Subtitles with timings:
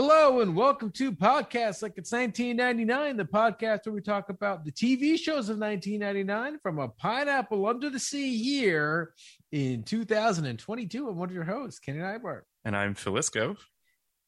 [0.00, 4.70] Hello and welcome to Podcast Like It's 1999, the podcast where we talk about the
[4.70, 9.12] TV shows of 1999 from a pineapple under the sea here
[9.50, 11.08] in 2022.
[11.08, 12.42] I'm one of your hosts, Kenny Neibart.
[12.64, 13.56] And I'm Phil Iscove.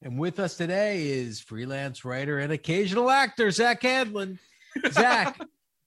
[0.03, 4.41] And with us today is freelance writer and occasional actor, Zach Handlen.
[4.91, 5.41] Zach,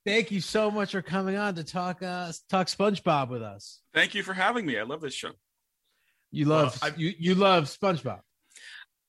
[0.06, 3.82] thank you so much for coming on to talk uh, talk SpongeBob with us.
[3.92, 4.78] Thank you for having me.
[4.78, 5.32] I love this show.
[6.30, 8.20] You love Well, you, you love SpongeBob.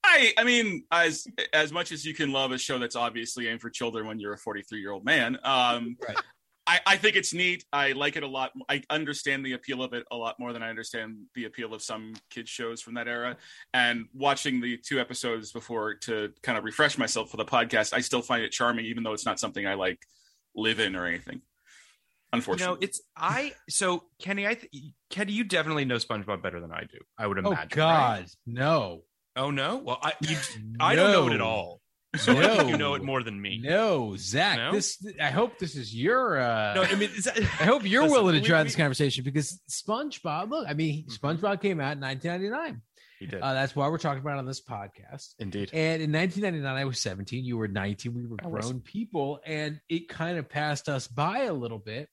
[0.06, 3.62] I I mean, as as much as you can love a show that's obviously aimed
[3.62, 6.18] for children when you're a 43 year old man, um, Right.
[6.68, 7.64] I, I think it's neat.
[7.72, 8.52] I like it a lot.
[8.68, 11.84] I understand the appeal of it a lot more than I understand the appeal of
[11.84, 13.38] some kids shows from that era.
[13.74, 18.00] And watching the two episodes before to kind of refresh myself for the podcast, I
[18.00, 20.00] still find it charming, even though it's not something I like
[20.56, 21.36] live in or anything.
[21.36, 21.42] You
[22.34, 23.54] Unfortunately, know, it's I.
[23.70, 24.72] So Kenny, I th-
[25.12, 26.98] Kenny, you definitely know SpongeBob better than I do.
[27.18, 27.58] I would imagine.
[27.58, 27.70] Oh right?
[27.70, 29.04] God, no.
[29.36, 29.78] Oh no.
[29.78, 30.38] Well, I you,
[30.80, 31.82] I don't know it at all.
[32.18, 33.60] So I think you know it more than me.
[33.62, 34.58] No, Zach.
[34.58, 34.72] No?
[34.72, 36.40] This I hope this is your.
[36.40, 38.76] uh No, I mean, that, I hope you're Listen, willing to we- drive we- this
[38.78, 40.50] conversation because SpongeBob.
[40.50, 41.20] Look, I mean, Mhm.
[41.20, 42.82] SpongeBob came out in 1999.
[43.20, 45.36] he did Uh, that's why we're talking about it on this podcast.
[45.40, 45.70] indeed.
[45.74, 47.44] And in 1999, I was 17.
[47.44, 48.14] You were 19.
[48.14, 48.66] We were I was.
[48.66, 52.08] grown people, and it kind of passed us by a little bit.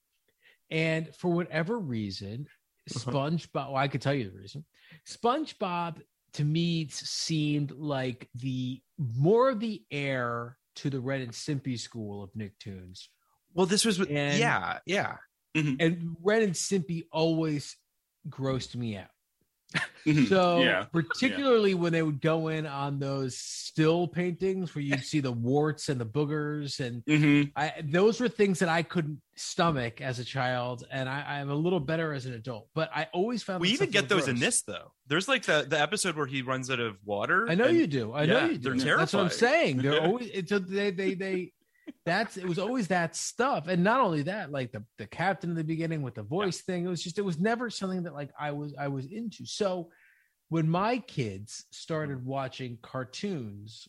[0.69, 2.47] And for whatever reason,
[2.93, 3.09] Uh-huh.
[3.11, 3.67] SpongeBob.
[3.67, 4.65] Well, I could tell you the reason.
[5.07, 6.01] SpongeBob
[6.33, 11.79] to me it seemed like the more of the heir to the Ren and Stimpy
[11.79, 13.07] school of Nicktoons.
[13.53, 15.17] Well, this was And- yeah, yeah.
[15.55, 15.75] Mm-hmm.
[15.79, 17.77] And Ren and Stimpy always
[18.27, 19.09] grossed me out.
[20.05, 20.27] Mhm.
[20.27, 20.83] So yeah.
[20.91, 25.87] particularly when they would go in on those still paintings where you'd see the warts
[25.89, 27.51] and the boogers and Mhm.
[27.55, 31.55] I those were things that I couldn't stomach as a child and I, I'm a
[31.55, 32.67] little better as an adult.
[32.75, 34.91] But I always found We even get a little those in this though.
[35.07, 37.49] There's like the the episode where he runs out of water.
[37.49, 38.13] I know and- you do.
[38.13, 38.69] I know yeah, you do.
[38.71, 38.99] they're terrible.
[38.99, 39.77] That's what I'm saying.
[39.77, 41.53] They're always it's a, they they they
[42.05, 43.67] that's it was always that stuff.
[43.67, 46.85] And not only that, like the the captain in the beginning with the voice thing,
[46.85, 49.45] it was just it was never something that like I was I was into.
[49.45, 49.89] So
[50.49, 53.87] when my kids started watching cartoons,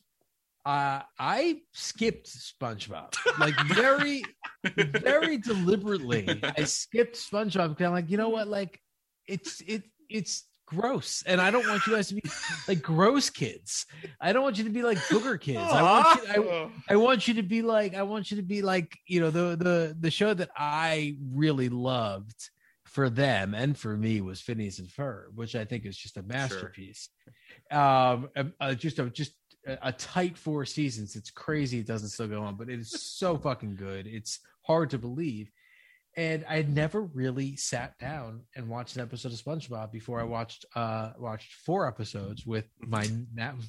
[0.65, 4.25] uh, I skipped SpongeBob like very,
[4.75, 6.41] very deliberately.
[6.43, 8.49] I skipped SpongeBob because I'm like, you know what?
[8.49, 8.81] Like,
[9.27, 12.23] it's it it's gross, and I don't want you guys to be
[12.69, 13.87] like gross kids.
[14.21, 15.59] I don't want you to be like booger kids.
[15.59, 16.71] I want you.
[16.89, 17.95] I, I want you to be like.
[17.95, 21.69] I want you to be like you know the the the show that I really
[21.69, 22.51] loved
[22.85, 26.23] for them and for me was Phineas and Ferb, which I think is just a
[26.23, 27.09] masterpiece.
[27.71, 28.29] Um,
[28.61, 29.33] uh, just a just
[29.67, 31.17] a, a tight four seasons.
[31.17, 34.07] It's crazy it doesn't still go on, but it is so fucking good.
[34.07, 35.51] It's hard to believe.
[36.17, 40.25] And I had never really sat down and watched an episode of SpongeBob before I
[40.25, 43.09] watched uh watched four episodes with my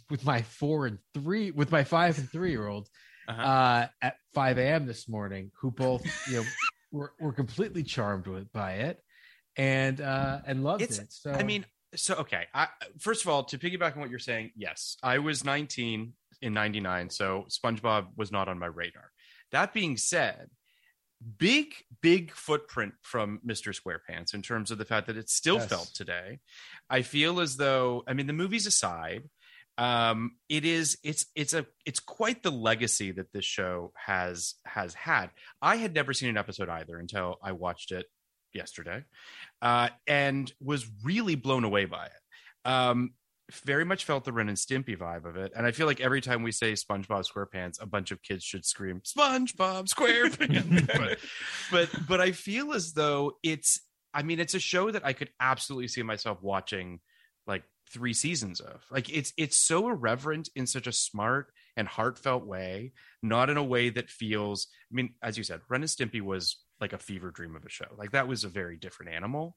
[0.10, 2.88] with my four and three with my five and three year old
[3.28, 3.42] Uh-huh.
[3.42, 4.86] uh at 5 a.m.
[4.86, 6.46] this morning, who both you know
[6.92, 9.00] were, were completely charmed with by it
[9.58, 11.12] and uh and loved It's- it.
[11.12, 11.66] So I mean,
[11.96, 12.46] so okay.
[12.54, 12.68] I,
[13.00, 17.10] first of all, to piggyback on what you're saying, yes, I was 19 in '99,
[17.10, 19.10] so SpongeBob was not on my radar.
[19.52, 20.50] That being said,
[21.38, 23.74] big, big footprint from Mr.
[23.80, 25.70] SquarePants in terms of the fact that it's still Yes.
[25.70, 26.40] felt today.
[26.90, 29.30] I feel as though, I mean, the movies aside,
[29.78, 34.94] um, it is it's it's a it's quite the legacy that this show has has
[34.94, 35.32] had.
[35.62, 38.06] I had never seen an episode either until I watched it
[38.54, 39.04] yesterday
[39.62, 42.12] uh, and was really blown away by it.
[42.70, 43.14] Um,
[43.52, 46.22] very much felt the Ren and Stimpy vibe of it, and I feel like every
[46.22, 50.88] time we say SpongeBob SquarePants, a bunch of kids should scream SpongeBob SquarePants.
[50.98, 51.20] but,
[51.72, 53.82] but but I feel as though it's.
[54.14, 57.02] I mean, it's a show that I could absolutely see myself watching,
[57.46, 58.84] like three seasons of.
[58.90, 63.64] Like it's it's so irreverent in such a smart and heartfelt way, not in a
[63.64, 64.68] way that feels.
[64.92, 67.70] I mean, as you said, Ren and Stimpy was like a fever dream of a
[67.70, 67.86] show.
[67.98, 69.56] Like that was a very different animal,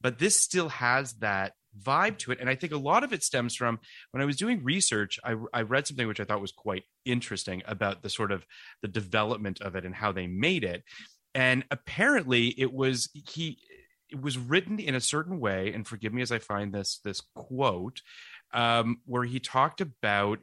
[0.00, 2.40] but this still has that vibe to it.
[2.40, 3.78] And I think a lot of it stems from
[4.10, 7.62] when I was doing research, I, I read something which I thought was quite interesting
[7.66, 8.46] about the sort of
[8.82, 10.84] the development of it and how they made it.
[11.34, 13.58] And apparently it was he
[14.10, 17.20] it was written in a certain way, and forgive me as I find this this
[17.34, 18.00] quote,
[18.52, 20.38] um, where he talked about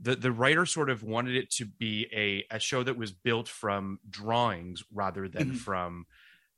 [0.00, 3.48] the the writer sort of wanted it to be a a show that was built
[3.48, 5.56] from drawings rather than Mhm.
[5.56, 6.06] from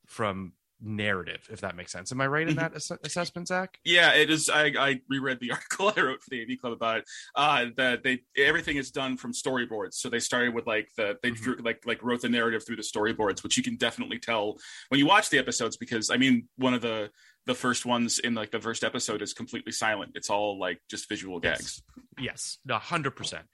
[0.06, 0.52] from
[0.82, 4.30] narrative if that makes sense am i right in that ass- assessment zach Yeah, it
[4.30, 4.48] is.
[4.50, 7.04] I, I reread the article I wrote for the AV Club about it.
[7.34, 9.94] Uh, that they everything is done from storyboards.
[9.94, 11.36] So they started with like the they Mhm.
[11.42, 14.56] drew like like wrote the narrative through the storyboards, which you can definitely tell
[14.88, 15.76] when you watch the episodes.
[15.76, 17.10] Because I mean, one of the
[17.46, 20.12] the first ones in like the first episode is completely silent.
[20.14, 21.82] It's all like just visual gags.
[22.18, 23.44] Yes, no, hundred percent.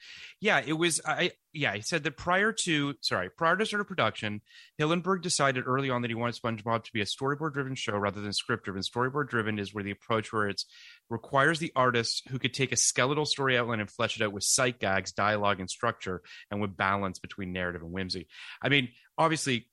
[0.40, 1.00] Yeah, it was.
[1.04, 4.42] I yeah, he said that prior to sorry, prior to start of production,
[4.78, 8.20] Hillenburg decided early on that he wanted SpongeBob to be a storyboard driven show rather
[8.20, 8.82] than script driven.
[8.82, 10.66] Storyboard driven is where the approach where it's
[11.08, 14.44] requires the artist who could take a skeletal story outline and flesh it out with
[14.44, 18.28] sight gags, dialogue, and structure, and with balance between narrative and whimsy.
[18.62, 19.69] I mean, obviously,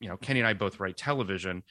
[0.00, 1.62] you know, Kenny and I both write television.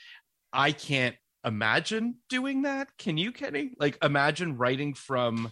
[0.53, 2.89] I can't imagine doing that.
[2.97, 3.71] Can you, Kenny?
[3.79, 5.51] Like, imagine writing from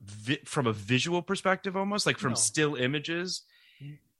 [0.00, 2.36] vi- from a visual perspective, almost like from No.
[2.36, 3.42] still images.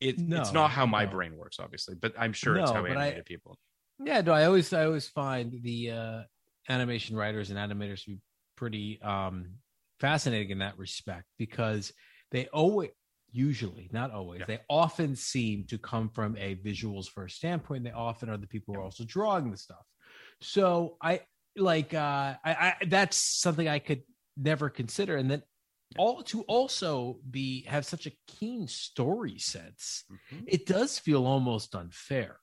[0.00, 1.10] It, No, it's not how my no.
[1.10, 3.58] brain works, obviously, but I'm sure it's how but I- animated people.
[4.04, 6.22] Yeah, no, I always I always find the uh
[6.68, 8.20] animation writers and animators to be
[8.56, 9.54] pretty um
[9.98, 11.92] fascinating in that respect because
[12.30, 12.90] they always
[13.32, 14.46] usually not always Yeah.
[14.46, 18.72] they often seem to come from a visuals first standpoint they often are the people
[18.74, 19.84] who are also drawing the stuff
[20.40, 21.20] so i
[21.56, 24.02] like uh i, I that's something i could
[24.36, 25.42] never consider and then
[25.96, 30.44] all to also be have such a keen story sense Mhm.
[30.46, 32.38] it does feel almost unfair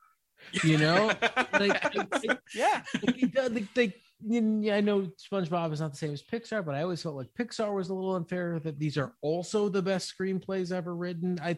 [0.64, 1.08] you know
[1.54, 2.82] like, like, yeah.
[3.02, 3.96] like, like,
[4.32, 7.74] I know SpongeBob is not the same as Pixar, but I always felt like Pixar
[7.74, 11.38] was a little unfair that these are also the best screenplays ever written.
[11.42, 11.58] I,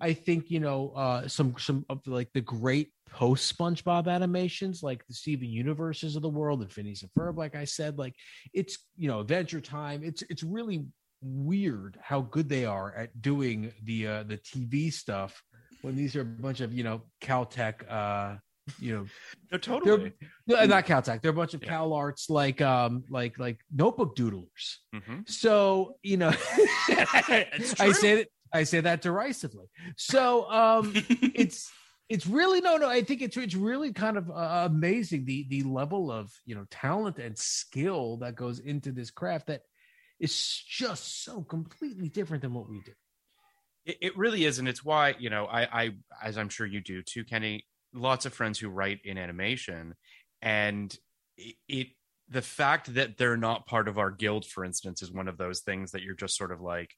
[0.00, 5.06] I think you know uh, some some of like the great post SpongeBob animations, like
[5.06, 7.36] the Steven Universes of the world and Phineas and Ferb.
[7.36, 8.14] Like I said, like
[8.52, 10.02] it's you know Adventure Time.
[10.04, 10.86] It's it's really
[11.22, 15.42] weird how good they are at doing the uh, the TV stuff
[15.82, 17.90] when these are a bunch of you know Caltech.
[17.90, 18.36] Uh,
[18.80, 19.06] you know
[19.52, 20.12] No, totally.
[20.48, 21.22] no, not Caltech.
[21.22, 21.68] They're a bunch of Yeah.
[21.68, 24.76] Cal Arts, like um, like like notebook doodlers.
[24.94, 25.28] Mhm.
[25.28, 26.28] So you know,
[26.90, 29.66] I say that I say that derisively.
[29.96, 31.70] So um, it's
[32.08, 32.88] it's really no no.
[32.88, 36.66] I think it's it's really kind of uh, amazing the the level of you know
[36.70, 39.62] talent and skill that goes into this craft that
[40.20, 42.92] is just so completely different than what we do.
[43.84, 45.90] It, it really is, and it's why you know I, I,
[46.22, 47.66] as I'm sure you do too, Kenny.
[47.92, 49.94] Lots of friends who write in animation,
[50.42, 50.96] and
[51.36, 51.86] it, it
[52.28, 55.60] the fact that they're not part of our guild, for instance, is one of those
[55.60, 56.90] things that you're just sort of like,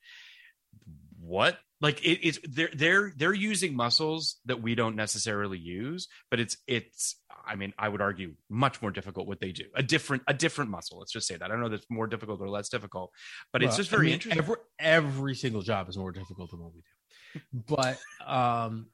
[1.21, 1.59] what?
[1.81, 6.57] Like it, it's they're they're they're using muscles that we don't necessarily use, but it's
[6.67, 7.17] it's.
[7.47, 9.65] I mean, I would argue much more difficult what they do.
[9.75, 10.99] A different a different muscle.
[10.99, 11.45] Let's just say that.
[11.45, 13.11] I don't know that's more difficult or less difficult,
[13.53, 14.43] but it's Well, just I very mean, interesting.
[14.43, 18.89] Every, every single job is more difficult than what we do, but um,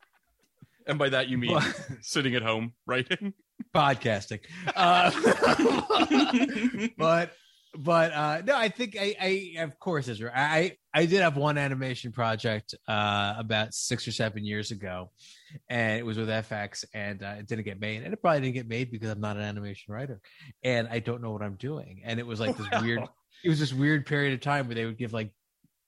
[0.86, 3.32] and by that you mean Well- sitting at home writing.
[3.74, 4.40] podcasting.
[4.76, 5.10] Uh,
[6.98, 7.32] but
[7.76, 10.32] but uh no, I think I, I of course Israel.
[10.34, 15.10] I I did have one animation project uh about six or seven years ago,
[15.68, 18.54] and it was with FX, and uh, it didn't get made, and it probably didn't
[18.54, 20.20] get made because I'm not an animation writer,
[20.62, 23.02] and I don't know what I'm doing, and it was like this weird.
[23.42, 25.30] It was this weird period of time where they would give like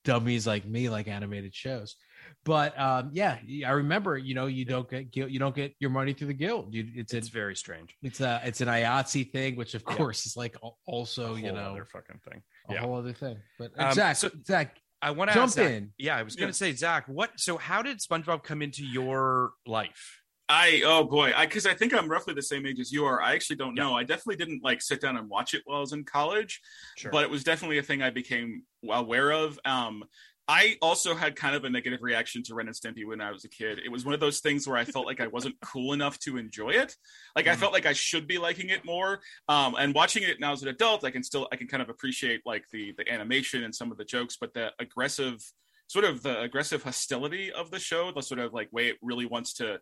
[0.05, 1.97] dummies like me like animated shows.
[2.45, 4.17] But um, yeah, I remember.
[4.17, 6.75] You know, you don't get guild- you don't get your money through the guild.
[6.75, 7.95] You, it's It's a, very strange.
[8.03, 9.95] it's a it's an IATSE thing, which of Yeah.
[9.97, 10.57] course is like
[10.87, 12.43] also A you know other fucking thing.
[12.69, 12.81] a Yeah.
[12.81, 13.39] whole other thing.
[13.59, 15.93] But Um, Zach, so- Zach, I want to jump ask Zach- in.
[15.99, 16.53] Yeah, I was going Yeah.
[16.53, 17.31] to say, Zach, what?
[17.39, 20.23] So, how did SpongeBob come into your life?
[20.49, 23.21] I oh boy, I because I think I'm roughly the same age as you are.
[23.21, 23.83] I actually don't Yeah.
[23.83, 23.95] know.
[23.97, 26.61] I definitely didn't like sit down and watch it while I was in college,
[26.97, 27.11] Sure.
[27.11, 29.59] but it was definitely a thing I became aware of.
[29.65, 30.05] Um,
[30.49, 33.45] I also had kind of a negative reaction to Ren and Stimpy when I was
[33.45, 33.81] a kid.
[33.85, 36.37] It was one of those things where I felt like I wasn't cool enough to
[36.37, 36.95] enjoy it.
[37.35, 37.59] Like I Mhm.
[37.59, 39.21] felt like I should be liking it more.
[39.49, 41.89] Um, and watching it now as an adult, I can still I can kind of
[41.89, 45.43] appreciate like the the animation and some of the jokes, but the aggressive
[45.89, 49.27] sort of the aggressive hostility of the show, the sort of like way it really
[49.27, 49.81] wants to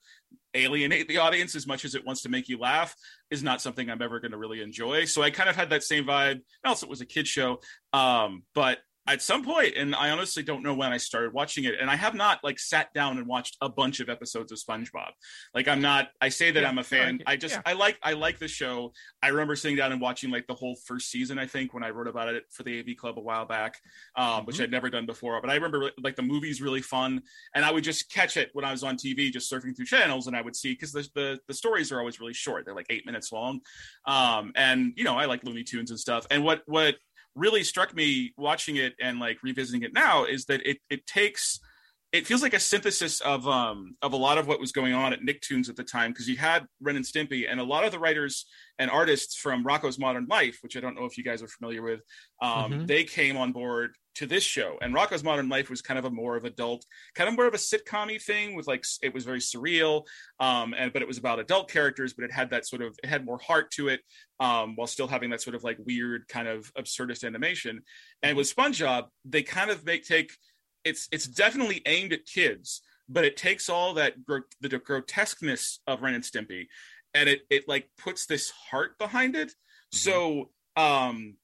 [0.55, 2.95] alienate the audience as much as it wants to make you laugh
[3.31, 5.07] is not something I'm ever going to really enjoy.
[5.07, 6.41] So I kind of had that same vibe.
[6.65, 7.61] Also, it was a kid show,
[7.95, 11.75] um, but at some point, and I honestly don't know when I started watching it,
[11.79, 15.11] and I have not like sat down and watched a bunch of episodes of SpongeBob.
[15.55, 16.09] Like I'm not.
[16.23, 17.21] I say that Yeah, I'm a fan.
[17.27, 17.63] I- I just yeah.
[17.67, 18.93] I like I like the show.
[19.23, 21.39] I remember sitting down and watching like the whole first season.
[21.39, 23.75] I think when I wrote about it for the AV Club a while back,
[24.17, 24.63] um, which Mhm.
[24.65, 25.41] I'd never done before.
[25.41, 27.21] But I remember like the movie's really fun,
[27.55, 30.29] and I would just catch it when I was on TV, just surfing through channels,
[30.29, 32.65] and I would see because the, the the stories are always really short.
[32.65, 33.61] They're like eight minutes long,
[34.07, 36.27] um, and you know I like Looney Tunes and stuff.
[36.31, 36.97] And what what
[37.35, 41.61] really struck me watching it and like revisiting it now is that it it takes
[42.13, 45.13] it feels like a synthesis of um of a lot of what was going on
[45.13, 47.91] at Nicktoons at the time because you had Ren and Stimpy and a lot of
[47.91, 48.47] the writers
[48.79, 51.83] and artists from Rocko's Modern Life, which I don't know if you guys are familiar
[51.83, 52.01] with,
[52.41, 52.87] um, Mhm.
[52.87, 54.77] they came on board to this show.
[54.81, 57.55] And Rocko's Modern Life was kind of a more of adult, kind of more of
[57.55, 60.05] a sitcom thing with like it was very surreal,
[60.41, 63.09] um, and but it was about adult characters, but it had that sort of it
[63.09, 64.01] had more heart to it,
[64.41, 67.83] um, while still having that sort of like weird kind of absurdist animation.
[68.23, 70.33] And with SpongeBob, they kind of make take
[70.85, 76.03] it's it's definitely aimed at kids, but it takes all that gro- the grotesqueness of
[76.03, 76.67] Ren and Stimpy,
[77.15, 79.53] and it it like puts this heart behind it.
[79.93, 81.37] So um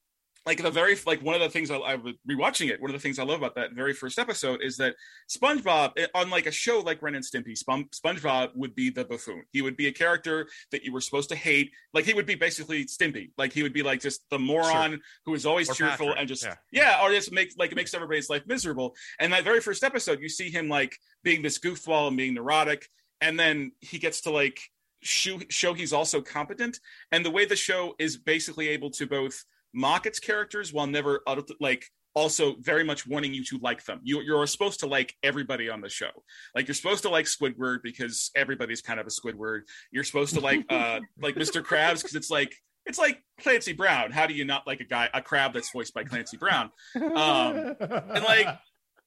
[0.45, 2.81] like the very like one of the things I, I was rewatching it.
[2.81, 4.95] One of the things I love about that very first episode is that
[5.29, 9.05] SpongeBob, eh, on like a show like Ren and Stimpy, Spon- SpongeBob would be the
[9.05, 9.43] buffoon.
[9.51, 11.71] He would be a character that you were supposed to hate.
[11.93, 13.31] Like he would be basically Stimpy.
[13.37, 16.27] Like he would be like just the moron who is always Or cheerful Patrick, and
[16.27, 16.55] just yeah.
[16.71, 18.95] yeah, or just makes like it makes everybody's life miserable.
[19.19, 22.87] And that very first episode, you see him like being this goofball and being neurotic,
[23.19, 24.59] and then he gets to like
[25.01, 26.79] show, show he's also competent.
[27.11, 29.43] And the way the show is basically able to both
[29.73, 31.21] mock its characters while never
[31.59, 33.99] like also very much wanting you to like them.
[34.03, 36.11] You, you're supposed to like everybody on the show.
[36.55, 39.61] Like you're supposed to like Squidward because everybody's kind of a Squidward.
[39.91, 41.63] You're supposed to like uh like Mr.
[41.63, 42.53] Krabs because it's like
[42.85, 44.11] it's like Clancy Brown.
[44.11, 46.71] How do you not like a guy a crab that's voiced by Clancy Brown?
[46.95, 48.47] Um, and like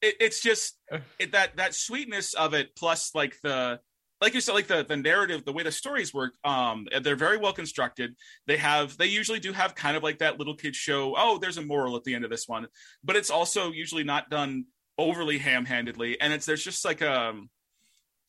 [0.01, 0.79] it, it's just
[1.19, 3.81] it, that that sweetness of it plus like the
[4.25, 7.37] like you said like the the narrative the way the stories work um they're very
[7.37, 8.15] well constructed
[8.47, 11.59] they have they usually do have kind of like that little kid show oh there's
[11.59, 12.67] a moral at the end of this one
[13.05, 14.65] but it's also usually not done
[14.97, 17.51] overly ham-handedly and it's there's just like um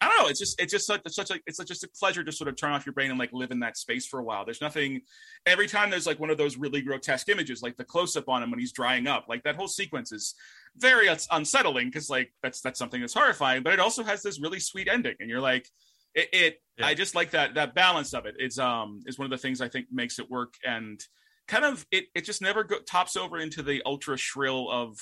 [0.01, 0.27] I don't know.
[0.27, 2.57] It's just it's just such, it's such like it's just a pleasure to sort of
[2.57, 4.43] turn off your brain and like live in that space for a while.
[4.43, 5.01] There's nothing.
[5.45, 8.43] Every time there's like one of those really grotesque images, like the close up on
[8.43, 10.35] him when he's drying up, like that whole sequence is
[10.77, 13.63] very unsettling because like that's that's something that's horrifying.
[13.63, 15.69] But it also has this really sweet ending, and you're like,
[16.15, 16.29] it.
[16.33, 16.87] it Yeah.
[16.87, 18.35] I just like that that balance of it.
[18.39, 20.99] It's um is one of the things I think makes it work and
[21.47, 24.97] kind of it it just never go, tops over into the ultra shrill of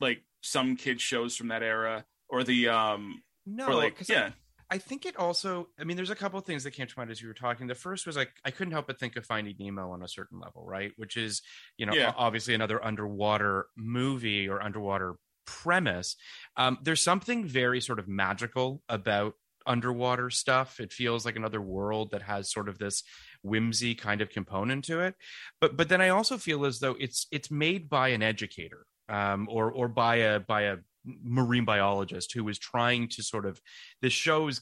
[0.00, 4.30] like some kid shows from that era or the um No, like 'cause I- yeah
[4.70, 7.10] I think it also, I mean, there's a couple of things that came to mind
[7.10, 7.68] as you were talking.
[7.68, 10.38] The first was like, I couldn't help but think of Finding Nemo on a certain
[10.40, 10.92] level, right?
[10.96, 11.40] Which is,
[11.78, 12.12] you know, Yeah.
[12.14, 15.14] obviously another underwater movie or underwater
[15.46, 16.16] premise.
[16.58, 19.36] Um, there's something very sort of magical about
[19.68, 20.80] underwater stuff.
[20.80, 23.04] It feels like another world that has sort of this
[23.42, 25.14] whimsy kind of component to it.
[25.60, 29.46] But but then I also feel as though it's it's made by an educator um,
[29.50, 33.60] or or by a by a marine biologist who was trying to sort of
[34.02, 34.60] the shows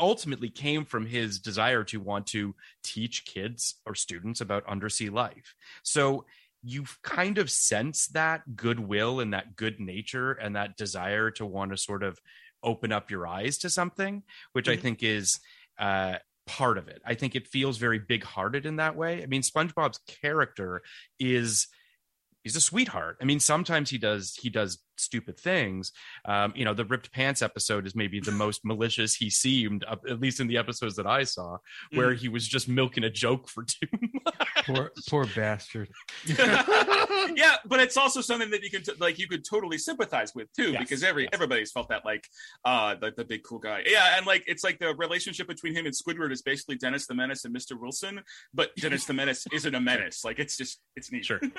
[0.00, 5.54] ultimately came from his desire to want to teach kids or students about undersea life.
[5.82, 6.24] So
[6.62, 11.70] you kind of sense that goodwill and that good nature and that desire to want
[11.70, 12.18] to sort of
[12.62, 14.22] open up your eyes to something,
[14.52, 14.80] which I Mhm.
[14.82, 15.40] think is
[15.78, 17.00] uh, part of it.
[17.04, 19.22] I think it feels very big hearted in that way.
[19.22, 20.82] I mean, SpongeBob's character
[21.20, 21.68] is
[22.42, 23.18] he's a sweetheart.
[23.20, 25.92] I mean, sometimes he does he does stupid things.
[26.24, 29.96] Um, you know, the ripped pants episode is maybe the most malicious he seemed, uh,
[30.08, 31.58] at least in the episodes that I saw,
[31.92, 33.86] where he was just milking a joke for too
[34.24, 34.34] much.
[34.64, 35.90] Poor, poor bastard.
[37.36, 40.52] yeah, but it's also something that you can t- like you could totally sympathize with
[40.52, 41.30] too, Yes, because every yes.
[41.32, 42.26] everybody's felt that like
[42.64, 43.82] uh like the big cool guy.
[43.86, 47.14] Yeah, and like it's like the relationship between him and Squidward is basically Dennis the
[47.14, 47.78] Menace and Mr.
[47.78, 48.20] Wilson,
[48.52, 50.24] but Dennis the Menace isn't a menace.
[50.24, 51.24] Like it's just it's neat.
[51.24, 51.40] Sure.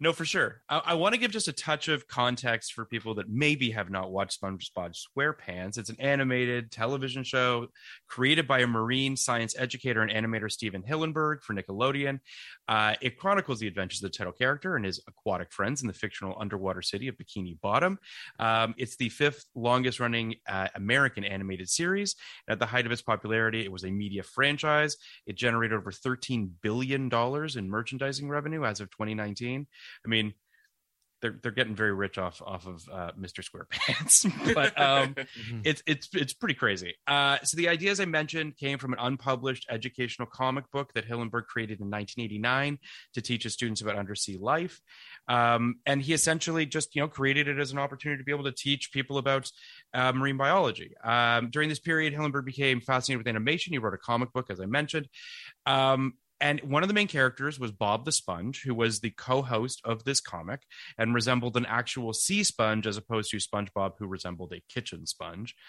[0.00, 0.62] No, for sure.
[0.68, 3.90] I, I want to give just a touch of context for people that maybe have
[3.90, 5.78] not watched SpongeBob SquarePants.
[5.78, 7.68] It's an animated television show
[8.06, 12.20] created by a marine science educator and animator Stephen Hillenburg for Nickelodeon.
[12.68, 15.94] Uh, it chronicles the adventures of the title character and his aquatic friends in the
[15.94, 17.98] fictional underwater city of Bikini Bottom.
[18.38, 22.14] Um, it's the fifth longest running uh, American animated series.
[22.48, 24.96] At the height of its popularity, it was a media franchise.
[25.26, 29.66] It generated over $13 billion in merchandising revenue as of 2019.
[30.04, 30.34] I mean,
[31.20, 33.44] they're they're getting very rich off off of uh, Mr.
[33.44, 35.14] SquarePants, but um,
[35.64, 36.94] it's it's it's pretty crazy.
[37.06, 41.46] Uh, so the ideas I mentioned came from an unpublished educational comic book that Hillenburg
[41.46, 42.78] created in 1989
[43.14, 44.80] to teach his students about undersea life,
[45.28, 48.44] um, and he essentially just you know created it as an opportunity to be able
[48.44, 49.50] to teach people about
[49.94, 50.92] uh, marine biology.
[51.02, 53.72] Um, during this period, Hillenburg became fascinated with animation.
[53.72, 55.08] He wrote a comic book, as I mentioned.
[55.66, 59.80] Um, and one of the main characters was Bob the Sponge, who was the co-host
[59.84, 60.62] of this comic
[60.96, 65.54] and resembled an actual sea sponge as opposed to SpongeBob, who resembled a kitchen sponge.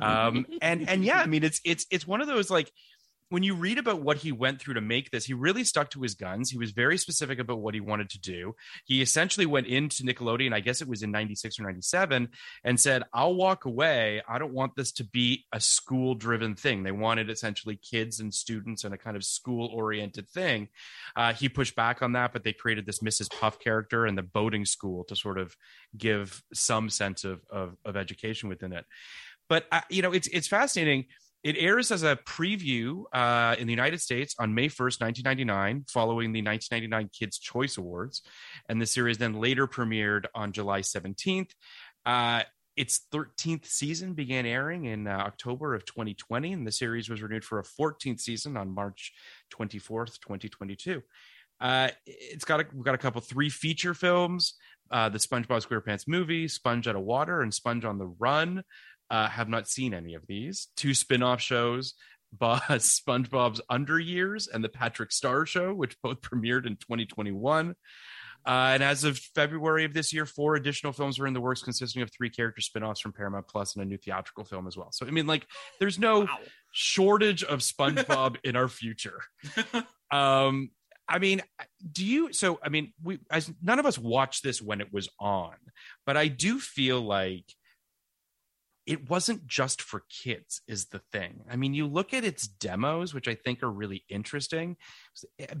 [0.00, 2.70] Um, and and yeah, I mean, it's it's it's one of those like
[3.30, 6.02] when you read about what he went through to make this, he really stuck to
[6.02, 6.50] his guns.
[6.50, 8.54] He was very specific about what he wanted to do.
[8.84, 12.28] He essentially went into Nickelodeon, I guess it was in 96 or 97,
[12.64, 14.22] and said, I'll walk away.
[14.28, 16.82] I don't want this to be a school driven thing.
[16.82, 20.68] They wanted essentially kids and students and a kind of school oriented thing.
[21.16, 23.30] Uh, he pushed back on that, but they created this Mrs.
[23.30, 25.56] Puff character and the boating school to sort of
[25.96, 28.84] give some sense of, of, of education within it.
[29.48, 31.06] But, uh, you know, it's, it's fascinating.
[31.44, 36.32] It airs as a preview uh, in the United States on May 1st, 1999, following
[36.32, 38.22] the 1999 Kids' Choice Awards.
[38.70, 41.50] And the series then later premiered on July 17th.
[42.06, 42.44] Uh,
[42.76, 47.44] its 13th season began airing in uh, October of 2020, and the series was renewed
[47.44, 49.12] for a 14th season on March
[49.52, 51.02] 24th, 2022.
[51.60, 54.54] Uh, it's got a, we've got a couple three feature films,
[54.90, 58.64] uh, the SpongeBob SquarePants movie, Sponge Out of Water, and Sponge on the Run.
[59.10, 60.68] Uh, have not seen any of these.
[60.76, 61.94] Two spin-off shows,
[62.32, 67.74] Bo- SpongeBob's Under Years and the Patrick Star Show, which both premiered in 2021.
[68.46, 71.62] Uh, and as of February of this year, four additional films were in the works,
[71.62, 74.90] consisting of three character spin-offs from Paramount Plus and a new theatrical film as well.
[74.92, 75.46] So, I mean, like,
[75.80, 76.28] there's no
[76.72, 79.20] shortage of SpongeBob in our future.
[80.10, 80.70] Um,
[81.08, 81.42] I mean,
[81.90, 82.32] do you?
[82.32, 85.54] So, I mean, we as none of us watched this when it was on,
[86.06, 87.44] but I do feel like
[88.86, 91.42] it wasn't just for kids is the thing.
[91.50, 94.76] I mean you look at its demos which i think are really interesting.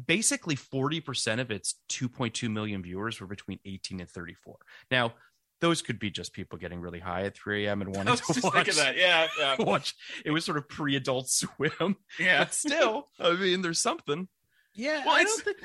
[0.06, 4.56] Basically 40% of its 2.2 million viewers were between 18 and 34
[4.90, 5.14] now
[5.60, 8.22] those could be just people getting really high at 3 a.m and I wanting to
[8.34, 8.96] just watch, thinking that.
[8.96, 9.94] Yeah, yeah, watch.
[10.24, 11.96] It was sort of pre-adult swim.
[12.18, 12.40] Yeah.
[12.40, 14.28] but still i mean there's something.
[14.76, 15.58] Yeah, Well, I don't think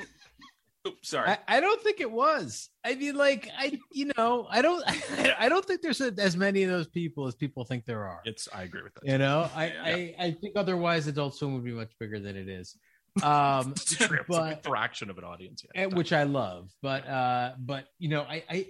[0.88, 1.30] Oops, sorry.
[1.30, 2.70] I, I don't think it was.
[2.86, 4.84] I mean, like I, you know, I don't,
[5.40, 8.22] I don't think there's a, as many of those people as people think there are.
[8.24, 9.84] it's i agree with that You know, I, Yeah.
[9.84, 12.78] I, I think otherwise Adult Swim would be much bigger than it is.
[13.24, 15.84] Um, it's true it's a fraction of an audience yeah.
[15.84, 18.68] and, which I love, but, uh, but you know, I, I,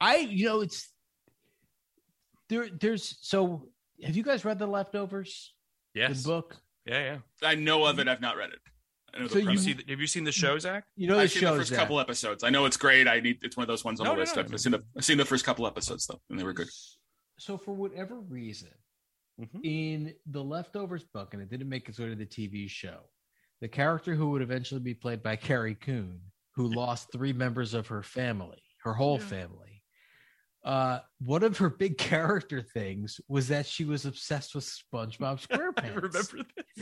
[0.00, 0.90] I, you know, it's
[2.48, 2.68] there.
[2.68, 3.68] There's so.
[4.04, 5.54] Have you guys read the leftovers?
[5.94, 6.56] yes The book.
[6.84, 8.08] yeah yeah I know of it.
[8.08, 8.58] I've not read it.
[9.16, 11.18] I know the So you you see have you seen the show zach You know,
[11.18, 11.76] I've the seen the first that.
[11.76, 12.44] couple episodes.
[12.44, 13.08] I know it's great.
[13.08, 14.36] I need it's one of those ones on No, the no, list.
[14.36, 14.42] no.
[14.42, 16.68] I've seen the I've seen the first couple episodes though, and they were good.
[17.38, 18.70] So for whatever reason,
[19.40, 19.60] Mhm.
[19.64, 23.00] in the leftovers book, and it didn't make its way to the TV show,
[23.60, 26.20] the character who would eventually be played by Carrie Coon,
[26.54, 29.75] who lost three members of her family, her whole family.
[30.66, 35.72] Uh, one of her big character things was that she was obsessed with SpongeBob SquarePants.
[35.84, 36.34] i remember this.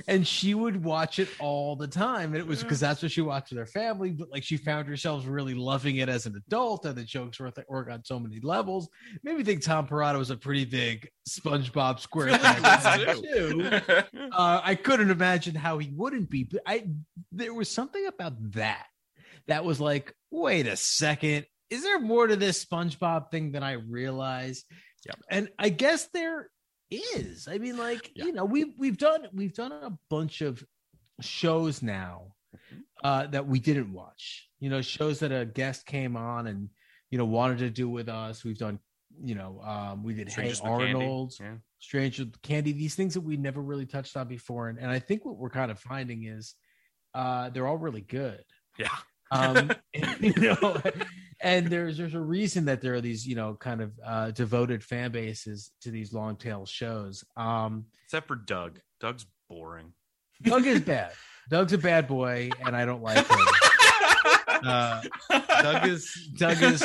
[0.09, 2.33] And she would watch it all the time.
[2.33, 4.88] And it was because that's what she watched with her family but like she found
[4.88, 8.40] herself really loving it as an adult and the jokes were work on so many
[8.40, 8.88] levels.
[9.23, 14.25] Maybe think tom Perrotta was a pretty big spongebob squarepants too.
[14.33, 16.85] Uh, i couldn't imagine how he wouldn't be but i
[17.31, 18.87] there was something about that
[19.47, 23.72] that was like wait a second is there more to this spongebob thing than i
[23.72, 24.64] realize?
[25.07, 25.18] Yep.
[25.31, 26.48] and i guess there
[26.90, 28.24] is i mean like Yeah.
[28.27, 30.64] you know we've we've done we've done a bunch of
[31.20, 32.35] shows now
[33.03, 36.70] uh that we didn't watch You know, shows that a guest came on and
[37.11, 38.44] you know wanted to do with us.
[38.44, 38.79] We've done,
[39.22, 40.68] you know, um, we did Strangers Hey.
[40.68, 41.57] Arnold, Yeah.
[41.79, 42.72] Strange with Candy.
[42.72, 45.50] These things that we never really touched on before, and, and I think what we're
[45.50, 46.55] kind of finding is
[47.14, 48.42] uh, they're all really good.
[48.79, 48.88] Yeah.
[49.31, 49.70] Um,
[50.20, 50.81] you know,
[51.44, 54.83] and there's there's a reason that there are these you know kind of uh, devoted
[54.83, 57.22] fan bases to these long tail shows.
[57.37, 58.80] Um, Except for Doug.
[59.00, 59.92] Doug's boring.
[60.42, 61.12] Doug is bad.
[61.50, 63.38] Doug's a bad boy, and I don't like him.
[64.64, 65.02] Uh,
[65.61, 66.83] Doug is Doug is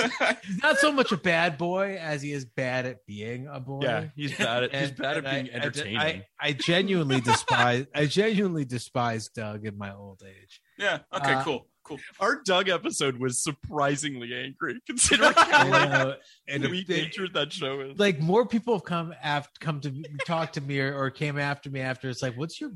[0.61, 3.79] not so much a bad boy as he is bad at being a boy.
[3.83, 5.97] Yeah, he's bad at he's bad at being I- entertaining.
[5.97, 10.59] I, I genuinely despise I genuinely despise Doug in my old age.
[10.77, 10.99] yeah.
[11.13, 11.33] Okay.
[11.33, 11.67] Uh, cool.
[11.89, 11.99] Cool.
[12.21, 17.81] Our Doug episode was surprisingly angry, considering how like, and sweet it- natured that show
[17.81, 17.99] is.
[17.99, 19.91] like more people have come after come to
[20.25, 22.71] talk to me or, or came after me after it's like what's your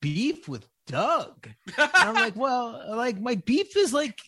[0.00, 4.18] beef with doug And i'm like well like my beef is like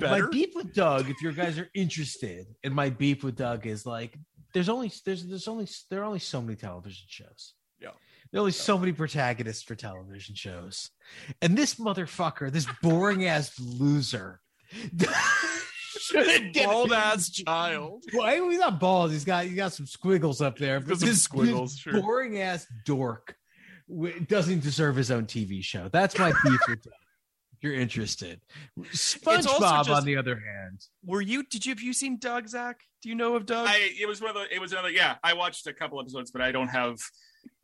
[0.00, 3.84] my beef with doug if you guys are interested and my beef with doug is
[3.86, 4.16] like
[4.54, 7.54] there's only there's there's only there are only so many television shows.
[8.32, 10.90] There are only so many protagonists for television shows
[11.42, 14.40] and this motherfucker this boring ass loser
[15.98, 18.04] shouldn't Bald ass child.
[18.14, 19.12] well, he's not bald.
[19.12, 20.80] He's got he's got some squiggles up there.
[20.80, 22.00] Got some squiggles, sure.
[22.00, 23.34] boring ass dork
[24.28, 25.88] doesn't deserve his own TV show.
[25.88, 26.92] That's my beef with Doug.
[27.52, 28.40] If you're interested,
[28.78, 31.42] SpongeBob, just- on the other hand, Were you?
[31.44, 32.48] Did you have you seen Doug?
[32.48, 32.80] Zach?
[33.02, 33.66] Do you know of Doug?
[33.68, 36.30] I it was one of the it was another yeah I watched a couple episodes
[36.30, 36.98] but I don't have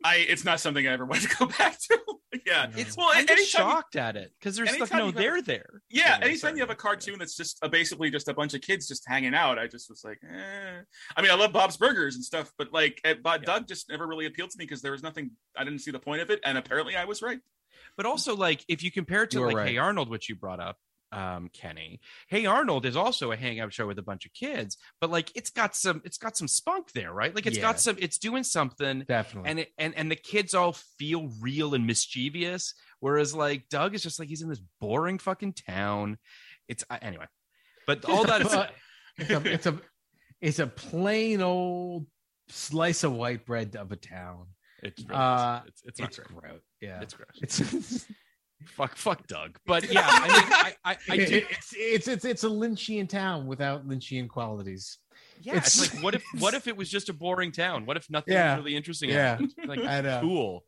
[0.03, 1.99] I it's not something I ever want to go back to
[2.45, 4.91] yeah it's well I'm just anytime you- shocked at it because there's stuff.
[4.91, 5.81] No, have- they're there.
[5.89, 6.53] yeah anytime sorry.
[6.55, 9.35] you have a cartoon that's just uh, basically just a bunch of kids just hanging
[9.35, 10.81] out I just was like eh.
[11.15, 13.45] I mean I love Bob's Burgers and stuff but like eh, but Yeah.
[13.45, 15.99] Doug just never really appealed to me because there was nothing I didn't see the
[15.99, 17.39] point of it and apparently I was right
[17.97, 19.67] But also, like, if you compare it to You were like right.
[19.69, 20.77] Hey Arnold, which you brought up,
[21.13, 22.01] um, Kenny.
[22.27, 25.49] Hey Arnold is also a hangout show with a bunch of kids, but like it's
[25.51, 27.33] got some it's got some spunk there, right?
[27.33, 27.61] Like it's Yeah.
[27.63, 29.49] got some it's doing something definitely.
[29.51, 34.01] and it and and the kids all feel real and mischievous whereas like doug is
[34.01, 36.17] just like he's in this boring fucking town
[36.67, 37.25] it's uh, anyway
[37.85, 38.55] but all that is
[39.17, 39.81] it's a, it's a
[40.41, 42.05] it's a plain old
[42.49, 44.47] slice of white bread of a town.
[44.81, 46.61] it's really, Uh, it's, it's not it's gross.
[46.81, 48.05] Yeah, it's gross it's
[48.65, 52.43] fuck fuck doug but yeah i mean i i, I do it's, it's it's it's
[52.43, 54.97] a Lynchian town without Lynchian qualities.
[55.41, 57.97] yeah it's, it's- like what if what if it was just a boring town what
[57.97, 58.55] if nothing Yeah.
[58.55, 59.29] was really interesting Yeah.
[59.31, 59.53] happened?
[59.67, 60.21] like I know.
[60.21, 60.63] cool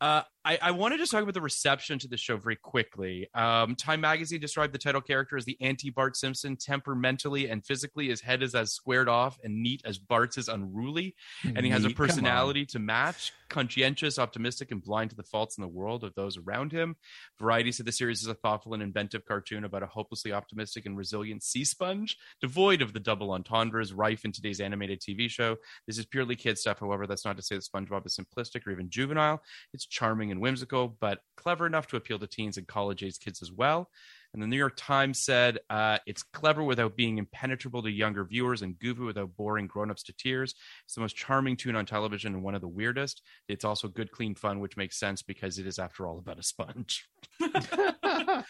[0.00, 3.28] uh, I, I want to just talk about the reception to the show very quickly.
[3.34, 8.08] Um, Time Magazine described the title character as the anti Bart Simpson, temperamentally and physically.
[8.08, 11.84] His head is as squared off and neat as Bart's is unruly, and he has
[11.84, 11.96] a Neat.
[11.96, 12.08] Come on.
[12.08, 16.38] personality to match, conscientious, optimistic, and blind to the faults in the world of those
[16.38, 16.96] around him.
[17.38, 20.96] Variety said the series is a thoughtful and inventive cartoon about a hopelessly optimistic and
[20.96, 25.56] resilient sea sponge, devoid of the double entendres rife in today's animated TV show.
[25.86, 26.80] This is purely kid stuff.
[26.80, 29.42] However, that's not to say that SpongeBob is simplistic or even juvenile.
[29.74, 33.42] It's charming and whimsical, but clever enough to appeal to teens and college age kids
[33.42, 33.90] as well.
[34.32, 38.62] And the New York Times said uh, it's clever without being impenetrable to younger viewers
[38.62, 40.54] and goofy without boring grown-ups to tears.
[40.84, 43.22] It's the most charming tune on television and one of the weirdest.
[43.48, 46.44] It's also good, clean fun, which makes sense because it is, after all, about a
[46.44, 47.08] sponge.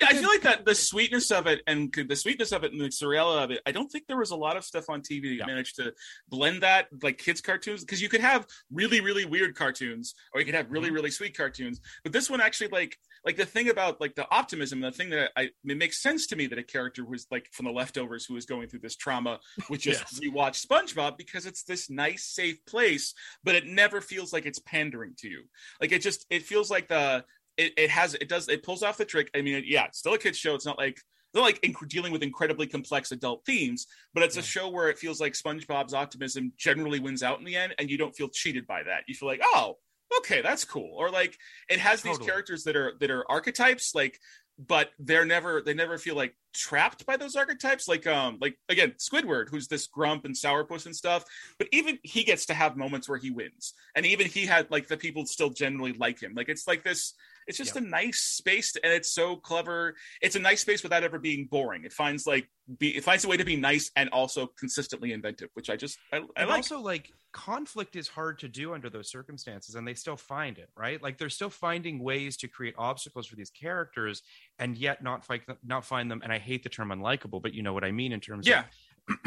[0.00, 2.80] Yeah, I feel like that the sweetness of it and the sweetness of it and
[2.80, 3.60] the surreal of it.
[3.66, 5.46] I don't think there was a lot of stuff on TV that Yeah.
[5.46, 5.92] managed to
[6.28, 10.46] blend that like kids cartoons because you could have really really weird cartoons or you
[10.46, 10.96] could have really mm-hmm.
[10.96, 14.80] really sweet cartoons, but this one actually like like the thing about like the optimism,
[14.80, 17.66] the thing that I it makes sense to me that a character was like from
[17.66, 20.20] the leftovers who was going through this trauma would just Yes.
[20.20, 25.14] rewatch SpongeBob because it's this nice safe place, but it never feels like it's pandering
[25.18, 25.44] to you.
[25.80, 27.24] Like it just it feels like the
[27.56, 29.30] it, it has it does it pulls off the trick.
[29.34, 30.54] I mean, yeah, it's still a kids show.
[30.54, 31.00] It's not like
[31.34, 34.98] not like inc- dealing with incredibly complex adult themes, but it's a show where it
[34.98, 38.66] feels like SpongeBob's optimism generally wins out in the end, and you don't feel cheated
[38.66, 39.02] by that.
[39.08, 39.76] You feel like, oh,
[40.18, 40.94] okay, that's cool.
[40.96, 41.36] Or like
[41.68, 44.18] it has these characters that are that are archetypes, like,
[44.58, 47.88] but they're never they never feel like trapped by those archetypes.
[47.88, 51.24] Like um like again Squidward, who's this grump and sourpuss and stuff,
[51.58, 54.86] but even he gets to have moments where he wins, and even he had like
[54.86, 56.34] the people still generally like him.
[56.36, 57.14] Like it's like this
[57.46, 59.94] it's just a nice space to- and it's so clever.
[60.20, 61.84] It's a nice space without ever being boring.
[61.84, 65.50] It finds like be it finds a way to be nice and also consistently inventive
[65.52, 66.56] which i just i, I and like.
[66.56, 70.70] also like conflict is hard to do under those circumstances and they still find it
[70.76, 71.02] right?
[71.02, 74.22] Like they're still finding ways to create obstacles for these characters
[74.58, 77.62] and yet not fight not find them and i hate the term unlikable but you
[77.62, 78.64] know what i mean in terms yeah.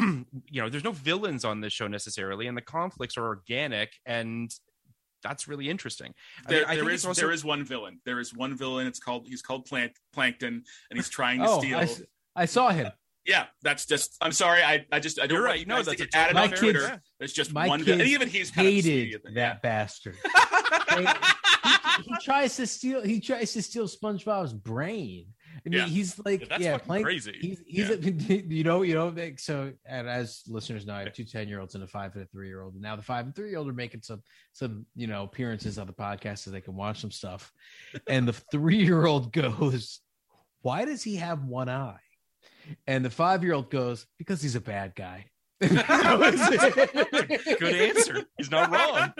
[0.48, 4.50] you know there's no villains on this show necessarily and the conflicts are organic and
[5.22, 6.12] that's really interesting.
[6.46, 8.00] I There, mean, I there think is also- there is one villain.
[8.04, 8.86] There is one villain.
[8.86, 11.84] It's called he's called Plant Plankton, and he's trying to Oh, steal.
[12.36, 12.92] I saw him.
[13.26, 14.16] yeah, that's just.
[14.20, 14.62] I'm sorry.
[14.62, 15.60] I, I just I don't You're right.
[15.60, 16.80] you No, that's a added My kids- Twitter.
[16.80, 17.02] fair.
[17.18, 20.16] There's just My one villain, kids and even he's kind of hated that bastard.
[20.90, 23.02] They- he, he tries to steal.
[23.02, 25.26] He tries to steal SpongeBob's brain.
[25.64, 25.86] Mean, Yeah.
[25.86, 27.36] he's like, Yeah, yeah, Plank- crazy.
[27.40, 27.96] He's, he's a,
[28.54, 29.72] you know, you know, like, so.
[29.86, 32.26] And as listeners know, I have two 10 year olds and a five and a
[32.26, 32.74] three year old.
[32.74, 35.78] And now the five and three year old are making some, some, you know, appearances
[35.78, 37.52] on the podcast so they can watch some stuff.
[38.06, 40.00] And the three year old goes,
[40.62, 42.00] "Why does he have one eye?"
[42.86, 45.26] And the five year old goes, "Because he's a bad guy."
[45.60, 47.58] That was it.
[47.60, 48.24] Good answer.
[48.36, 49.12] He's not wrong.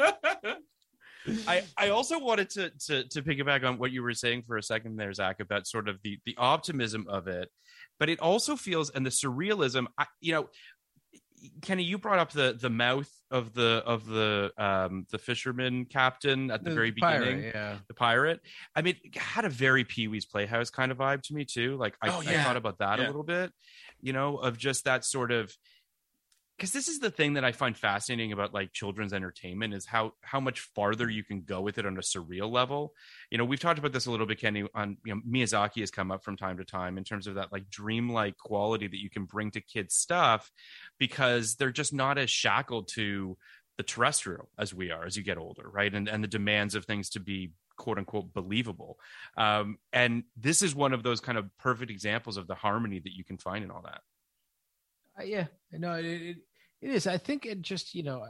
[1.46, 4.62] I, I also wanted to, to to piggyback on what you were saying for a
[4.62, 7.50] second there, Zach, about sort of the the optimism of it,
[7.98, 9.86] but it also feels and the surrealism.
[9.96, 10.48] I, you know,
[11.62, 16.50] Kenny, you brought up the the mouth of the of the um the fisherman captain
[16.50, 17.76] at the, very pirate, beginning, yeah.
[17.86, 18.40] the pirate.
[18.74, 21.76] I mean, it had a very Pee Wee's Playhouse kind of vibe to me too.
[21.76, 23.52] Like I, Oh, I thought about that a little bit,
[24.00, 25.54] you know, of just that sort of
[26.59, 30.14] because this is the thing that I find fascinating about like children's entertainment is how
[30.23, 32.94] how much farther you can go with it on a surreal level.
[33.31, 34.64] You know, we've talked about this a little bit, Kenny.
[34.75, 37.53] On you know, Miyazaki has come up from time to time in terms of that
[37.53, 40.51] like dreamlike quality that you can bring to kids' stuff
[40.99, 43.38] because they're just not as shackled to
[43.77, 45.94] the terrestrial as we are as you get older, right?
[45.94, 48.99] And and the demands of things to be quote unquote believable.
[49.37, 53.16] Um, and this is one of those kind of perfect examples of the harmony that
[53.16, 54.01] you can find in all that.
[55.18, 56.37] Uh, yeah, no, it, it
[56.80, 57.06] it is.
[57.06, 58.26] I think it just you know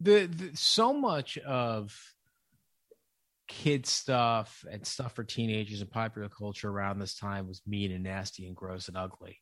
[0.00, 1.96] the, the so much of
[3.48, 8.02] kid stuff and stuff for teenagers and popular culture around this time was mean and
[8.04, 9.38] nasty and gross and ugly,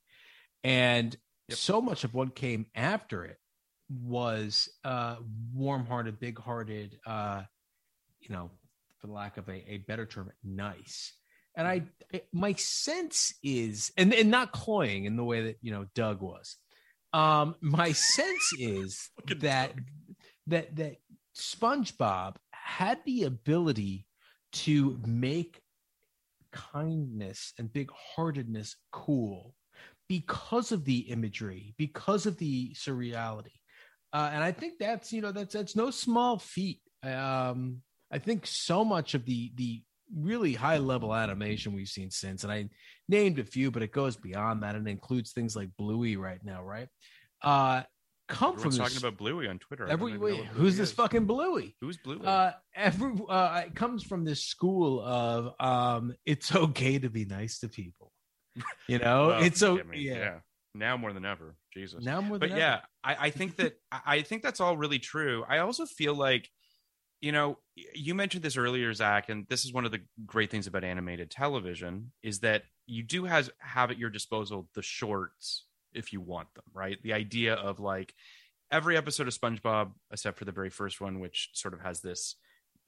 [0.62, 1.16] and
[1.48, 1.58] Yep.
[1.58, 3.36] so much of what came after it
[3.90, 5.16] was uh
[5.52, 7.42] warm-hearted, big-hearted, uh,
[8.18, 8.50] you know,
[9.00, 11.12] for lack of a, a better term, nice.
[11.54, 11.82] And I,
[12.14, 16.22] I- my sense is, and, and not cloying in the way that you know Doug
[16.22, 16.56] was.
[17.14, 19.72] Um, my sense is that
[20.48, 20.96] that that
[21.36, 24.06] SpongeBob had the ability
[24.52, 25.60] to make
[26.52, 29.54] kindness and big heartedness cool
[30.08, 33.58] because of the imagery, because of the surreality.
[34.12, 36.80] Uh, and I think that's you know that's that's no small feat.
[37.02, 39.82] Um, I think so much of the the
[40.16, 42.68] really high level animation we've seen since, and I
[43.08, 46.62] named a few, but it goes beyond that and includes things like Bluey right now,
[46.62, 46.88] right?
[47.42, 47.82] Uh,
[48.28, 49.86] come from Everyone's this, talking about Bluey on Twitter.
[49.86, 50.94] Every don't even know wait, who's this is.
[50.94, 51.76] fucking Bluey?
[51.80, 52.24] Who's Bluey?
[52.24, 57.58] Uh, every uh, it comes from this school of um, it's okay to be nice
[57.60, 58.12] to people.
[58.88, 60.38] You know, Well, it's so I mean, yeah.
[60.74, 62.04] Now more than ever, Jesus.
[62.04, 65.44] Now more than but yeah, I, I think that I think that's all really true.
[65.48, 66.48] I also feel like,
[67.24, 67.56] you know,
[67.94, 71.30] you mentioned this earlier, Zach, and this is one of the great things about animated
[71.30, 76.52] television is that you do has have at your disposal the shorts if you want
[76.54, 77.02] them, right?
[77.02, 78.12] The idea of like
[78.70, 82.36] every episode of SpongeBob, except for the very first one, which sort of has this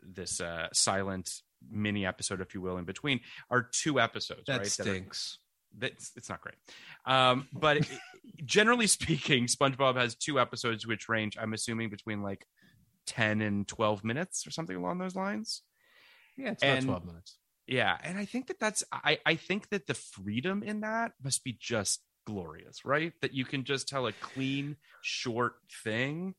[0.02, 1.30] this uh, silent
[1.70, 3.20] mini episode, if you will, in between,
[3.50, 4.70] are two episodes, that right?
[4.70, 4.92] that are-
[5.78, 6.56] that's it's not great.
[7.06, 7.88] Um, but
[8.44, 12.46] generally speaking, SpongeBob has two episodes which range, I'm assuming, between like
[13.06, 15.62] 10 and 12 minutes or something along those lines.
[16.36, 17.38] yeah, it's about twelve minutes.
[17.66, 21.42] Yeah, and I think that that's I I think that the freedom in that must
[21.42, 23.12] be just glorious, right?
[23.22, 26.34] That you can just tell a clean, short thing.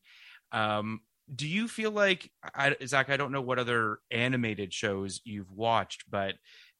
[0.52, 1.00] Um,
[1.34, 3.10] do you feel like I, Zach?
[3.10, 6.36] I don't know what other animated shows you've watched, but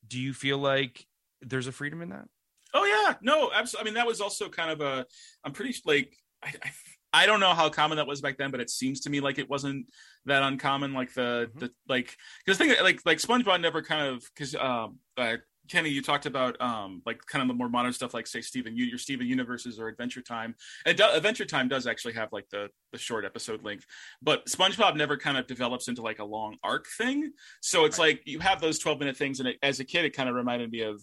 [0.07, 1.07] do you feel like
[1.43, 2.29] there's a freedom in that?
[2.73, 3.83] Oh yeah, no, absolutely.
[3.83, 5.07] I mean, that was also kind of a.
[5.45, 6.71] I'm pretty like I, I,
[7.13, 9.39] I don't know how common that was back then, but it seems to me like
[9.39, 9.87] it wasn't
[10.27, 10.93] that uncommon.
[10.93, 11.61] Like the Mhm.
[11.61, 15.37] the like because thing like like SpongeBob never kind of because um uh,
[15.71, 18.75] Kenny, you talked about um like kind of the more modern stuff like say Steven
[18.77, 20.55] U- your Steven Universes or Adventure Time.
[20.87, 23.85] And do, Adventure Time does actually have like the the short episode length,
[24.23, 27.33] but SpongeBob never kind of develops into like a long arc thing.
[27.61, 30.11] So it's like you have those 12 minute things, and it, as a kid, it
[30.17, 31.03] kind of reminded me of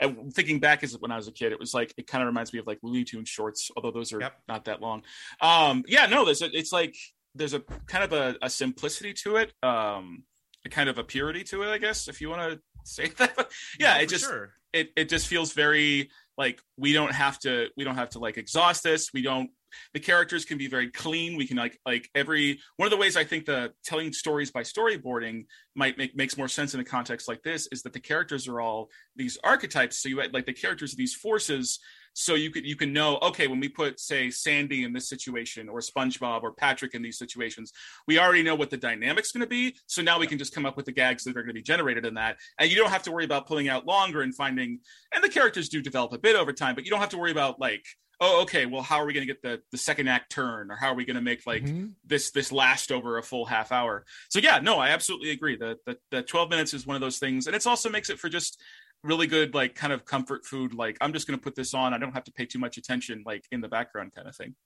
[0.00, 2.26] and thinking back as when I was a kid, it was like it kind of
[2.26, 4.32] reminds me of like Looney Tunes shorts, although those are Yep.
[4.48, 5.02] not that long.
[5.40, 6.96] Um, yeah, no, there's a, it's like
[7.34, 10.24] there's a kind of a, a simplicity to it, um,
[10.64, 13.50] a kind of a purity to it, I guess, if you want to say that.
[13.78, 14.52] yeah, No, it just sure.
[14.72, 18.38] it it just feels very like we don't have to we don't have to like
[18.38, 19.12] exhaust this.
[19.12, 19.50] We don't
[19.94, 21.36] the characters can be very clean.
[21.36, 24.62] We can like like every one of the ways I think the telling stories by
[24.62, 28.48] storyboarding might make makes more sense in a context like this is that the characters
[28.48, 29.98] are all these archetypes.
[29.98, 31.78] So you had like the characters of these forces.
[32.14, 35.68] so you could you can know okay when we put say sandy in this situation
[35.68, 37.72] or spongebob or patrick in these situations
[38.08, 40.66] we already know what the dynamic's going to be so now we can just come
[40.66, 42.90] up with the gags that are going to be generated in that and you don't
[42.90, 44.80] have to worry about pulling out longer and finding
[45.14, 47.30] and the characters do develop a bit over time but you don't have to worry
[47.30, 47.84] about like
[48.20, 50.70] oh okay well how are we going to get the the second act turn?
[50.70, 51.92] Or how are we going to make like Mhm.
[52.04, 54.04] this this last over a full half hour?
[54.28, 55.56] So yeah no i absolutely agree.
[55.56, 57.46] The, the the 12 minutes is one of those things.
[57.46, 58.60] And it's also makes it for just
[59.04, 61.94] really good like kind of comfort food like i'm just going to put this on.
[61.94, 64.56] I don't have to pay too much attention like in the background kind of thing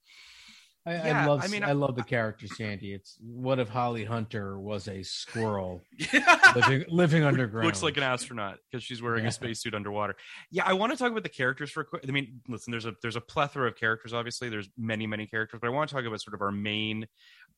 [0.85, 1.41] I, Yeah, I love.
[1.45, 2.93] I mean, I, I- love the character Sandy.
[2.93, 5.81] It's what if Holly Hunter was a squirrel
[6.13, 7.67] yeah living living underground?
[7.67, 9.29] looks like an astronaut because she's wearing Yeah.
[9.29, 10.17] a spacesuit underwater.
[10.51, 12.05] Yeah, I want to talk about the characters for a quick.
[12.09, 14.13] I mean, listen, there's a there's a plethora of characters.
[14.13, 17.07] Obviously, there's many many characters, but I want to talk about sort of our main,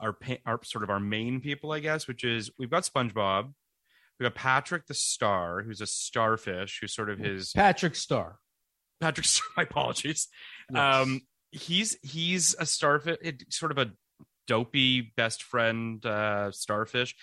[0.00, 3.52] our our sort of our main people, I guess, which is we've got SpongeBob,
[4.20, 8.36] we've got Patrick the Star, who's a starfish, who's sort of his Patrick Star.
[9.00, 9.26] Patrick.
[9.26, 10.28] Star, my apologies.
[10.70, 10.78] Yes.
[11.02, 11.20] Um,
[11.54, 13.18] he's he's a starfish,
[13.50, 13.92] sort of a
[14.46, 17.14] dopey best friend uh, starfish.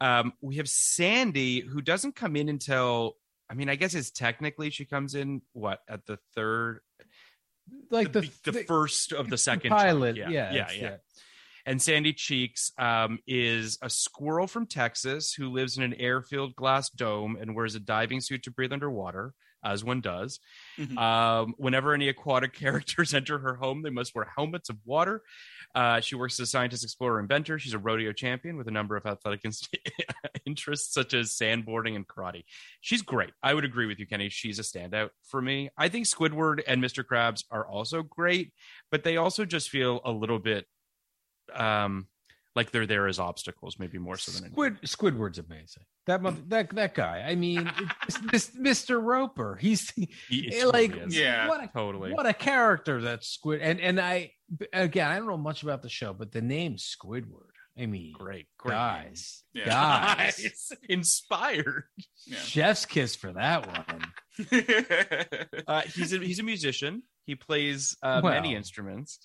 [0.00, 3.16] Um, we have Sandy, who doesn't come in until
[3.50, 6.80] I mean, I guess it's technically she comes in what at the third,
[7.90, 10.16] like the, the, the, first of the second pilot.
[10.16, 10.32] chunk.
[10.32, 10.96] Yeah, yeah, it's- yeah.
[11.66, 16.88] And Sandy Cheeks um, is a squirrel from Texas who lives in an air-filled glass
[16.88, 20.40] dome and wears a diving suit to breathe underwater, as one does.
[20.78, 20.96] Mhm.
[20.96, 25.22] Um, whenever any aquatic characters enter her home, they must wear helmets of water.
[25.74, 27.58] Uh, she works as a scientist, explorer, inventor.
[27.58, 29.52] She's a rodeo champion with a number of athletic in-
[30.46, 32.44] interests such as sandboarding and karate.
[32.80, 33.30] She's great.
[33.42, 34.28] I would agree with you, Kenny.
[34.28, 35.68] She's a standout for me.
[35.76, 37.04] I think Squidward and Mr.
[37.04, 38.52] Krabs are also great,
[38.90, 40.66] but they also just feel a little bit
[41.54, 42.06] um
[42.58, 44.76] like they're there as obstacles, maybe more so than anything.
[44.86, 45.84] Squid Squidward's amazing.
[46.06, 47.24] That mother, that that guy.
[47.26, 47.70] I mean,
[48.08, 49.02] it's, this Mr.
[49.02, 49.56] Roper.
[49.56, 49.90] He's
[50.28, 51.16] He- like totally.
[51.20, 51.48] Yeah.
[51.48, 52.12] what a totally.
[52.12, 53.60] what a character that Squid.
[53.62, 54.32] And and I
[54.72, 57.44] again, I don't know much about the show, but the name Squidward.
[57.80, 58.72] I mean, great, great.
[58.74, 59.66] guys, Yeah.
[59.66, 61.84] guys, Guys, inspired.
[62.26, 62.38] Yeah.
[62.38, 64.02] chef's kiss for that one.
[65.66, 67.02] Uh, he's a he's a musician.
[67.26, 68.32] He plays uh, Well.
[68.32, 69.20] many instruments.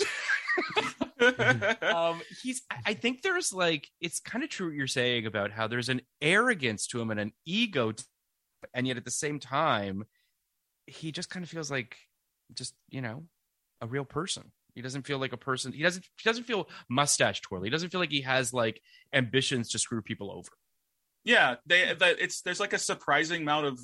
[1.82, 2.62] um, he's.
[2.86, 6.02] I think there's like it's kind of true what you're saying about how there's an
[6.22, 8.04] arrogance to him and an ego, t-
[8.74, 10.04] and yet at the same time,
[10.88, 11.98] he just kind of feels like
[12.54, 13.24] just you know
[13.82, 14.52] a real person.
[14.76, 15.72] He doesn't feel like a person.
[15.72, 16.04] He doesn't.
[16.04, 17.68] He doesn't feel mustache twirly.
[17.68, 18.82] He doesn't feel like he has like
[19.14, 20.50] ambitions to screw people over.
[21.24, 23.80] yeah they that it's there's like a surprising amount of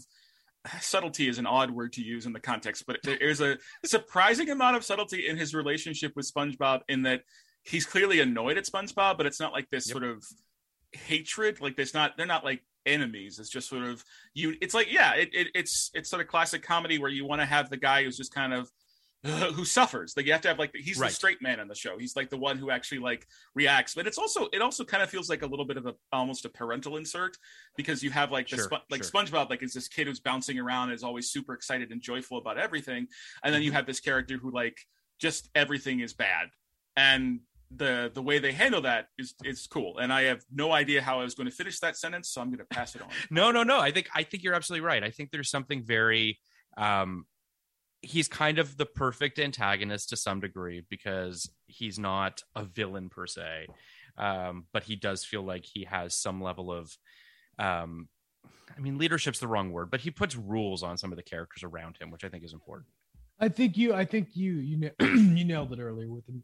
[0.82, 4.76] subtlety is an odd word to use in the context but there's a surprising amount
[4.76, 7.22] of subtlety in his relationship with spongebob in that
[7.64, 9.92] he's clearly annoyed at spongebob but it's not like this Yep.
[9.94, 10.24] sort of
[10.92, 14.92] hatred like there's not they're not like enemies it's just sort of you it's like
[14.92, 17.78] yeah it, it it's it's sort of classic comedy where you want to have the
[17.78, 18.70] guy who's just kind of
[19.54, 21.10] who suffers like you have to have like he's Right.
[21.10, 24.08] the straight man on the show he's like the one who actually like reacts but
[24.08, 26.50] it's also it also kind of feels like a little bit of a almost a
[26.50, 27.36] parental insert
[27.76, 29.12] because you have like the Sure, like sure.
[29.12, 32.38] SpongeBob like is this kid who's bouncing around and is always super excited and joyful
[32.38, 33.08] about everything
[33.44, 34.78] and then you have this character who like
[35.20, 36.48] just everything is bad
[36.96, 41.02] and the the way they handle that is is cool and I have no idea
[41.02, 43.10] how I was going to finish that sentence so I'm going to pass it on
[43.30, 43.80] No, no, no.
[43.80, 45.04] I think I think you're absolutely right.
[45.04, 46.40] I think there's something very
[46.78, 47.26] um
[48.02, 53.28] he's kind of the perfect antagonist to some degree because he's not a villain per
[53.28, 53.68] se.
[54.18, 56.96] Um but he does feel like he has some level of
[57.58, 58.08] um
[58.78, 61.64] I mean leadership's the wrong word, but he puts rules on some of the characters
[61.64, 62.88] around him, which I think is important.
[63.40, 63.94] I think you.
[63.94, 64.54] I think you.
[64.56, 66.44] You na- you nailed it earlier with him.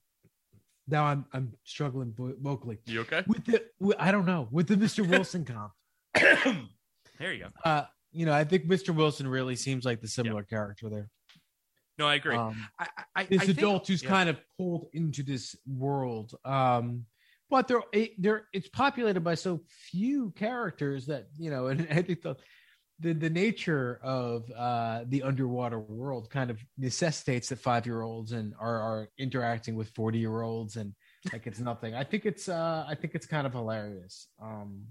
[0.88, 3.24] Now I'm I'm struggling vocally You okay?
[3.28, 3.64] with the.
[3.80, 5.08] With, I don't know with the Mr.
[5.08, 5.74] Wilson comp.
[7.20, 7.50] there you go.
[7.70, 8.96] Uh, you know, I think Mr.
[8.96, 11.10] Wilson really seems like the similar character there.
[11.98, 12.36] No, I agree.
[12.36, 14.10] Um, I, I, this I think- adult who's yeah.
[14.10, 16.34] kind of pulled into this world.
[16.44, 17.06] Um,
[17.50, 22.02] but they're it- they're it's populated by so few characters that you know, and I
[22.02, 22.36] think the
[23.00, 28.32] the, the nature of uh, the underwater world kind of necessitates that five year olds
[28.32, 30.94] and are, are interacting with forty year olds and
[31.34, 31.94] like it's nothing.
[31.94, 34.28] I think it's uh, I think it's kind of hilarious.
[34.42, 34.86] Um,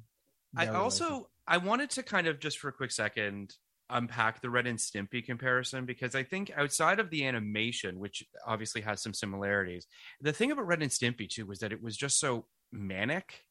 [0.56, 1.28] I also.
[1.46, 3.54] I wanted to kind of just for a quick second
[3.90, 8.80] unpack the Ren and Stimpy comparison because I think outside of the animation, which obviously
[8.82, 9.86] has some similarities,
[10.20, 13.44] the thing about Ren and Stimpy too was that it was just so manic,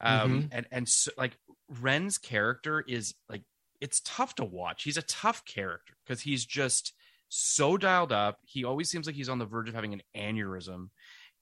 [0.00, 1.36] um, and and so, like
[1.80, 3.42] Ren's character is like
[3.80, 4.82] it's tough to watch.
[4.82, 6.92] He's a tough character because he's just
[7.28, 8.38] so dialed up.
[8.44, 10.88] He always seems like he's on the verge of having an aneurysm.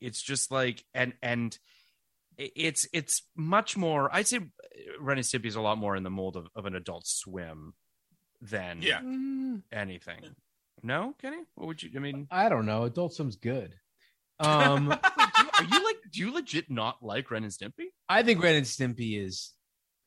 [0.01, 1.57] It's just like and and
[2.39, 4.41] it's it's much more i'd say
[4.99, 7.75] ren and stimpy is a lot more in the mold of, of an adult swim
[8.43, 9.01] than yeah
[9.72, 10.20] anything
[10.82, 11.38] No, Kenny.
[11.55, 11.90] What would you?
[11.95, 12.82] I mean, I don't know.
[12.84, 13.74] Adult Swim's good.
[14.40, 14.95] Um, do
[15.59, 15.97] are you like?
[16.11, 17.86] Do you legit not like Ren and Stimpy?
[18.09, 19.53] I think Ren and Stimpy is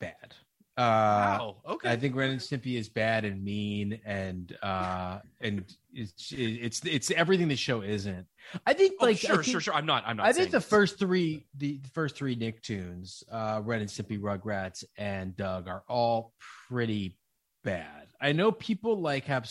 [0.01, 0.35] bad.
[0.77, 1.55] Uh, wow.
[1.65, 1.89] Okay.
[1.89, 5.63] I think Ren and Stimpy is bad and mean and uh and
[5.93, 8.25] it's it's it's everything the show isn't.
[8.67, 9.73] I think Oh, like sure, I think, sure, sure.
[9.73, 10.03] I'm not.
[10.05, 10.25] I'm not.
[10.25, 10.67] I think the this.
[10.67, 16.33] first three the first three Nicktoons, uh Ren and Stimpy, Rugrats, and Doug are all
[16.67, 17.17] pretty
[17.65, 18.07] bad.
[18.21, 19.49] I know people like have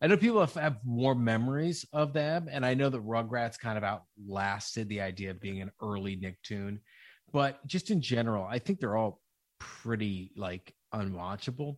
[0.00, 3.76] I know people have, have more memories of them, and I know that Rugrats kind
[3.76, 6.78] of outlasted the idea of being an early Nicktoon,
[7.30, 9.20] but just in general, I think they're all
[9.58, 11.76] pretty like unwatchable.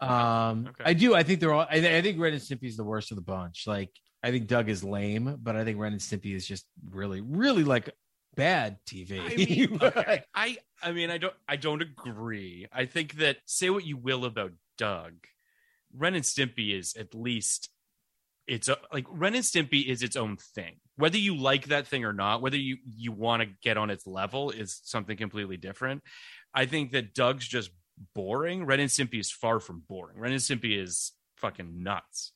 [0.00, 0.84] Um, Okay.
[0.84, 1.14] I do.
[1.14, 1.66] I think they're all.
[1.70, 3.64] I, I think Ren and Stimpy is the worst of the bunch.
[3.66, 3.90] Like,
[4.22, 7.64] I think Doug is lame, but I think Ren and Stimpy is just really, really
[7.64, 7.90] like
[8.34, 9.20] bad TV.
[9.20, 10.22] I mean, okay.
[10.34, 12.66] I I mean, I don't I don't agree.
[12.72, 15.12] I think that say what you will about Doug,
[15.94, 17.68] Ren and Stimpy is at least
[18.46, 20.76] it's a, like Ren and Stimpy is its own thing.
[20.96, 24.06] Whether you like that thing or not, whether you you want to get on its
[24.06, 26.02] level is something completely different.
[26.54, 27.70] I think that Doug's just
[28.14, 28.64] boring.
[28.64, 30.18] Ren and Stimpy is far from boring.
[30.18, 32.32] Ren and Stimpy is fucking nuts.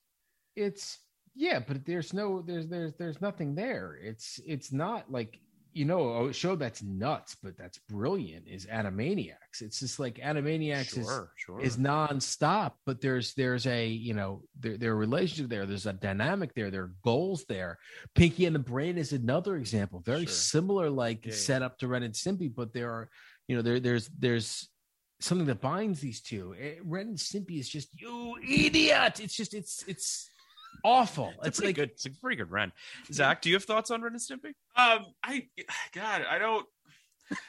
[0.55, 0.99] it's
[1.35, 3.99] yeah, but there's no there's there's there's nothing there.
[4.03, 5.39] It's it's not like
[5.77, 9.61] you know a show that's nuts, but that's brilliant is Animaniacs.
[9.61, 11.61] It's just like Animaniacs is Sure, sure.
[11.61, 15.67] is nonstop, but there's there's a you know there there relationship there.
[15.67, 16.71] There's a dynamic there.
[16.71, 17.79] There are goals there.
[18.15, 20.01] Pinky and the Brain is another example.
[20.01, 20.35] Very Sure.
[20.35, 21.39] similar, like Yeah, yeah.
[21.39, 23.09] setup to Ren and Stimpy, but there are
[23.49, 24.69] you know there there's there's
[25.21, 26.55] something that binds these two.
[26.61, 29.21] Eh, Ren and Stimpy is just you idiot.
[29.21, 30.31] It's just it's it's
[30.87, 31.33] awful.
[31.39, 31.91] it's, It's, a pretty like good.
[31.91, 32.73] It's a pretty good Ren.
[33.13, 34.55] Zach, do you have thoughts on Ren and Stimpy?
[34.77, 35.49] Um, I
[35.93, 36.67] God, I don't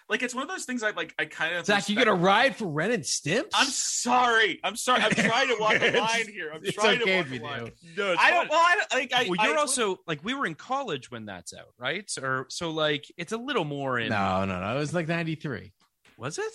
[0.10, 0.24] like.
[0.24, 1.14] It's one of those things I like.
[1.20, 3.50] I kind of Zach, you respect- gonna ride for Ren and Stimps?
[3.54, 4.60] I'm sorry.
[4.64, 5.02] I'm sorry.
[5.04, 6.52] I'm trying to walk a It's- line here.
[6.54, 7.72] I'm it's trying okay to if walk you a line.
[7.96, 8.04] do.
[8.04, 8.50] No, I don't.
[8.50, 9.14] Well, I don't like.
[9.14, 12.12] I, well, you're I- also like we were in college when that's out, right?
[12.22, 14.10] Or so like it's a little more in.
[14.10, 14.76] no, no, no.
[14.76, 15.72] It was like '93.
[16.18, 16.54] was it?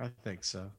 [0.00, 0.70] I think so.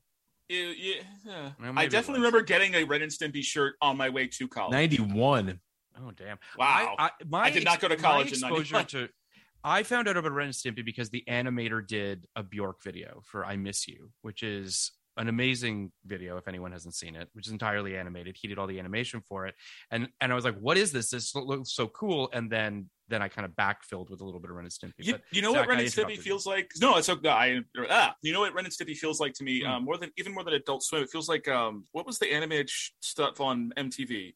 [0.49, 0.93] Yeah, yeah,
[1.25, 1.51] yeah.
[1.59, 4.71] Well, I definitely remember getting a Ren and Stimpy shirt on my way to college.
[4.71, 5.59] '91.
[5.99, 6.37] Oh damn!
[6.57, 6.95] Wow.
[6.97, 8.85] I, I, my I did not go to college in exposure 91.
[8.87, 9.09] to.
[9.63, 13.45] I found out about Ren and Stimpy because the animator did a Bjork video for
[13.45, 16.37] "I Miss You," which is an amazing video.
[16.37, 19.47] If anyone hasn't seen it, which is entirely animated, he did all the animation for
[19.47, 19.55] it,
[19.91, 21.09] and and I was like, "What is this?
[21.09, 24.49] This looks so cool!" And then then I kind of backfilled with a little bit
[24.49, 25.05] of Ren and Stimpy.
[25.05, 26.23] You, you know Zach, what Ren and Stimpy interrupted you.
[26.23, 26.71] feels like?
[26.81, 27.29] No, it's okay.
[27.29, 27.59] I
[27.89, 29.61] ah, you know what Ren and Stimpy feels like to me?
[29.61, 29.67] Hmm.
[29.67, 31.03] Um, more than even more than Adult Swim.
[31.03, 34.33] It feels like um, what was the animated sh- stuff on MTV?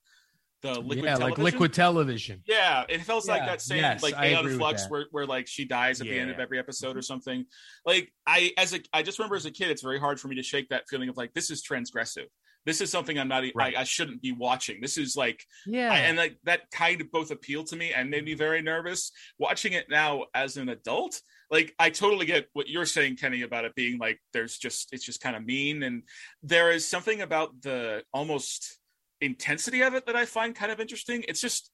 [0.61, 1.29] The liquid yeah, television.
[1.43, 2.43] like liquid television.
[2.45, 5.47] Yeah, it feels like Yeah, that same yes, like I Aeon Flux where, where like
[5.47, 7.45] she dies at the Yeah, end of every episode or something.
[7.85, 10.35] Like I as a I just remember as a kid, it's very hard for me
[10.35, 12.25] to shake that feeling of like this is transgressive.
[12.63, 13.75] This is something I'm not Right.
[13.75, 14.81] I, I shouldn't be watching.
[14.81, 18.09] This is like Yeah, I, and like that kind of both appealed to me and
[18.11, 22.69] made me very nervous watching it now as an adult like i totally get what
[22.69, 26.03] you're saying kenny about it being like there's just it's just kind of mean and
[26.43, 28.77] there is something about the almost
[29.21, 31.71] intensity of it that i find kind of interesting it's just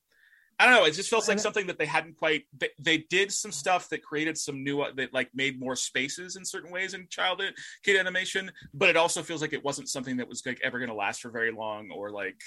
[0.60, 3.32] i don't know it just feels like something that they hadn't quite they, they did
[3.32, 7.08] some stuff that created some new that like made more spaces in certain ways in
[7.10, 7.41] child
[7.84, 10.89] kid animation but it also feels like it wasn't something that was like ever going
[10.89, 12.39] to last for very long or like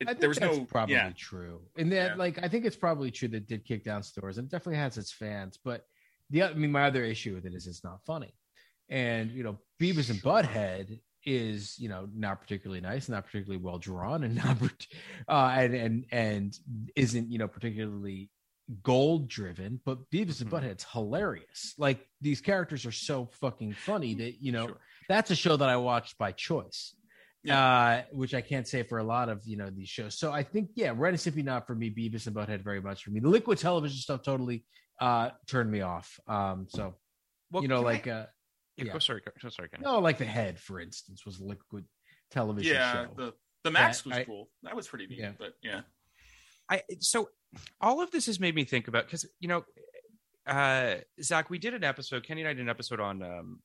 [0.00, 1.60] it, there was that's no probably yeah true.
[1.76, 2.14] And that, Yeah.
[2.14, 4.96] like, I think it's probably true that it did kick down stores and definitely has
[4.96, 5.58] its fans.
[5.64, 5.84] But
[6.30, 8.32] the, I mean, my other issue with it is it's not funny.
[8.88, 13.78] And you know, Beavis and Butthead is you know not particularly nice, not particularly well
[13.78, 14.56] drawn, and not
[15.28, 16.58] uh, and and and
[16.96, 18.30] isn't you know particularly
[18.82, 19.80] gold driven.
[19.84, 20.60] But Beavis and Mhm.
[20.62, 21.74] Butthead's hilarious.
[21.78, 24.80] Like these characters are so fucking funny that you know Sure.
[25.08, 26.94] that's a show that I watched by choice.
[27.48, 30.18] Uh, which I can't say for a lot of you know these shows.
[30.18, 33.04] So I think yeah, Ren and Stimpy not for me, Beavis and Butthead very much
[33.04, 33.20] for me.
[33.20, 34.64] The liquid television stuff totally
[35.00, 36.18] uh turned me off.
[36.26, 36.96] Um, so
[37.50, 38.26] Well, you know, can I- like uh,
[38.78, 38.92] Yeah, yeah.
[38.94, 39.80] Go, sorry, go, sorry, Ken.
[39.82, 41.84] no, like the head, for instance, was a liquid
[42.30, 43.08] television yeah show.
[43.16, 45.32] the the max That was I- cool that was pretty neat Yeah.
[45.38, 45.80] but yeah
[46.70, 47.30] I so
[47.80, 49.64] all of this has made me think about because you know,
[50.46, 52.24] uh, Zach, we did an episode.
[52.24, 53.60] Kenny and I did an episode on um,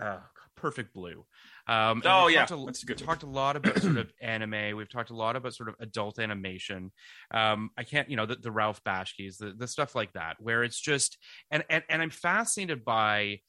[0.00, 0.18] uh,
[0.56, 1.24] Perfect Blue.
[1.68, 2.46] Um, Oh, we yeah.
[2.46, 3.14] talked a, good we one.
[3.16, 4.76] talked a lot about sort of anime.
[4.76, 6.92] We've talked a lot about sort of adult animation.
[7.32, 10.62] Um, I can't, you know, the, the Ralph Bakshi, the, the stuff like that, where
[10.62, 11.18] it's just
[11.50, 13.40] and and and I'm fascinated by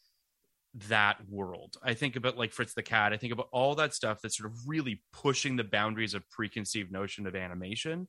[0.73, 1.75] that world.
[1.81, 3.13] I think about like Fritz the Cat.
[3.13, 6.91] I think about all that stuff that's sort of really pushing the boundaries of preconceived
[6.91, 8.07] notion of animation.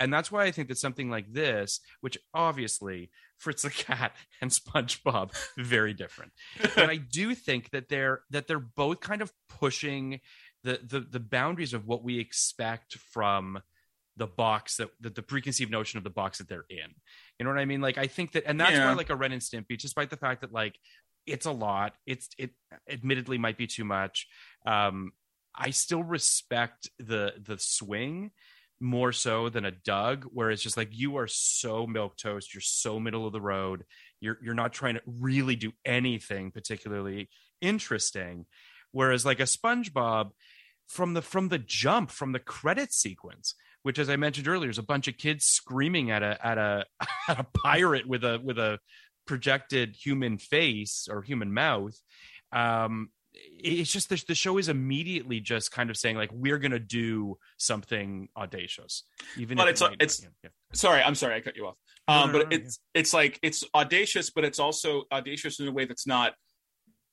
[0.00, 4.50] And that's why I think that something like this, which obviously Fritz the Cat and
[4.50, 6.32] SpongeBob very different.
[6.74, 10.20] but I do think that they're that they're both kind of pushing
[10.64, 13.60] the the the boundaries of what we expect from
[14.16, 16.92] the box that the, the preconceived notion of the box that they're in.
[17.38, 17.80] You know what I mean?
[17.80, 18.86] Like I think that, and that's Yeah.
[18.86, 20.76] why like a Ren and Stimpy, despite the fact that like
[21.28, 22.50] it's a lot, it's it
[22.90, 24.26] admittedly might be too much.
[24.66, 25.12] Um,
[25.54, 28.30] I still respect the the swing
[28.80, 32.60] more so than a Doug, where it's just like you are so milk toast, you're
[32.60, 33.84] so middle of the road,
[34.20, 37.28] you're you're not trying to really do anything particularly
[37.60, 38.46] interesting.
[38.92, 40.30] Whereas like a SpongeBob,
[40.86, 44.78] from the from the jump, from the credit sequence, which as I mentioned earlier, is
[44.78, 46.84] a bunch of kids screaming at a at a
[47.28, 48.78] at a pirate with a with a
[49.28, 51.94] projected human face or human mouth.
[52.52, 56.78] Um, it's just the, the show is immediately just kind of saying like we're gonna
[56.80, 59.04] do something audacious,
[59.36, 60.50] even But it's it might- it's- yeah, yeah.
[60.74, 61.76] sorry i'm sorry i cut you off
[62.08, 65.72] um no, but no, it's it's like it's audacious but it's also audacious in a
[65.72, 66.34] way that's not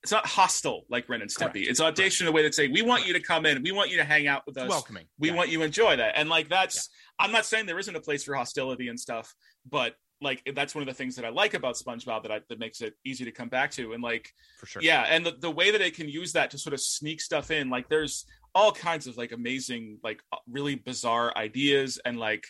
[0.02, 1.68] it's not hostile like ren and stimpy Correct.
[1.68, 3.90] it's audacious in a way that say we want you to come in we want
[3.90, 5.06] you to hang out with us welcoming.
[5.18, 5.34] we Yeah.
[5.36, 6.88] want you to enjoy that and like that's
[7.18, 9.32] i'm not saying there isn't a place for hostility and stuff
[9.70, 12.58] but like that's one of the things that i like about spongebob that I, that
[12.58, 14.82] makes it easy to come back to and like for sure.
[14.82, 17.50] yeah and the, the way that it can use that to sort of sneak stuff
[17.50, 22.46] in like there's all kinds of like amazing like uh, really bizarre ideas and like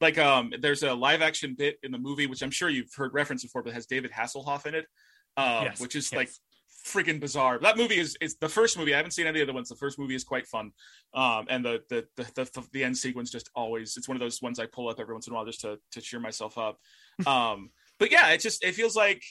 [0.00, 3.14] like um there's a live action bit in the movie which i'm sure you've heard
[3.14, 4.86] reference before but has david hasselhoff in it
[5.38, 6.16] um Yes, which is yes.
[6.16, 6.30] like
[6.86, 7.58] freaking bizarre.
[7.58, 9.68] That movie is is the first movie i haven't seen any of the other ones.
[9.68, 10.70] The first movie is quite fun.
[11.14, 14.40] Um and the the the, the, the end sequence just always it's one of those
[14.40, 16.78] ones i pull up every once in a while just to to cheer myself up.
[17.26, 19.22] Um but yeah it just it feels like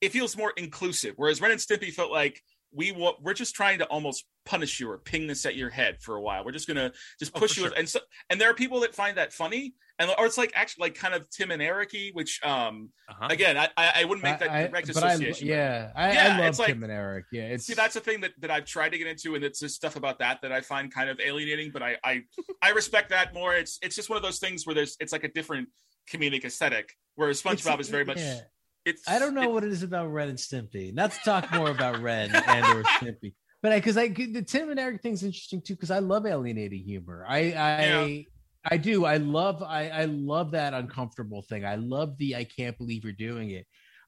[0.00, 1.14] it feels more inclusive.
[1.16, 2.40] Whereas ren and stimpy felt like
[2.74, 6.00] we wa- we're just trying to almost punish you or ping this at your head
[6.00, 6.42] for a while.
[6.44, 7.76] We're just gonna just Oh, push for you sure.
[7.78, 8.00] and so
[8.30, 11.14] and there are people that find that funny and or it's like actually like kind
[11.14, 13.28] of tim and eric which um Uh-huh.
[13.30, 16.12] again i i I wouldn't make that I- I- direct but I, association yeah, I,
[16.12, 17.24] Yeah, I love it's like- Tim and Eric.
[17.32, 19.60] Yeah, it's See, that's the thing that, that I've tried to get into, and it's
[19.60, 21.70] just stuff about that that I find kind of alienating.
[21.72, 22.22] But I, I
[22.62, 23.54] I respect that more.
[23.54, 25.68] It's it's just one of those things where there's it's like a different
[26.10, 26.92] comedic aesthetic.
[27.14, 28.40] Whereas it's- SpongeBob is very much yeah.
[28.84, 29.06] it's.
[29.08, 30.92] I don't know it- what it is about Ren and Stimpy.
[30.92, 34.70] Not to talk more about Ren and or Stimpy, but I because I, the Tim
[34.70, 37.24] and Eric thing's interesting too because I love alienating humor.
[37.28, 38.22] I I Yeah.
[38.64, 39.04] I do.
[39.04, 41.64] I love I I love that uncomfortable thing.
[41.64, 43.66] I love the I can't believe you're doing it.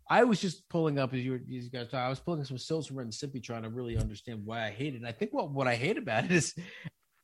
[0.09, 2.47] I was just pulling up as you were you guys talk, I was pulling up
[2.47, 4.99] some stills from Ren and Stimpy trying to really understand why I hate it.
[4.99, 6.55] And I think what what I hate about it is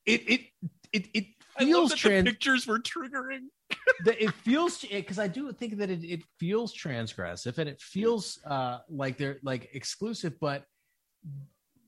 [0.07, 0.41] it it
[0.93, 1.25] it it
[1.59, 3.47] feels that the trans pictures were triggering.
[4.05, 8.41] the, it feels because I do think that it, it feels transgressive and it feels
[8.45, 10.65] uh like they're like exclusive, but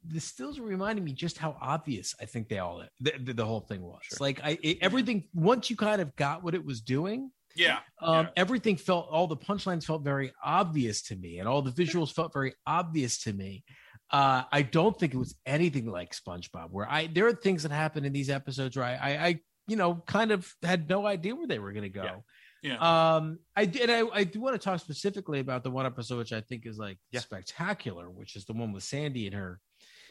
[0.07, 3.45] the stills are reminding me just how obvious I think they all the, the, the
[3.47, 4.01] whole thing was.
[4.03, 4.19] Sure.
[4.21, 8.27] Like I it, everything once you kind of got what it was doing, Yeah, um,
[8.27, 8.31] Yeah.
[8.37, 12.33] everything felt all the punchlines felt very obvious to me, and all the visuals felt
[12.33, 13.65] very obvious to me.
[14.11, 17.73] Uh, I don't think it was anything like SpongeBob, where I there are things that
[17.73, 21.35] happen in these episodes where I, I, I you know, kind of had no idea
[21.37, 22.25] where they were going to go.
[22.63, 22.73] Yeah.
[22.75, 23.15] yeah.
[23.17, 23.89] Um, I did.
[23.91, 26.77] I, I do want to talk specifically about the one episode which I think is
[26.79, 27.21] like Yeah.
[27.21, 29.61] spectacular, which is the one with Sandy and her,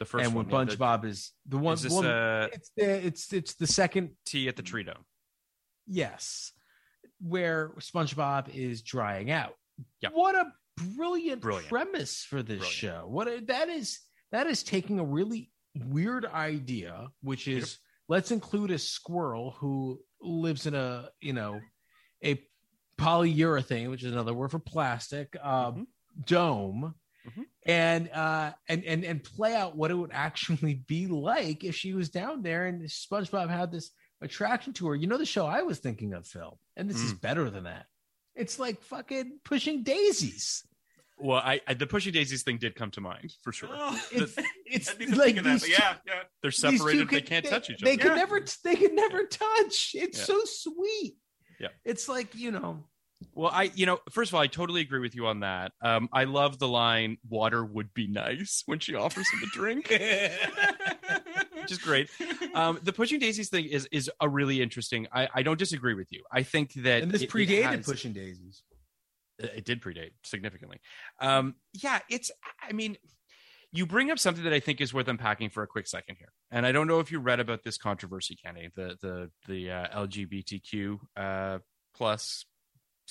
[0.02, 1.74] The first and one, yeah, the- SpongeBob is the one.
[1.74, 5.04] is this one uh, it's the it's it's the second tea at the tree dome?
[5.86, 6.50] Yes,
[7.20, 9.54] where SpongeBob is drying out.
[10.00, 10.08] Yeah.
[10.12, 10.46] What a
[10.96, 11.68] brilliant, Brilliant.
[11.68, 12.72] premise for this Brilliant.
[12.74, 13.04] show.
[13.06, 14.00] What a, that is
[14.32, 17.78] that is taking a really weird idea, which is
[18.08, 21.60] let's include a squirrel who lives in a you know
[22.24, 22.42] a
[22.98, 25.86] polyurethane, which is another word for plastic, uh, Mhm.
[26.26, 26.94] dome.
[27.26, 27.44] Mhm.
[27.66, 31.94] And uh and and and play out what it would actually be like if she
[31.94, 34.94] was down there and SpongeBob had this attraction to her.
[34.96, 37.06] You know the show I was thinking of, Phil, and this Hmm.
[37.06, 37.86] is better than that.
[38.34, 40.64] It's like fucking pushing daisies.
[41.18, 43.68] Well, I, I the pushing daisies thing did come to mind for sure.
[43.70, 44.34] Oh, It's
[44.66, 46.22] it's like that, two- yeah, yeah.
[46.42, 47.08] They're these two separated.
[47.10, 48.02] They can't they- touch each They other.
[48.02, 48.14] could Yeah.
[48.16, 49.92] never they could never touch.
[49.94, 50.24] It's Yeah.
[50.24, 51.14] so sweet.
[51.60, 51.68] Yeah.
[51.84, 52.84] It's like, you know,
[53.34, 55.72] Well, I, you know, first of all, I totally agree with you on that.
[55.80, 59.88] Um, I love the line "water would be nice" when she offers him a drink,
[61.60, 62.08] which is great.
[62.54, 65.06] Um, the pushing daisies thing is is a really interesting.
[65.12, 66.22] I, I don't disagree with you.
[66.32, 68.62] I think that and this it- it predated has- pushing daisies.
[69.38, 70.80] it did predate significantly.
[71.20, 72.30] Um, yeah, it's.
[72.62, 72.96] I mean,
[73.72, 76.32] you bring up something that I think is worth unpacking for a quick second here,
[76.50, 80.06] and I don't know if you read about this controversy, Kenny, the the the uh,
[80.06, 81.58] LGBTQ uh,
[81.94, 82.44] plus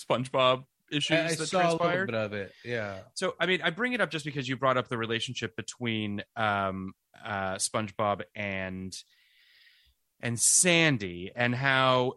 [0.04, 2.06] SpongeBob issues I, I that saw a little transpired.
[2.08, 2.52] bit of it.
[2.66, 3.00] Yeah.
[3.14, 6.24] So, I mean, I bring it up just because you brought up the relationship between
[6.36, 6.94] um,
[7.24, 8.96] uh, SpongeBob and
[10.24, 12.14] and Sandy, and how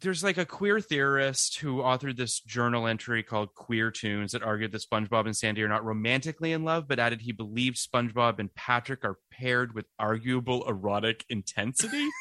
[0.00, 4.72] there's like a queer theorist who authored this journal entry called Queer Tunes that argued
[4.72, 8.54] that SpongeBob and Sandy are not romantically in love, but added he believed SpongeBob and
[8.54, 12.08] Patrick are paired with arguable erotic intensity.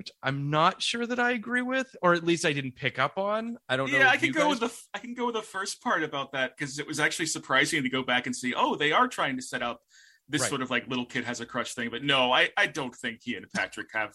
[0.00, 3.18] which I'm not sure that I agree with, or at least I didn't pick up
[3.18, 3.58] on.
[3.68, 3.98] I don't know.
[3.98, 6.32] Yeah, I can go guys- with the I can go with the first part about
[6.32, 8.54] that because it was actually surprising to go back and see.
[8.56, 9.82] Oh, they are trying to set up
[10.26, 10.48] this Right.
[10.48, 11.90] sort of like little kid has a crush thing.
[11.90, 14.14] But no, I I don't think he and Patrick have.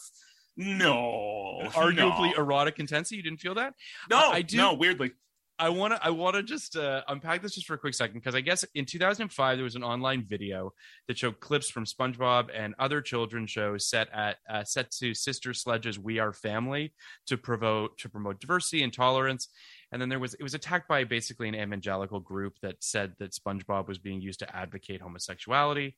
[0.58, 3.18] No, arguably no, erotic intensity.
[3.18, 3.76] You didn't feel that?
[4.10, 5.12] no, I- I do- No, weirdly,
[5.58, 8.20] I want to I want to just uh, unpack this just for a quick second
[8.20, 10.74] because I guess in 2005 there was an online video
[11.08, 15.54] that showed clips from SpongeBob and other children's shows set at uh, set to Sister
[15.54, 16.94] Sledge's "We Are Family"
[17.28, 19.48] to promote to promote diversity and tolerance.
[19.94, 23.32] And then there was it was attacked by basically an evangelical group that said that
[23.32, 25.96] SpongeBob was being used to advocate homosexuality.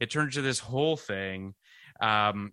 [0.00, 1.54] It turned into this whole thing.
[2.00, 2.52] Um,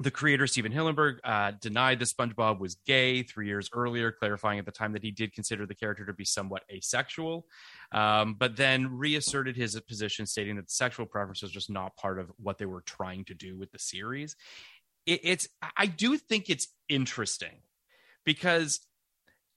[0.00, 4.64] the creator Stephen Hillenburg uh, denied that SpongeBob was gay three years earlier, clarifying at
[4.64, 7.46] the time that he did consider the character to be somewhat asexual,
[7.90, 12.20] um, but then reasserted his position, stating that the sexual preference was just not part
[12.20, 14.36] of what they were trying to do with the series.
[15.04, 17.62] It, it's I do think it's interesting
[18.24, 18.80] because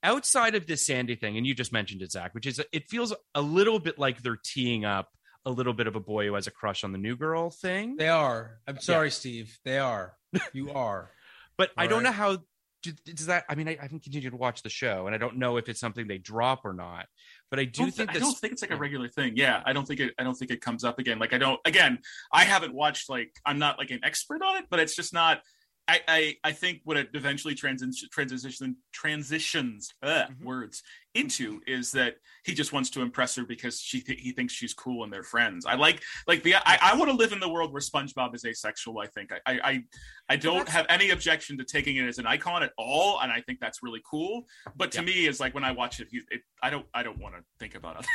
[0.02, 3.14] outside of this Sandy thing, and you just mentioned it, Zach, which is it feels
[3.34, 5.10] a little bit like they're teeing up
[5.44, 7.96] a little bit of a boy who has a crush on the new girl thing.
[7.96, 8.58] They are.
[8.66, 9.58] I'm sorry, Steve.
[9.64, 10.14] They are.
[10.52, 11.10] You are.
[11.58, 12.10] But I All don't right.
[12.10, 12.38] know how
[12.82, 13.44] does that.
[13.48, 15.68] I mean, I, I haven't continued to watch the show, and I don't know if
[15.68, 17.06] it's something they drop or not.
[17.50, 18.22] But I do don't think I this.
[18.22, 19.34] don't think it's like a regular thing.
[19.36, 20.14] Yeah, I don't think it.
[20.18, 21.18] I don't think it comes up again.
[21.18, 21.60] Like I don't.
[21.64, 21.98] Again,
[22.32, 23.08] I haven't watched.
[23.10, 25.42] Like I'm not like an expert on it, but it's just not.
[25.86, 30.44] I I, I think what it eventually transition transition transitions ugh, Mhm.
[30.44, 30.82] words
[31.14, 34.74] into is that he just wants to impress her because she th- he thinks she's
[34.74, 35.66] cool and they're friends.
[35.66, 38.44] I like like the I, I want to live in the world where SpongeBob is
[38.44, 38.98] asexual.
[39.00, 39.82] I think I I I,
[40.30, 43.40] I don't have any objection to taking it as an icon at all, and I
[43.42, 44.44] think that's really cool.
[44.76, 45.04] But to Yeah.
[45.06, 47.42] me, it's like when I watch it, he, it I don't I don't want to
[47.58, 48.06] think about it.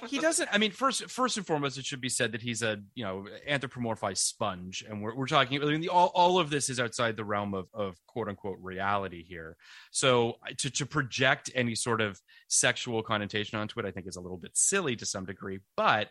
[0.08, 0.48] he doesn't.
[0.52, 3.26] I mean, first first and foremost, it should be said that he's a you know
[3.48, 5.62] anthropomorphized sponge, and we're we're talking.
[5.62, 8.58] I mean, the, all all of this is outside the realm of of quote unquote
[8.60, 9.56] reality here.
[9.90, 14.20] So to to project any sort of sexual connotation onto it, I think is a
[14.20, 15.60] little bit silly to some degree.
[15.76, 16.08] But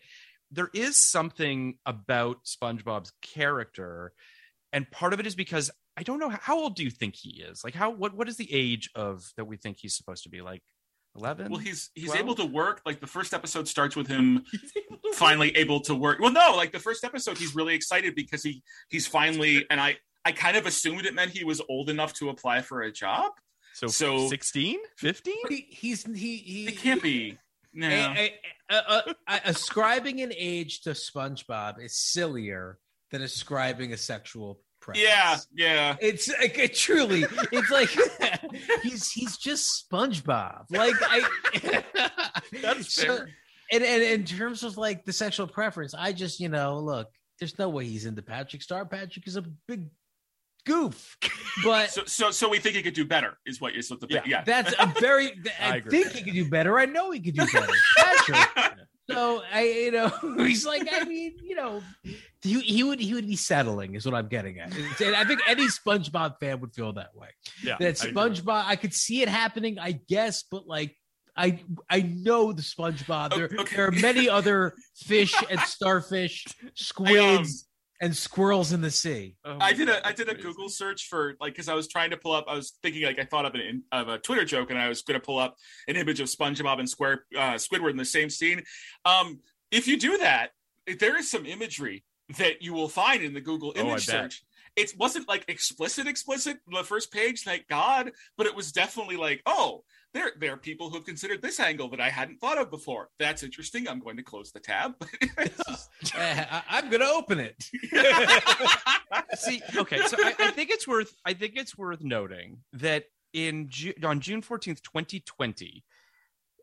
[0.52, 4.14] there is something about SpongeBob's character,
[4.74, 7.42] and part of it is because I don't know how old do you think he
[7.42, 7.64] is?
[7.64, 10.42] Like how what what is the age of that we think he's supposed to be?
[10.42, 10.64] Like
[11.16, 11.52] eleven?
[11.52, 12.20] Well, he's he's 12?
[12.20, 12.82] able to work.
[12.86, 14.44] Like the first episode starts with him
[15.14, 16.20] finally able to work.
[16.20, 19.98] Well, no, like the first episode, he's really excited because he he's finally and I
[20.24, 23.32] I kind of assumed it meant he was old enough to apply for a job.
[23.74, 25.36] So, So- 16, 15?
[25.50, 26.68] He, he's he he.
[26.68, 27.38] It can't be.
[27.74, 27.88] No.
[27.88, 28.34] A-
[28.70, 32.78] a- a- a- ascribing an age to SpongeBob is sillier
[33.12, 35.08] than ascribing a sexual preference.
[35.08, 35.96] yeah, yeah.
[36.02, 37.24] It's like it truly.
[37.52, 37.90] It's like
[38.84, 40.66] he's he's just SpongeBob.
[40.70, 41.84] Like I.
[42.62, 43.30] That's So- fair.
[43.72, 47.08] and, and in terms of like the sexual preference, I just you know look.
[47.40, 48.86] There's no way he's into Patrick Star.
[48.86, 49.88] Patrick is a big
[50.66, 51.18] goof,
[51.64, 53.38] but So so so we think he could do better.
[53.46, 54.22] Is what is what the yeah.
[54.26, 54.44] yeah.
[54.44, 55.28] that's a very.
[55.60, 56.80] I I, think he could do better.
[56.80, 57.74] I know he could do better.
[57.98, 58.78] Patrick.
[59.10, 61.82] So I, you know, he's like, I mean, you know,
[62.42, 64.74] he, he would he would be settling, is what I'm getting at.
[65.02, 67.30] And I think any SpongeBob fan would feel that way.
[67.64, 70.96] Yeah, That SpongeBob, I could see it happening, I guess, but like,
[71.36, 73.36] I I know the SpongeBob.
[73.36, 73.76] There, okay.
[73.76, 77.68] there are many other fish and starfish, um, squids,
[78.02, 79.36] and squirrels in the sea.
[79.46, 81.88] Oh I did God, a I did a Google search for like because I was
[81.88, 84.44] trying to pull up I was thinking like I thought of an of a Twitter
[84.44, 85.56] joke and I was going to pull up
[85.88, 88.64] an image of SpongeBob and Square uh, Squidward in the same scene.
[89.06, 89.40] Um,
[89.72, 90.50] if you do that,
[91.00, 92.04] there is some imagery
[92.38, 94.16] that you will find in the Google Oh, I image bet.
[94.34, 94.44] search.
[94.76, 99.18] It wasn't like explicit, explicit on the first page, thank God, but it was definitely
[99.18, 99.84] like, oh,
[100.14, 103.10] there there are people who have considered this angle that I hadn't thought of before.
[103.20, 103.88] That's interesting.
[103.88, 104.94] I'm going to close the tab.
[106.16, 107.64] Eh, I, I'm gonna open it.
[109.38, 113.70] See, okay, so I, I think it's worth I think it's worth noting that in
[113.70, 115.84] Ju- on June fourteenth, twenty twenty,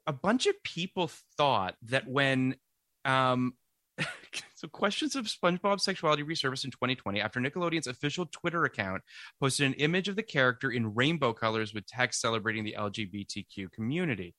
[0.09, 2.57] a bunch of people thought that when
[3.05, 3.55] um
[4.55, 9.03] so questions of SpongeBob sexuality resurfaced in 2020 after Nickelodeon's official Twitter account
[9.41, 14.35] posted an image of the character in rainbow colors with text celebrating the LGBTQ community.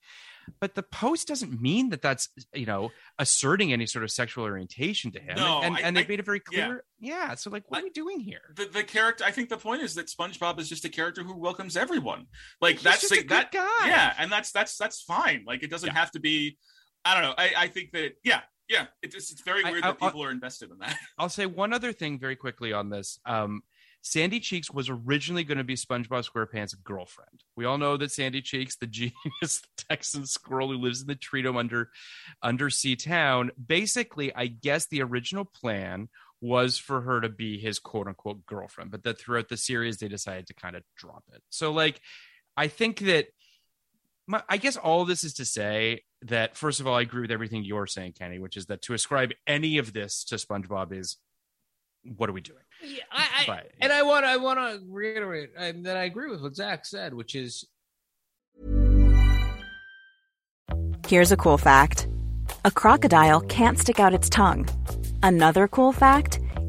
[0.60, 5.12] But the post doesn't mean that that's you know asserting any sort of sexual orientation
[5.12, 5.36] to him.
[5.36, 6.82] No, and, I- and they I- made it very clear.
[6.98, 7.34] Yeah.
[7.36, 8.40] So like, what I- are we doing here?
[8.56, 11.36] the, the character i think the point is that spongebob is just a character who
[11.36, 12.26] welcomes everyone
[12.60, 13.86] like He's that's just the, a good that guy.
[13.88, 15.98] yeah and that's that's that's fine like it doesn't Yeah.
[15.98, 16.58] have to be
[17.04, 18.40] i don't know i, I think that yeah
[18.70, 21.44] yeah it just, it's very weird I- that people are invested in that I'll say
[21.44, 23.18] one other thing very quickly on this.
[23.26, 23.62] Um,
[24.02, 27.44] Sandy Cheeks was originally going to be SpongeBob SquarePants' girlfriend.
[27.54, 31.58] We all know that Sandy Cheeks, the genius Texan squirrel who lives in the Treedome
[31.58, 31.90] under
[32.42, 36.08] undersea town, basically, I guess the original plan
[36.40, 40.08] was for her to be his quote unquote girlfriend, but that throughout the series they
[40.08, 41.42] decided to kind of drop it.
[41.50, 42.00] So like
[42.56, 43.26] I think that
[44.30, 47.22] my, I guess all of this is to say that first of all, I agree
[47.22, 50.92] with everything you're saying, Kenny, which is that to ascribe any of this to SpongeBob
[50.92, 51.16] is
[52.16, 52.62] what are we doing?
[52.82, 56.30] Yeah, I, I But, and I want I want to reiterate um, that I agree
[56.30, 57.66] with what Zach said, which is
[61.06, 62.06] Here's a cool fact
[62.64, 64.68] a crocodile can't stick out its tongue.
[65.22, 66.39] Another cool fact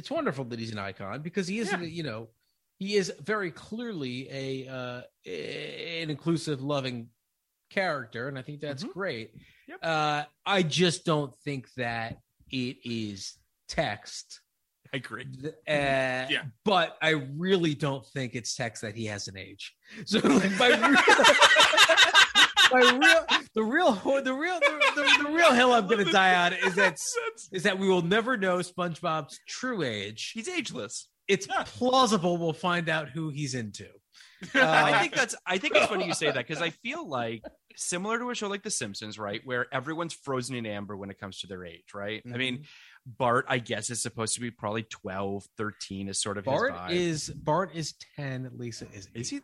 [0.00, 1.82] It's wonderful that he's an icon because he is, Yeah.
[1.82, 2.30] you know,
[2.78, 7.08] he is very clearly a uh, an inclusive, loving
[7.68, 8.92] character, and I think that's Mhm.
[8.94, 9.34] great.
[9.68, 9.78] Yep.
[9.84, 12.16] Uh, I just don't think that
[12.50, 13.36] it is
[13.68, 14.40] text.
[14.94, 15.26] I agree.
[15.44, 16.44] Uh, Yeah.
[16.64, 19.76] but I really don't think it's text that he has an age.
[20.06, 20.70] So like my
[22.78, 23.92] real, my real, the real,
[24.22, 26.96] the real, the, the, the real hill I'm going to die on is that
[27.52, 30.32] is that we will never know SpongeBob's true age.
[30.34, 31.08] He's ageless.
[31.28, 33.86] It's plausible we'll find out who he's into.
[34.54, 37.06] And I Uh, think that's I think it's funny you say that because I feel
[37.08, 37.42] like
[37.76, 41.18] similar to a show like The Simpsons, right, where everyone's frozen in amber when it
[41.20, 42.22] comes to their age, right?
[42.26, 42.64] I mean,
[43.06, 46.80] Bart, I guess, is supposed to be probably 12, 13 is sort of Bart his
[46.80, 46.90] vibe.
[46.90, 48.50] is Bart is ten.
[48.56, 49.40] Lisa is is he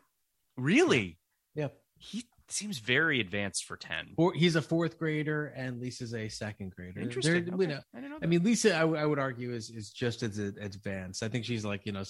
[0.57, 1.17] really?
[1.55, 1.75] Yep.
[1.97, 4.13] He seems very advanced for 10.
[4.15, 6.99] Four, he's a fourth grader and Lisa's a second grader.
[7.01, 7.45] Interesting.
[7.45, 9.89] They're- you know, I know I mean, Lisa, I, w- I would argue is is
[9.91, 11.23] just as advanced.
[11.23, 12.03] I think she's like you know,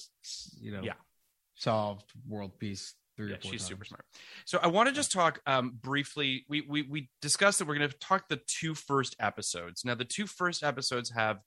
[0.60, 0.94] you know, Yeah.
[1.56, 3.70] solved world peace three yeah, or four she's times.
[3.70, 4.06] super smart.
[4.46, 6.46] So I want to just talk um, briefly.
[6.48, 9.84] We, we we discussed that we're going to talk the two first episodes.
[9.84, 11.40] Now, the two first episodes have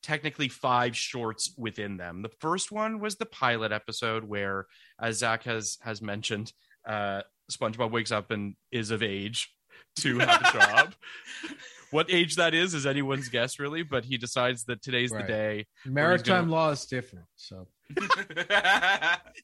[0.00, 2.22] technically five shorts within them.
[2.22, 4.66] The first one was the pilot episode, where,
[5.00, 6.52] as Zach has has mentioned,
[6.88, 7.22] uh,
[7.52, 9.54] SpongeBob wakes up and is of age
[10.00, 10.94] to have a job.
[11.90, 13.82] What age that is is anyone's guess, really.
[13.82, 15.26] But he decides that today's Right.
[15.26, 15.66] the day.
[15.86, 17.24] Maritime gonna- law is different.
[17.36, 17.68] So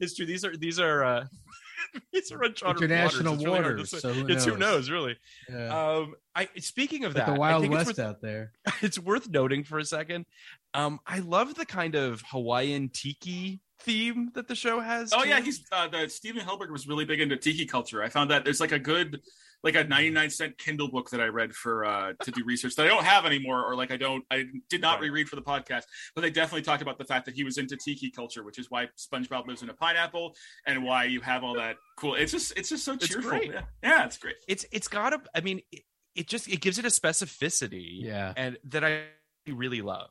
[0.01, 0.26] It's true.
[0.26, 1.24] These are these are uh,
[2.12, 3.40] these are international waters.
[3.40, 3.90] It's really hard to waters.
[4.03, 4.55] so who it's knows?
[4.55, 5.16] who knows, really.
[5.49, 5.92] Yeah.
[5.92, 8.53] Um, I speaking of like that, the I Wild think it's West worth, out there.
[8.82, 10.26] it's worth noting for a second.
[10.74, 15.12] Um, I love the kind of Hawaiian tiki theme that the show has.
[15.12, 15.28] Oh too.
[15.28, 18.03] yeah, he's uh, the Stephen Hillenburg was really big into tiki culture.
[18.03, 19.20] I found that there's like a good,
[19.62, 22.87] like a 99 cent Kindle book that I read for uh to do research that
[22.87, 25.05] I don't have anymore, or like I don't, I did not Right.
[25.11, 25.82] reread for the podcast.
[26.14, 28.70] But they definitely talked about the fact that he was into tiki culture, which is
[28.70, 30.35] why SpongeBob lives in a pineapple
[30.66, 32.14] and why you have all that cool.
[32.14, 33.30] It's just, it's just so It's cheerful.
[33.30, 33.51] great.
[33.53, 33.62] Yeah.
[33.82, 34.37] yeah, it's great.
[34.49, 35.20] it's it's got a.
[35.35, 35.82] I mean, it,
[36.14, 38.03] it just it gives it a specificity.
[38.03, 38.32] Yeah.
[38.37, 39.03] and that I
[39.47, 40.09] really love.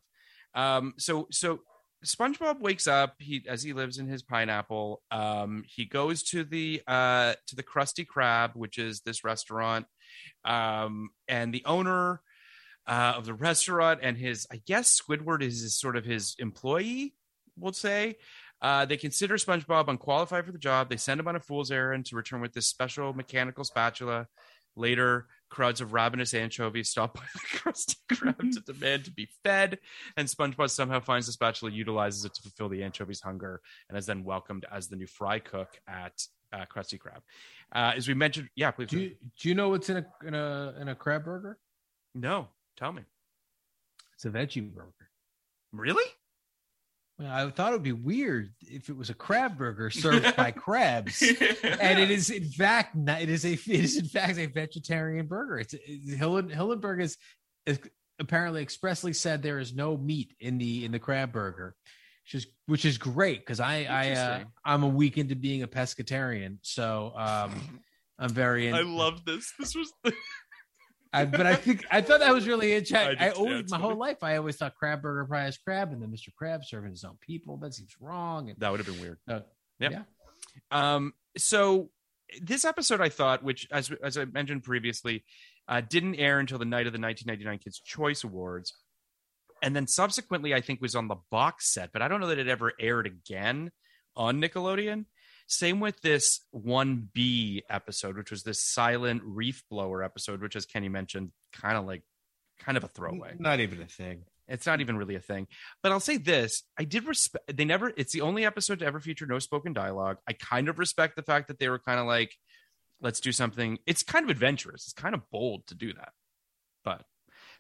[0.56, 1.60] Um, so so
[2.06, 3.16] SpongeBob wakes up.
[3.20, 5.02] He as he lives in his pineapple.
[5.12, 9.86] Um, he goes to the uh to the Krusty Krab, which is this restaurant.
[10.46, 12.22] Um, and the owner
[12.88, 17.16] uh, of the restaurant and his, I guess Squidward is his, sort of his employee.
[17.58, 18.18] We'll say.
[18.62, 20.90] Uh, they consider SpongeBob unqualified for the job.
[20.90, 24.28] They send him on a fool's errand to return with this special mechanical spatula.
[24.76, 29.78] Later, crowds of ravenous anchovies stop by the Krusty Krab to demand to be fed,
[30.18, 34.06] and SpongeBob somehow finds the spatula, utilizes it to fulfill the anchovies' hunger, and is
[34.06, 37.22] then welcomed as the new fry cook at uh, Krusty Krab.
[37.74, 38.90] Uh, as we mentioned, yeah, please.
[38.90, 41.58] Do you, do you know what's in a in a in a crab burger?
[42.16, 42.48] no,
[42.78, 43.04] tell me.
[44.14, 45.10] It's a veggie burger.
[45.72, 46.06] Really?
[47.20, 50.52] Well, I thought it would be weird if it was a crab burger served by
[50.52, 54.48] crabs, and it is in fact not, it is a it is in fact a
[54.48, 55.60] vegetarian burger.
[55.60, 57.18] It's, it's Hillen, Hillenburg is,
[57.66, 57.80] is
[58.20, 61.76] apparently expressly said there is no meat in the in the crab burger,
[62.26, 65.68] which is which is great because I I uh, I'm a week into being a
[65.68, 67.82] pescatarian, so um
[68.20, 69.52] I'm very in, I love this.
[69.60, 69.92] This was
[71.14, 73.18] I, but I think I thought that was really interesting.
[73.20, 73.84] I I, always my funny.
[73.84, 76.34] whole life I always thought crab burger is crab, and then Mr.
[76.36, 77.58] Crab serving his own people.
[77.58, 78.50] That seems wrong.
[78.50, 79.20] And That would have been weird.
[79.30, 79.42] uh,
[79.80, 79.92] Yep.
[79.92, 80.02] yeah,
[80.72, 81.90] Um, so
[82.42, 85.24] this episode, I thought, which as as I mentioned previously,
[85.68, 88.74] uh, didn't air until the night of the 1999 Kids Choice Awards,
[89.62, 92.40] and then subsequently, I think was on the box set, but I don't know that
[92.40, 93.72] it ever aired again
[94.16, 95.06] on Nickelodeon.
[95.48, 100.66] Same with this one B episode, which was this silent reef blower episode, which, as
[100.66, 102.04] Kenny mentioned, kind of like
[102.60, 103.36] kind of a throwaway.
[103.40, 104.24] not even a thing.
[104.48, 105.48] It's not even really a thing.
[105.82, 107.56] But I'll say this: I did respect.
[107.56, 107.94] They never.
[107.96, 110.18] It's the only episode to ever feature no spoken dialogue.
[110.28, 112.34] I kind of respect the fact that they were kind of like,
[113.02, 113.80] let's do something.
[113.86, 114.84] It's kind of adventurous.
[114.84, 116.12] It's kind of bold to do that.
[116.84, 117.04] But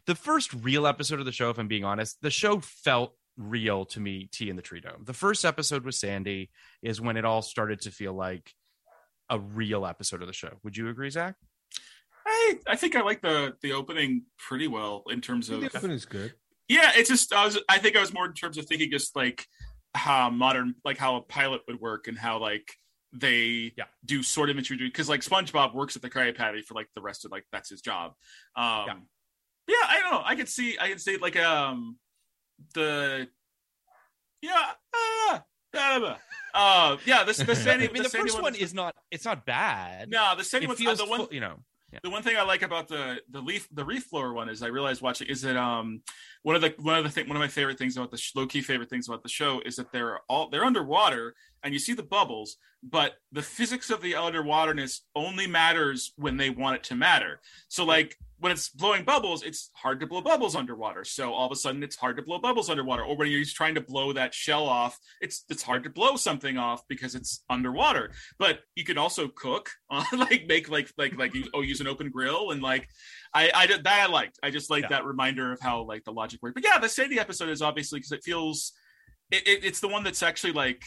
[0.05, 3.86] the first real episode of the show, if I'm being honest, the show felt real
[3.86, 4.29] to me.
[4.31, 5.03] tea in the Tree Dome.
[5.05, 6.49] The first episode with Sandy
[6.81, 8.53] is when it all started to feel like
[9.29, 10.51] a real episode of the show.
[10.63, 11.36] Would you agree, Zach?
[12.25, 16.05] I I think I like the the opening pretty well in terms of The opening's
[16.05, 16.34] good.
[16.69, 16.91] yeah.
[16.95, 19.45] It's just I was I think I was more in terms of thinking just like
[19.95, 22.71] how modern like how a pilot would work and how like
[23.11, 23.86] they Yeah.
[24.05, 27.01] do sort of introduce because like SpongeBob works at the Krabby Patty for like the
[27.01, 28.13] rest of like that's his job.
[28.55, 28.93] Um, Yeah.
[29.67, 29.88] yeah.
[29.88, 30.21] I don't know.
[30.25, 31.97] I could see I could see like um
[32.74, 33.28] the
[34.41, 34.72] yeah
[35.32, 35.39] uh,
[35.76, 36.16] uh,
[36.54, 38.95] uh yeah this the Sandy I mean, the Sandy first one is not.
[39.12, 40.10] It's not bad.
[40.10, 41.56] no the Sandy it one's uh, the one full- you know.
[42.04, 44.68] the one thing I like about the the leaf the reef floor one is I
[44.68, 46.01] realized watching is that um
[46.43, 48.47] one of the one of the thing one of my favorite things about the low
[48.47, 51.93] key favorite things about the show is that they're all they're underwater and you see
[51.93, 56.95] the bubbles but the physics of the underwaterness only matters when they want it to
[56.95, 57.39] matter
[57.70, 61.03] so like when it's blowing bubbles it's hard to blow bubbles underwater.
[61.05, 63.03] So all of a sudden it's hard to blow bubbles underwater.
[63.03, 66.15] Or when you're just trying to blow that shell off it's it's hard to blow
[66.17, 68.11] something off because it's underwater.
[68.37, 71.87] But you can also cook uh, like make like like like you oh use an
[71.87, 72.87] open grill and like
[73.33, 74.39] i i that i liked.
[74.43, 74.89] I just like Yeah.
[74.89, 77.99] that reminder of how like the logic worked but yeah the sandy episode is obviously
[77.99, 78.73] because it feels
[79.31, 80.83] it, it, it's the one that's actually like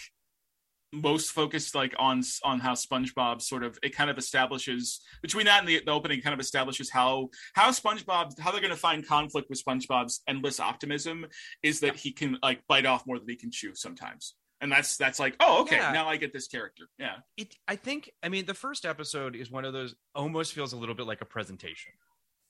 [1.02, 5.60] most focused like on on how SpongeBob sort of it kind of establishes between that
[5.60, 9.06] and the, the opening kind of establishes how how SpongeBob how they're going to find
[9.06, 11.26] conflict with SpongeBob's endless optimism
[11.62, 14.34] is that he can like bite off more than he can chew sometimes.
[14.60, 15.92] And that's that's like oh okay Yeah.
[15.92, 16.84] now I get this character.
[16.98, 17.16] Yeah.
[17.36, 20.76] It i think i mean the first episode is one of those almost feels a
[20.76, 21.92] little bit like a presentation.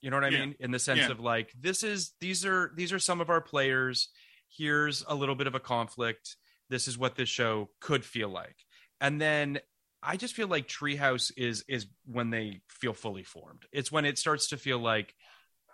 [0.01, 0.45] You know what i Yeah.
[0.45, 0.55] mean?
[0.59, 1.11] In the sense Yeah.
[1.11, 4.09] of like this is these are these are some of our players.
[4.49, 6.37] Here's a little bit of a conflict
[6.69, 8.57] this is what this show could feel like.
[8.99, 9.59] And then
[10.03, 13.65] i just feel like treehouse is is when they feel fully formed.
[13.71, 15.13] It's when it starts to feel like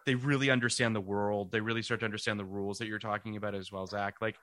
[0.05, 1.51] they really understand the world.
[1.51, 4.15] They really start to understand the rules that you're talking about as well zach.
[4.21, 4.35] Like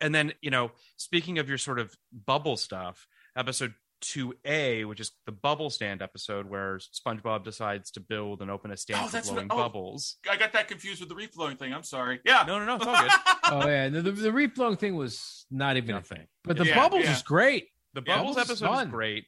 [0.00, 3.06] and then you know speaking of your sort of bubble stuff
[3.36, 8.70] episode 2a which is the bubble stand episode where spongebob decides to build and open
[8.70, 9.56] a stand Oh, for that's what- blowing oh.
[9.56, 12.76] bubbles I got that confused with the reflowing thing I'm sorry yeah no no no
[12.76, 13.10] it's all good
[13.50, 16.26] Oh yeah, the, the, the reflowing thing was not even a thing.
[16.44, 17.12] But the Yeah, bubbles yeah.
[17.12, 17.68] is great.
[17.94, 19.24] the Yeah, bubbles Bubbles is episode is great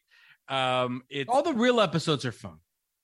[0.48, 2.58] um it's All the real episodes are fun.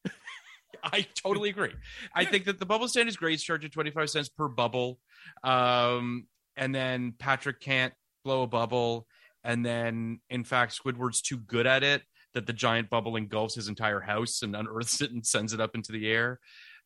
[0.84, 1.72] I totally agree.
[2.14, 3.34] I think that the bubble stand is great.
[3.34, 4.98] It's charging 25 cents per bubble.
[5.42, 7.92] Um, and then Patrick can't
[8.24, 9.06] blow a bubble.
[9.46, 12.02] And then, in fact, Squidward's too good at it
[12.34, 15.74] that the giant bubble engulfs his entire house and unearths it and sends it up
[15.74, 16.40] into the air.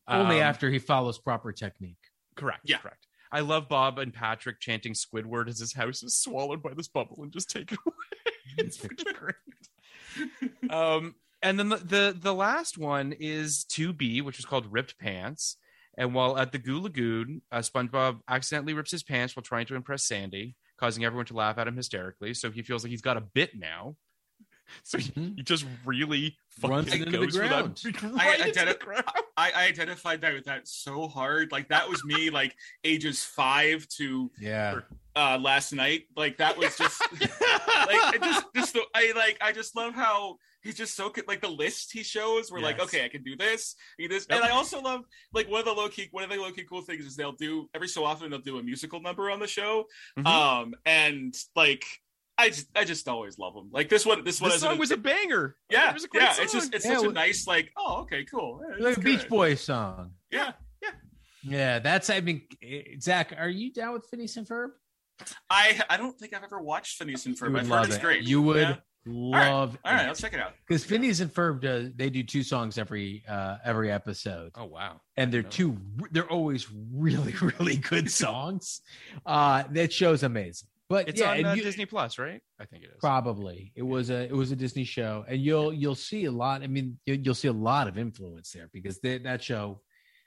[0.07, 1.97] Only Um, after he follows proper technique.
[2.35, 2.61] Correct.
[2.63, 2.77] Yeah.
[2.77, 3.07] Correct.
[3.31, 7.23] I love Bob and Patrick chanting Squidward as his house is swallowed by this bubble
[7.23, 8.33] and just taken away.
[8.57, 10.69] it's pretty great.
[10.69, 15.57] um, and then the, the the last one is 2B, which is called Ripped Pants.
[15.97, 19.75] And while at the Goo Lagoon, uh, SpongeBob accidentally rips his pants while trying to
[19.75, 22.33] impress Sandy, causing everyone to laugh at him hysterically.
[22.33, 23.95] So he feels like he's got a bit now.
[24.83, 25.35] So he, Mhm.
[25.35, 29.03] he just really Runs fucking into the goes for that right I into the ground.
[29.35, 32.55] I, I identified that with that so hard like that was me like
[32.85, 34.79] ages five to Yeah.
[35.13, 39.51] uh last night like that was just like I just just the, I like I
[39.51, 43.03] just love how he's just so good like the list he shows we're like okay
[43.05, 44.37] I can do this do this Yep.
[44.41, 45.01] and I also love
[45.33, 47.31] like one of the low key one of the low key cool things is they'll
[47.31, 49.85] do every so often they'll do a musical number on the show
[50.17, 50.25] Mhm.
[50.27, 51.83] um and like
[52.37, 54.77] I just I just always love them like this one this one the is song
[54.77, 55.55] was a banger.
[55.69, 56.43] yeah it was a great yeah song.
[56.45, 59.27] it's just it's Yeah, such a nice like oh okay cool Like a Beach.
[59.29, 60.13] Boys song.
[60.31, 60.89] yeah Yeah,
[61.43, 61.79] yeah.
[61.79, 64.69] that's I mean eh, Zach, are you down with Phineas and Ferb?
[65.51, 68.01] I I don't think I've ever watched Phineas and Ferb I've heard it's it.
[68.01, 68.75] great You would Yeah.
[69.05, 72.43] Love All right, let's check it out because Phineas and Ferb does they do two
[72.43, 74.51] songs every uh every episode.
[74.55, 75.01] Oh wow.
[75.17, 75.77] and they're two
[76.11, 78.81] they're always really really good songs
[79.25, 82.41] uh that show's amazing but It's yeah on uh, you- Disney Plus, right?
[82.59, 82.97] I think it is.
[82.99, 86.61] probably it was a it was a disney show and you'll you'll see a lot
[86.63, 89.81] i mean you- you'll see a lot of influence there because they, that show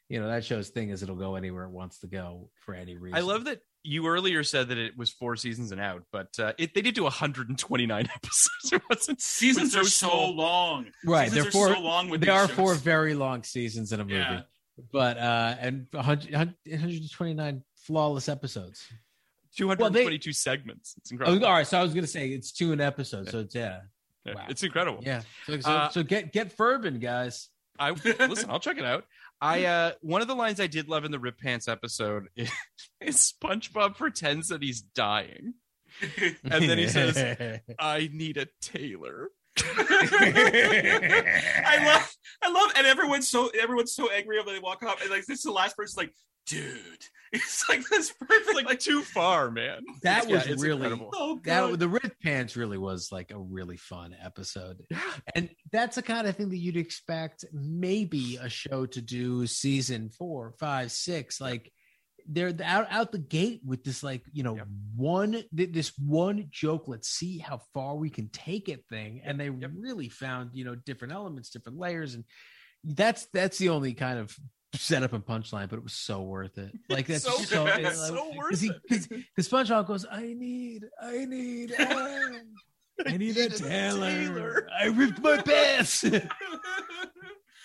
[0.08, 2.96] you know that show's thing is it'll go anywhere it wants to go for any
[2.96, 3.16] reason.
[3.16, 6.52] I love that you earlier said that it was four seasons and out, but uh,
[6.58, 8.72] it, they did do 129 episodes.
[8.72, 10.34] It wasn't Seasons it are so small.
[10.34, 10.86] long.
[11.04, 11.28] right.
[11.30, 11.74] Seasons They're are four.
[11.74, 12.56] so long with they are shows.
[12.56, 14.40] four very long seasons in a movie, Yeah.
[14.92, 18.86] but uh, and 100, 129 flawless episodes.
[19.56, 20.94] 222 segments.
[20.98, 21.46] It's Oh, incredible.
[21.46, 23.80] all right, so I was gonna say it's two an episode, so it's yeah,
[24.24, 24.46] Yeah, wow.
[24.48, 25.00] It's incredible.
[25.02, 25.22] yeah.
[25.46, 27.48] So, so, Uh, so get get Furbin, guys.
[27.78, 28.50] I listen.
[28.50, 29.04] I'll check it out.
[29.44, 32.50] I uh one of the lines I did love in the Rip Pants episode is,
[33.00, 35.52] is SpongeBob pretends that he's dying,
[36.44, 39.28] and then he says, "I need a tailor."
[39.62, 41.14] I
[41.84, 45.26] love, I love, and everyone's so everyone's so angry when they walk up, and like
[45.26, 46.14] this is the last person, like,
[46.46, 49.82] dude, it's like that's perfect, like, like, too far, man.
[50.02, 51.10] That It's- was yeah, really- incredible.
[51.14, 54.84] oh that the Red Pants really was like a really fun episode.
[55.34, 60.10] And that's the kind of thing that you'd expect maybe a show to do season
[60.10, 61.40] four, five, six.
[61.40, 61.72] Like
[62.26, 64.66] they're out out the gate with this like, you know, Yep.
[64.96, 69.20] one th- this one joke, let's see how far we can take it thing.
[69.24, 69.70] And they Yep.
[69.76, 72.14] really found, you know, different elements, different layers.
[72.14, 72.24] And
[72.84, 74.34] that's that's the only kind of
[74.78, 76.72] setup and punchline, but it was so worth it.
[76.88, 77.82] Like that's so, so, good.
[77.82, 79.08] like, so worth he it.
[79.08, 82.30] because SpongeBob goes, I need, I need, uh,
[83.06, 84.68] I need a tailor.
[84.78, 86.04] I ripped my pants.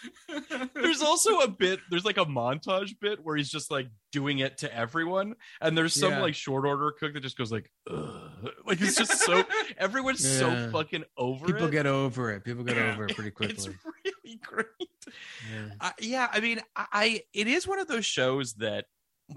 [0.74, 4.58] there's also a bit there's like a montage bit where he's just like doing it
[4.60, 6.22] to everyone and there's some Yeah.
[6.22, 8.50] like short order cook that just goes like Ugh.
[8.66, 9.44] like it's just so
[9.78, 11.48] everyone's so fucking over it.
[11.54, 12.44] People it get over it.
[12.44, 12.94] People get Yeah.
[12.94, 14.66] over it pretty quickly it's really great
[15.52, 15.70] Yeah.
[15.82, 18.86] I, yeah i mean I, I it is one of those shows that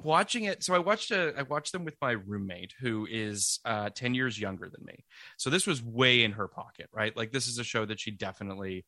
[0.02, 3.90] watching it so i watched a i watched them with my roommate who is uh
[3.90, 5.04] 10 years younger than me
[5.36, 8.10] so this was way in her pocket right like this is a show that she
[8.10, 8.86] definitely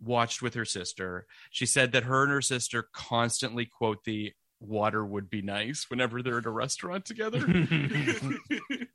[0.00, 1.26] watched with her sister.
[1.50, 6.22] She said that her and her sister constantly quote the water would be nice whenever
[6.22, 7.44] they're at a restaurant together.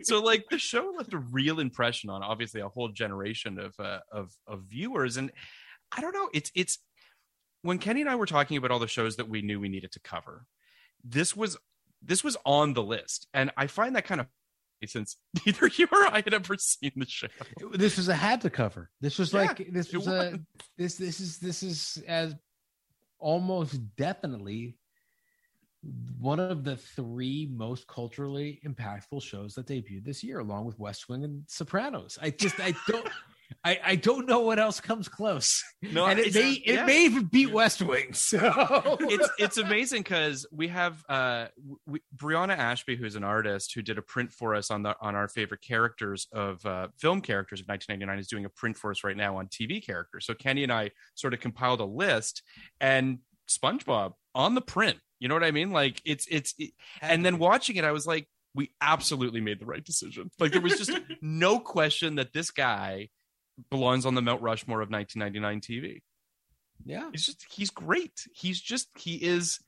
[0.02, 4.00] So like the show left a real impression on obviously a whole generation of uh,
[4.12, 5.18] of of viewers.
[5.18, 5.32] And
[5.91, 6.78] i don't know it's it's
[7.64, 9.91] when kenny and i were talking about all the shows that we knew we needed
[9.91, 10.45] to cover
[11.04, 11.58] this was
[12.02, 13.28] this was on the list.
[13.34, 14.28] And i find that kind of
[14.88, 17.28] since neither you or i had ever seen the show
[17.74, 18.90] This was a had to cover.
[19.02, 20.40] This was Yeah, like this it was a
[20.78, 22.36] this this is this is as
[23.20, 24.78] almost definitely
[26.20, 31.08] one of the three most culturally impactful shows that debuted this year, along with West
[31.08, 32.18] Wing and Sopranos.
[32.22, 33.08] I just I don't
[33.64, 35.64] I, I don't know what else comes close.
[35.82, 36.86] No, and it may it yeah.
[36.86, 38.14] may even beat West Wing.
[38.14, 41.47] So it's it's amazing because we have uh
[41.86, 45.16] we, Brianna Ashby, who's an artist who did a print for us on the on
[45.16, 49.04] our favorite characters of uh, film characters of 1999, is doing a print for us
[49.04, 50.26] right now on TV characters.
[50.26, 52.43] So Kenny and I sort of compiled a list,
[52.80, 53.20] and
[53.50, 54.97] SpongeBob on the print.
[55.20, 55.72] You know what I mean?
[55.72, 56.72] Like it's it's, it-
[57.02, 60.32] and then watching it, I was like, we absolutely made the right decision.
[60.39, 60.91] Like there was just
[61.22, 63.10] no question that this guy
[63.70, 66.01] belongs on the Mount Rushmore of 1999 TV
[66.86, 67.10] yeah.
[67.12, 69.60] he's just he's great he's just he is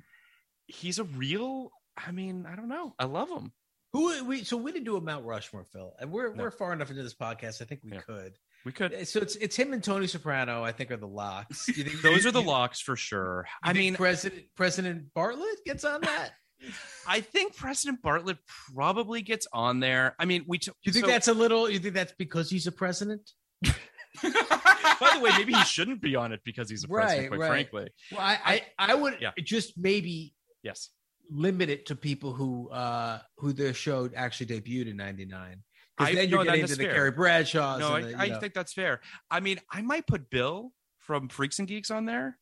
[0.67, 3.51] he's a real i mean i don't know i love him
[3.93, 6.43] Who we so we didn't do a Mount Rushmore, Phil, and we're No.
[6.43, 7.61] we're far enough into this podcast.
[7.61, 7.99] I think we Yeah.
[8.01, 8.37] could.
[8.63, 10.63] we could So it's it's him and Tony Soprano.
[10.63, 11.67] I think are the locks.
[11.67, 15.99] You think those are the locks for sure i mean President President Bartlet gets on
[16.01, 16.29] that.
[17.07, 18.37] i think president bartlet
[18.73, 21.69] probably gets on there i mean we t- You think so- that's a little?
[21.69, 23.29] You think that's because he's a president?
[23.64, 27.39] By the way maybe he shouldn't be on it because he's a president Right, quite
[27.39, 27.47] right.
[27.70, 29.32] frankly Well, I I, I would Yeah.
[29.43, 30.34] just maybe
[30.64, 30.89] yes
[31.30, 35.41] limit it to people who uh who their show actually debuted in '99.
[35.41, 35.55] I-
[35.97, 36.93] Because then you're that- getting into the fair.
[36.93, 37.80] Carrie Bradshaws.
[37.80, 41.30] no and the, I, I think that's fair i mean i might put bill from
[41.30, 42.38] freaks and geeks on there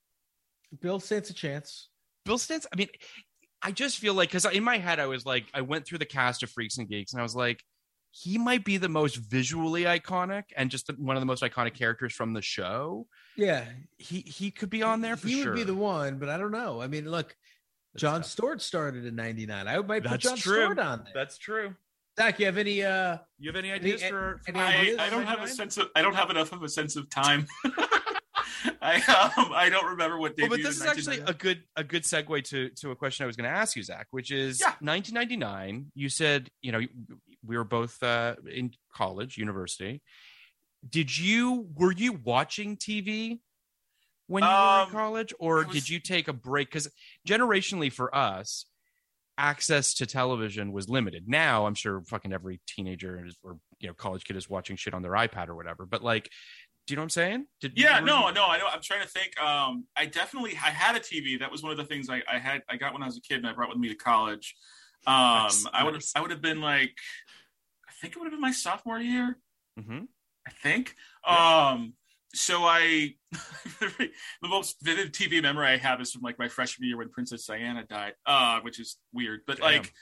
[0.81, 1.89] Bill stands a chance.
[2.25, 2.89] Bill Stantz, I mean,
[3.63, 6.05] I just feel like because in my head I was like, I went through the
[6.05, 7.63] cast of Freaks and Geeks, and I was like,
[8.11, 11.75] he might be the most visually iconic and just the, one of the most iconic
[11.75, 13.07] characters from the show.
[13.35, 13.65] Yeah,
[13.97, 15.51] He he could be on there for he sure.
[15.51, 16.81] would be the one, but I don't know.
[16.81, 17.35] I mean, look,
[17.97, 18.29] Jon tough.
[18.29, 19.67] Stewart started in '99.
[19.67, 20.53] I might put That's Jon true.
[20.63, 21.13] Stewart on there.
[21.13, 21.75] That's true.
[22.17, 22.83] Zach, you have any?
[22.83, 24.41] uh You have any Any- ideas for?
[24.47, 24.97] any I, ideas?
[24.99, 27.47] I don't have a sense of I don't have enough of a sense of time.
[28.81, 28.95] I
[29.37, 30.49] um I don't remember what Well, debuted.
[30.49, 33.27] but this is in actually a good a good segue to to a question I
[33.27, 34.73] was going to ask you, Zach, which is Yeah.
[34.81, 35.91] 1999.
[35.95, 36.81] You said you know
[37.45, 40.01] we were both uh, in college, university.
[40.87, 43.39] Did you were you watching TV
[44.27, 46.69] when you were in Um, college, or was- did you take a break?
[46.69, 46.89] Because
[47.27, 48.65] generationally for us,
[49.37, 51.27] access to television was limited.
[51.27, 54.93] Now I'm sure fucking every teenager is, or you know college kid is watching shit
[54.93, 55.85] on their iPad or whatever.
[55.85, 56.29] But like,
[56.87, 57.45] Do you know what I'm saying?
[57.61, 58.67] Did Yeah, no, you- no, I know.
[58.67, 59.39] I'm trying to think.
[59.41, 61.37] Um, I definitely I had a TV.
[61.39, 62.63] That was one of the things I, I had.
[62.69, 64.55] I got when I was a kid, and I brought with me to college.
[65.07, 66.95] Um, Nice, I would have, I would have been like,
[67.87, 69.37] I think it would have been my sophomore year.
[69.79, 70.07] Mhm.
[70.47, 70.95] I think.
[71.25, 71.93] Um,
[72.33, 73.15] so I,
[73.79, 77.45] the most vivid TV memory I have is from like my freshman year when Princess
[77.45, 79.41] Diana died, uh, which is weird.
[79.47, 79.65] But Damn.
[79.65, 79.93] like,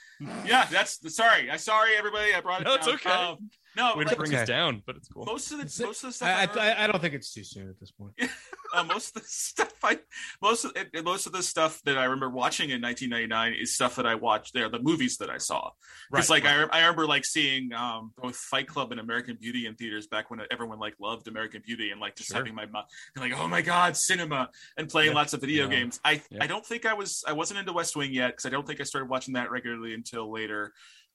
[0.46, 1.50] yeah, that's sorry.
[1.50, 2.34] I sorry everybody.
[2.34, 2.64] I brought it.
[2.64, 3.10] No, it's okay.
[3.10, 5.24] Um, no, Way to like, bring us down, but it's cool.
[5.24, 6.28] most of the It's- most of the stuff.
[6.28, 8.12] I, remember- I, I don't think it's too soon at this point.
[8.74, 9.98] uh, most of the stuff I
[10.42, 13.96] most of it, most of the stuff that I remember watching in 1999 is stuff
[13.96, 15.70] that I watched there, the movies that I saw.
[16.10, 19.66] Because Right, like I, I remember like seeing um, both Fight Club and American Beauty
[19.66, 22.38] in theaters back when everyone like loved American Beauty and like just Sure.
[22.38, 22.84] having my mom
[23.16, 25.16] and like oh my god cinema and playing Yeah.
[25.16, 25.70] lots of video Yeah.
[25.70, 26.00] games.
[26.04, 26.38] I Yeah.
[26.42, 28.80] I don't think I was I wasn't into West Wing yet because I don't think
[28.80, 30.72] I started watching that regularly until later.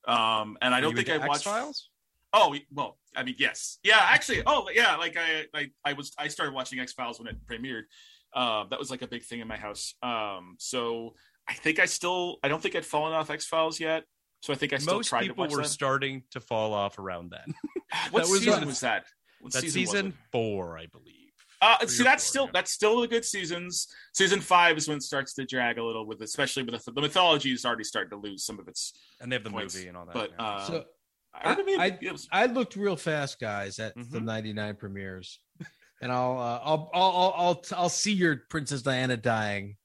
[0.08, 1.90] Um, and I don't think I watched Files.
[2.34, 6.28] Oh well, I mean, yes, yeah, actually, oh yeah, like I, I, I was, I
[6.28, 7.84] started watching X Files when it premiered.
[8.34, 9.94] Uh, that was like a big thing in my house.
[10.02, 11.14] Um, so
[11.48, 14.06] I think I still, I don't think I'd fallen off X Files yet.
[14.42, 15.70] So I think I still Most tried to people watch were that.
[15.70, 17.54] starting to fall off around then.
[18.12, 19.06] what that was, season was that?
[19.40, 21.14] What That's season was season four, I believe.
[21.62, 22.52] Uh, Three see, or that's four, still yeah.
[22.54, 23.88] that's still the good seasons.
[24.14, 27.02] Season five is when it starts to drag a little with, especially with the, the
[27.02, 28.94] mythology is already starting to lose some of its.
[29.22, 29.76] and they have the points.
[29.76, 30.14] movie and all that.
[30.14, 30.46] But yeah.
[30.46, 30.84] uh, So
[31.34, 34.24] I, remember I- I looked real fast, guys, at the Mhm.
[34.24, 35.40] '99 premieres,
[36.02, 39.78] and I'll, uh, I'll, I'll, I'll, I'll, I'll see your Princess Diana dying,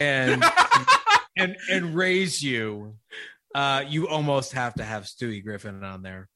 [0.00, 0.44] and
[1.36, 2.96] and and raise you.
[3.54, 6.28] Uh, you almost have to have Stewie Griffin on there.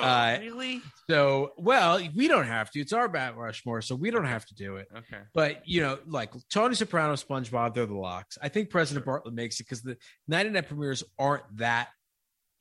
[0.00, 0.80] Uh, really?
[1.10, 2.80] So, well, we don't have to.
[2.80, 4.88] It's our Bat Rushmore, so we don't have to do it.
[4.96, 5.20] Okay.
[5.34, 8.38] But you know, like Tony Soprano, SpongeBob, they're the locks.
[8.40, 11.88] I think President Bartlet makes it because the 99 premieres aren't that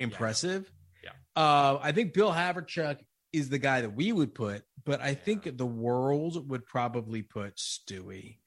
[0.01, 0.63] impressive.
[0.65, 0.71] Yeah.
[1.37, 2.97] Uh, I think Bill Haverchuck
[3.31, 7.57] is the guy that we would put, but I think the world would probably put
[7.57, 8.37] Stewie.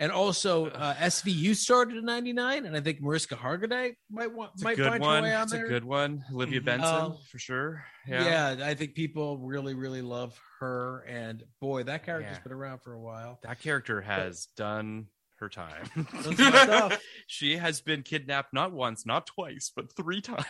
[0.00, 4.64] And also, uh, SVU started in '99, and I think Mariska Hargitay might want It's
[4.64, 5.22] might find her one.
[5.24, 5.66] way on It's there.
[5.66, 6.24] a good one.
[6.32, 6.64] Olivia Mhm.
[6.64, 7.84] Benson Um, for sure.
[8.08, 8.56] Yeah.
[8.56, 8.66] Yeah.
[8.66, 11.04] I think people really, really love her.
[11.06, 12.42] And boy, that character's Yeah.
[12.42, 13.38] been around for a while.
[13.42, 15.08] That character has done
[15.40, 15.90] her time.
[15.94, 17.00] Done some stuff.
[17.26, 20.44] she has been kidnapped not once, not twice, but three times.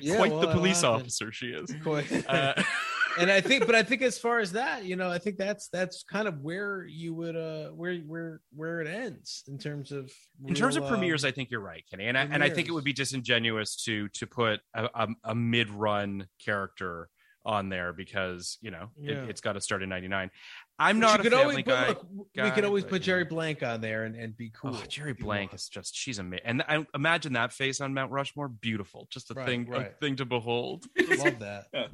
[0.00, 1.74] Yeah, Quite well, the police officer she is.
[1.82, 2.54] Quite- Uh,
[3.20, 5.68] and I think, but I think as far as that, you know, I think that's
[5.68, 10.10] that's kind of where you would uh where where where it ends in terms of
[10.46, 12.48] in terms of real, premieres, um, I think you're right, Kenny, and I, and I
[12.48, 17.08] think it would be disingenuous to to put a, a, a mid run character
[17.44, 19.22] on there because you know Yeah.
[19.24, 20.30] it, it's got to start in '99.
[20.78, 21.88] I'm not a Family Guy.
[21.88, 23.28] look, we could always but, put Jerri.
[23.28, 24.70] Blank on there and, and be cool.
[24.74, 28.48] Oh, Jerri Blank is just she's amazing, and I imagine that face on Mount Rushmore,
[28.48, 30.84] beautiful, just a Right, thing, a thing to behold.
[31.18, 31.66] love that.
[31.72, 31.86] Yeah.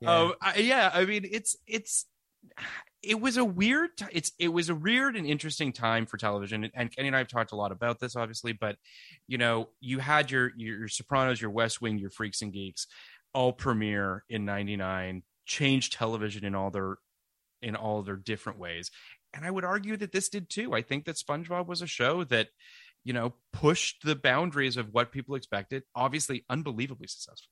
[0.00, 0.14] Yeah.
[0.18, 2.06] Um, I, yeah, I mean, it's it's
[3.02, 3.90] it was a weird.
[3.98, 7.18] t- It's it was a weird and interesting time for television, and Kenny and I
[7.18, 8.52] have talked a lot about this, obviously.
[8.52, 8.76] But
[9.26, 12.86] you know, you had your your Sopranos, your West Wing, your Freaks and Geeks,
[13.34, 16.96] all premiere in '99, changed television in all their
[17.62, 18.90] in all their different ways,
[19.34, 20.72] and I would argue that this did too.
[20.74, 22.48] I think that SpongeBob was a show that
[23.04, 25.82] you know pushed the boundaries of what people expected.
[25.94, 27.50] Obviously, unbelievably successful.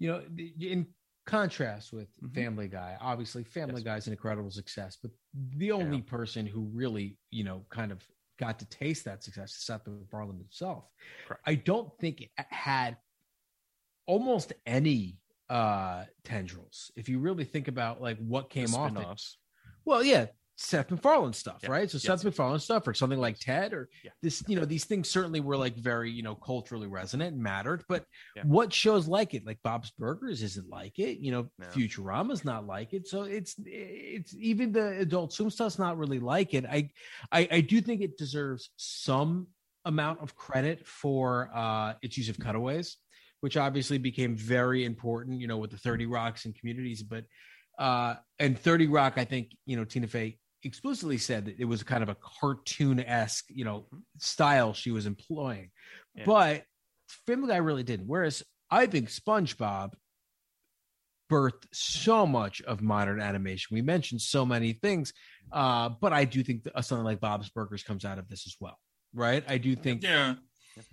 [0.00, 0.22] you know,
[0.60, 0.86] in
[1.26, 2.32] contrast with Mhm.
[2.34, 3.82] Family Guy, obviously Family Yes.
[3.82, 8.06] Guy's an incredible success, but the only person who really, you know, kind of
[8.38, 10.84] got to taste that success is Seth MacFarlane himself.
[11.26, 11.42] Correct.
[11.44, 12.96] I don't think it had
[14.08, 16.90] almost any uh tendrils.
[16.96, 19.22] If you really think about like what came off it.
[19.84, 21.70] Well, yeah, Seth MacFarlane stuff, Yeah.
[21.70, 21.88] right?
[21.90, 22.02] So Yes.
[22.02, 24.10] Seth MacFarlane stuff, or something like Ted, or Yeah.
[24.22, 27.84] this, you know, these things certainly were like very, you know, culturally resonant and mattered.
[27.88, 28.04] But
[28.36, 28.42] Yeah.
[28.44, 29.46] what shows like it?
[29.46, 31.18] Like Bob's Burgers isn't like it.
[31.18, 31.66] You know, No.
[31.68, 33.06] Futurama's not like it.
[33.06, 36.66] So it's it's even the Adult Swim stuff's not really like it.
[36.66, 36.90] I
[37.32, 39.46] I, I do think it deserves some
[39.84, 42.96] amount of credit for uh its use of cutaways
[43.40, 47.02] which obviously became very important, you know, with the 30 Rocks and communities.
[47.02, 47.24] But
[47.78, 51.82] uh and 30 Rock, I think, you know, Tina Fey explicitly said that it was
[51.82, 53.86] kind of a cartoon-esque, you know,
[54.18, 55.70] style she was employing.
[56.14, 56.24] Yeah.
[56.26, 56.64] But
[57.26, 58.06] Family Guy really didn't.
[58.08, 59.92] Whereas I think SpongeBob
[61.30, 63.74] birthed so much of modern animation.
[63.74, 65.12] We mentioned so many things,
[65.52, 68.56] uh, but I do think that something like Bob's Burgers comes out of this as
[68.60, 68.78] well,
[69.14, 69.44] right?
[69.46, 70.34] I do think Yeah.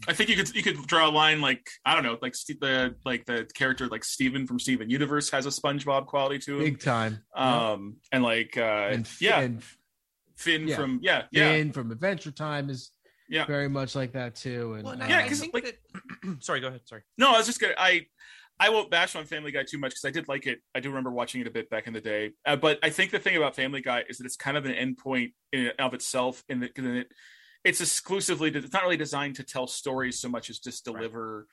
[0.08, 2.60] I think you could you could draw a line like I don't know like Ste-
[2.60, 6.64] the like the character like Steven from Steven Universe has a SpongeBob quality to him,
[6.64, 7.24] big time.
[7.36, 9.48] um, and like uh, and yeah,
[10.36, 10.76] Finn yeah.
[10.76, 12.92] from yeah yeah Finn from Adventure Time is
[13.30, 13.46] Yeah.
[13.46, 14.74] very much like that too.
[14.74, 16.38] And Well, uh, Yeah, I 'cause, think like- that.
[16.44, 16.82] sorry, go ahead.
[16.86, 17.02] Sorry.
[17.18, 17.74] No, I was just gonna.
[17.78, 18.06] I
[18.58, 20.60] I won't bash on Family Guy too much because I did like it.
[20.74, 22.32] I do remember watching it a bit back in the day.
[22.46, 24.72] Uh, but I think the thing about Family Guy is that it's kind of an
[24.72, 27.08] endpoint in of itself, in that in it,
[27.66, 31.48] it's exclusively it's not really designed to tell stories so much as just deliver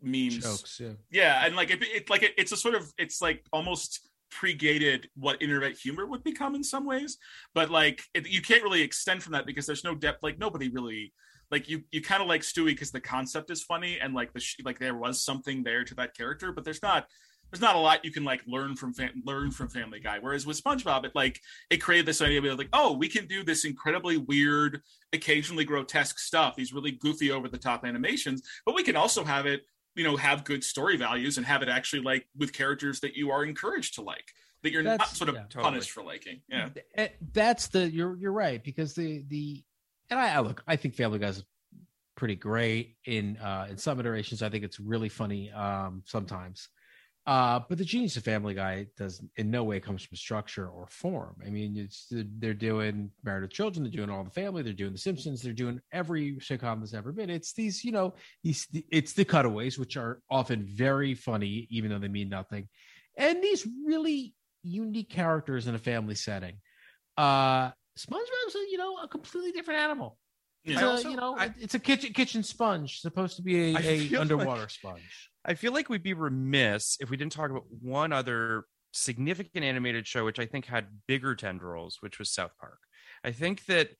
[0.00, 0.38] memes.
[0.38, 0.92] Jokes, yeah.
[1.10, 5.08] Yeah, and like it, it like it, it's a sort of it's like almost pregated
[5.14, 7.18] what internet humor would become in some ways,
[7.54, 10.22] but like it, you can't really extend from that because there's no depth.
[10.22, 11.12] Like nobody really
[11.50, 14.40] like you you kind of like Stewie because the concept is funny and like the
[14.40, 17.06] sh- like there was something there to that character, but there's not
[17.52, 20.18] there's not a lot you can like learn from fam- learn from Family Guy.
[20.18, 21.38] Whereas with SpongeBob, it like
[21.68, 24.80] it created this idea of like, oh, we can do this incredibly weird,
[25.12, 29.44] occasionally grotesque stuff, these really goofy, over the top animations, but we can also have
[29.44, 33.16] it, you know, have good story values and have it actually like with characters that
[33.16, 35.44] you are encouraged to like, that you're not sort of yeah.
[35.54, 36.40] punished for liking.
[36.48, 39.62] Yeah, Eh, that's the you're you're right because the the
[40.08, 41.44] and I, I look I think Family Guy's
[42.16, 46.68] pretty great in uh in some iterations I think it's really funny um sometimes
[47.26, 48.86] uh but the genius of Family Guy.
[48.96, 51.36] Does in no way comes from structure or form.
[51.46, 54.92] I mean it's they're doing Married with Children they're doing All the Family they're doing
[54.92, 57.30] The Simpsons they're doing every sitcom that's ever been.
[57.30, 61.98] It's these you know these it's the cutaways which are often very funny even though
[61.98, 62.68] they mean nothing.
[63.16, 66.56] And these really unique characters in a family setting.
[67.16, 70.18] Uh SpongeBob's you know a completely different animal.
[70.64, 73.74] It's I a, also- you know I- it's a kitchen kitchen sponge supposed to be
[73.76, 75.30] a, feel underwater like- sponge.
[75.44, 80.06] I feel like we'd be remiss if we didn't talk about one other significant animated
[80.06, 82.78] show, which I think had bigger tendrils, which was South Park.
[83.24, 83.90] I think that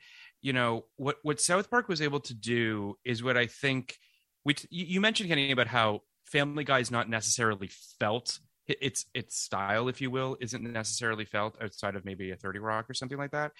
[0.41, 3.97] you know what what South Park was able to do is what I think.
[4.45, 8.39] We you you mentioned Kenny about how Family Guy is not necessarily felt.
[8.69, 12.89] Its its style, if you will, isn't necessarily felt outside of maybe a Thirty Rock
[12.89, 13.51] or something like that.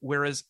[0.00, 0.44] Whereas,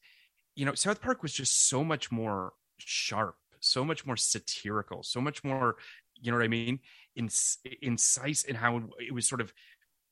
[0.55, 5.21] you know, South Park was just so much more sharp, so much more satirical, so
[5.21, 5.77] much more
[6.23, 6.79] you know what I mean?
[7.19, 9.53] Inc- incise in how it was sort of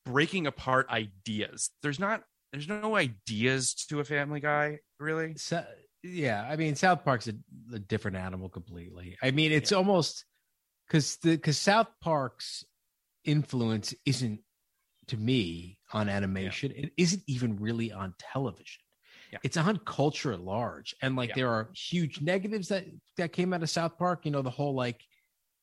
[0.05, 1.71] breaking apart ideas.
[1.83, 2.23] There's not,
[2.53, 5.35] there's no ideas to a Family Guy, really.
[5.37, 5.65] So,
[6.03, 7.35] yeah, I mean South Park's a,
[7.73, 9.17] a different animal completely.
[9.23, 10.25] I mean it's almost
[10.87, 12.65] because the because South Park's
[13.25, 14.41] influence isn't
[15.09, 16.73] to me on animation.
[16.75, 18.83] It isn't even really on television.
[19.33, 19.39] Yeah.
[19.43, 21.35] It's on culture at large, and like Yeah.
[21.37, 22.85] there are huge negatives that
[23.17, 24.25] that came out of South Park.
[24.25, 25.01] You know the whole like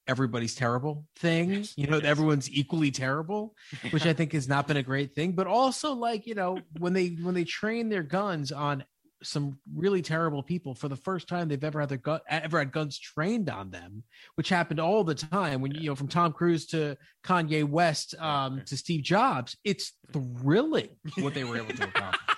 [0.07, 1.51] everybody's terrible thing.
[1.51, 2.05] Yes, You know yes.
[2.05, 3.55] everyone's equally terrible,
[3.91, 5.33] which I think has not been a great thing.
[5.33, 8.83] But also like you know when they when they train their guns on
[9.23, 12.71] some really terrible people for the first time they've ever had their gun ever had
[12.71, 14.03] guns trained on them,
[14.35, 16.95] which happened all the time when you know from Tom Cruise to
[17.25, 19.57] Kanye West um, to Steve Jobs.
[19.63, 22.36] It's thrilling what they were able to accomplish.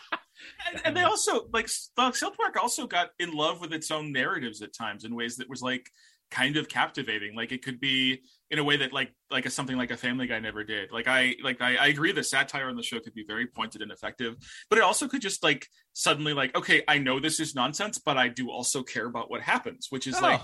[0.86, 4.74] And, they also like South Park also got in love with its own narratives at
[4.74, 5.90] times in ways that was like
[6.32, 7.36] kind of captivating.
[7.36, 8.22] Like it could be
[8.52, 10.92] in a way that like like a, something like a Family Guy never did.
[10.92, 13.82] Like I like I, I agree the satire on the show could be very pointed
[13.82, 14.36] and effective,
[14.70, 18.18] but it also could just like suddenly like okay I know this is nonsense, but
[18.18, 20.22] I do also care about what happens, which is oh.
[20.22, 20.42] like.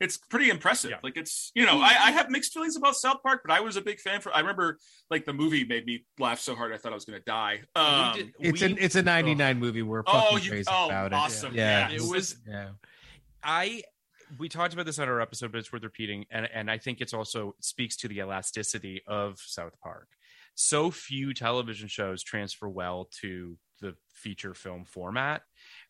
[0.00, 0.04] Oh.
[0.04, 0.90] It's pretty impressive.
[0.92, 0.98] Yeah.
[1.02, 3.76] Like it's, you know, I, I have mixed feelings about South Park, but I was
[3.76, 4.32] a big fan for.
[4.34, 4.78] I remember,
[5.10, 7.62] like the movie made me laugh so hard I thought I was going to die.
[7.74, 9.82] Um, did- It's we- an it's a 99 movie.
[9.82, 11.52] We're Oh, fucking you- crazy oh, about awesome.
[11.52, 11.56] it.
[11.56, 11.88] Yeah.
[11.88, 12.68] Yeah, it was Yeah.
[13.42, 13.82] I
[14.38, 17.00] we talked about this on our episode, but it's worth repeating, and and I think
[17.00, 20.08] it's also speaks to the elasticity of South Park.
[20.54, 25.42] So few television shows transfer well to the feature film format.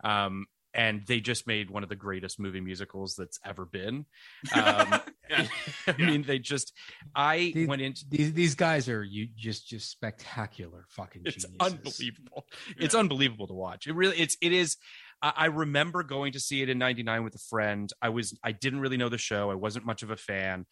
[0.05, 4.07] Um, and they just made one of the greatest movie musicals that's ever been.
[4.55, 5.01] Um,
[5.31, 5.47] Yeah.
[5.87, 6.73] I mean, they just.
[7.15, 11.57] I These- went into These these guys are you just just spectacular fucking it's geniuses.
[11.75, 12.47] unbelievable
[12.79, 14.77] it's unbelievable to watch it really it's it is
[15.21, 18.53] I, I remember going to see it in 99 with a friend i was i
[18.53, 20.65] didn't really know the show i wasn't much of a fan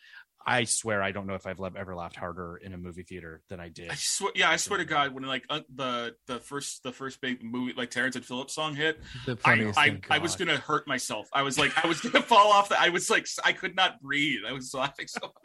[0.46, 3.60] i swear i don't know if i've ever laughed harder in a movie theater than
[3.60, 6.82] i did I swear, yeah, I swear to God, when like uh, the the first
[6.82, 10.18] the first big movie like Terrence and Phillips song hit, The I I, thing, I
[10.18, 11.28] was gonna hurt myself.
[11.32, 12.68] I was like I was gonna fall off.
[12.68, 14.40] The, I was like I could not breathe.
[14.46, 15.32] I was laughing so.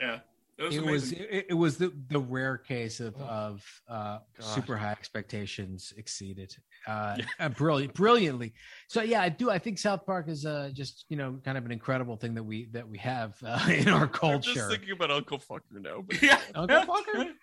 [0.00, 0.22] Yeah, it
[0.58, 4.92] was it was it, it was the the rare case of of uh super high
[4.92, 6.54] expectations exceeded
[6.86, 8.52] uh and brilliant brilliantly
[8.88, 11.64] so yeah i do i think south park is uh just you know kind of
[11.64, 14.92] an incredible thing that we that we have uh, in our culture I'm just thinking
[14.92, 17.16] about uncle fucker now yeah, Uncle Fucker?
[17.24, 17.34] yeah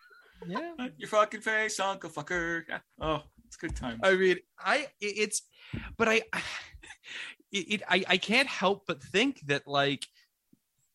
[0.47, 0.87] yeah.
[0.97, 2.63] Your fucking face, Uncle Fucker.
[2.67, 2.79] Yeah.
[2.99, 3.99] Oh, it's good time.
[4.03, 5.43] I mean, I it's,
[5.97, 6.21] but I,
[7.51, 10.05] it, it I I can't help but think that like,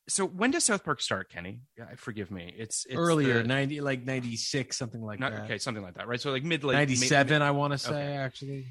[0.08, 1.60] so when does South Park start, Kenny?
[1.76, 2.54] Yeah, forgive me.
[2.56, 6.06] It's, it's earlier the- 90 like 96 something like not, that okay, something like that,
[6.06, 6.20] right?
[6.20, 8.16] So like mid like 97 i want to say Okay.
[8.16, 8.66] actually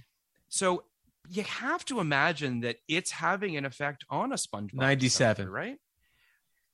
[0.47, 0.83] So
[1.29, 5.49] you have to imagine that it's having an effect on a SpongeBob, 97.
[5.49, 5.77] Right?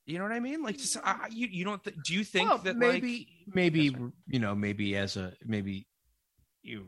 [0.06, 0.62] You know what I mean?
[0.62, 3.96] Like, just, uh, you you don't th- do you think Well, that maybe like maybe
[4.28, 5.88] you know maybe as a maybe
[6.64, 6.88] you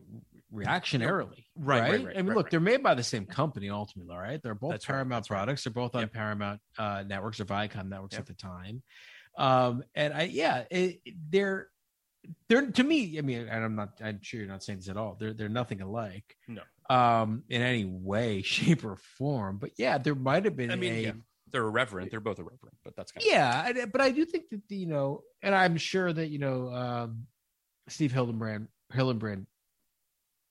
[0.54, 3.70] reactionarily Right, right, right, right, i mean right, look they're made by the same company
[3.70, 4.42] ultimately right?
[4.42, 6.14] they're both That's paramount products they're both on Yep.
[6.14, 8.20] paramount uh networks or viacom networks Yep.
[8.22, 8.84] at the time
[9.38, 11.00] um and i yeah it,
[11.30, 11.70] they're
[12.48, 14.98] they're to me i mean and i'm not i'm sure you're not saying this at
[14.98, 16.62] all they're they're nothing alike No.
[16.90, 20.94] um in any way shape or form but yeah there might have been I mean,
[20.94, 21.12] a yeah,
[21.52, 22.10] they're irreverent.
[22.10, 25.22] They're both irreverent, but that's kind yeah I- but i do think that you know
[25.42, 27.28] and i'm sure that you know um
[27.90, 29.46] steve hildenbrand hillenbrand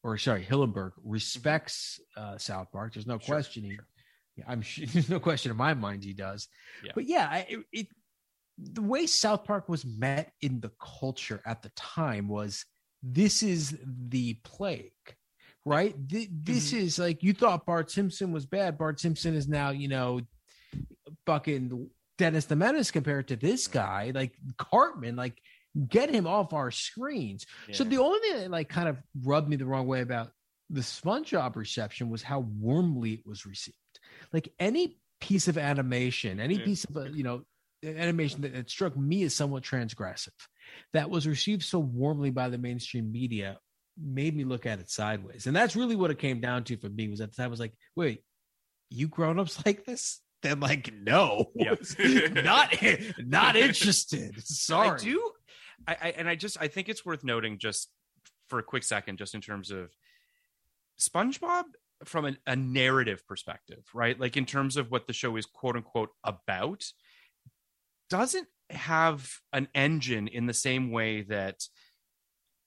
[0.03, 2.95] or sorry hillenburg respects uh south park.
[2.95, 3.73] There's no Sure, questioning.
[3.77, 4.45] sure.
[4.49, 6.49] i'm sure there's no question in my mind he does.
[6.85, 6.93] Yeah.
[6.95, 7.87] but yeah I, it, it
[8.59, 10.71] the way south park was met in the
[11.01, 12.65] culture at the time was
[13.03, 14.93] this is the plague
[15.65, 15.95] right?
[16.09, 16.85] Th- this Mm-hmm.
[16.85, 18.77] is like you thought bart simpson was bad.
[18.77, 20.21] Bart simpson is now you know
[21.27, 21.89] fucking
[22.19, 25.41] Dennis the Menace compared to this guy, like Cartman, like
[25.89, 27.47] get him off our screens.
[27.69, 27.75] of.
[27.77, 30.31] So the only thing that like kind of rubbed me the wrong way about
[30.71, 33.77] the SpongeBob reception was how warmly it was received.
[34.33, 36.65] Like any piece of animation, any Yeah.
[36.65, 37.43] piece of uh, you know
[37.85, 40.29] animation that, that struck me as somewhat transgressive,
[40.93, 43.59] that was received so warmly by the mainstream media,
[44.01, 45.47] made me look at it sideways.
[45.47, 47.09] And that's really what it came down to for me.
[47.09, 48.23] Was at the time I was like, wait,
[48.91, 50.21] you grown-ups like this?
[50.43, 51.75] Then like, no, Yeah.
[52.43, 52.75] not
[53.19, 54.43] not interested.
[54.47, 54.89] Sorry.
[54.91, 55.31] I do.
[55.87, 57.89] I, I and I just I think it's worth noting just
[58.49, 59.91] for a quick second, just in terms of
[61.01, 61.65] SpongeBob
[62.05, 64.19] from a, a narrative perspective, right?
[64.19, 66.85] Like in terms of what the show is quote unquote about,
[68.11, 71.63] doesn't have an engine in the same way that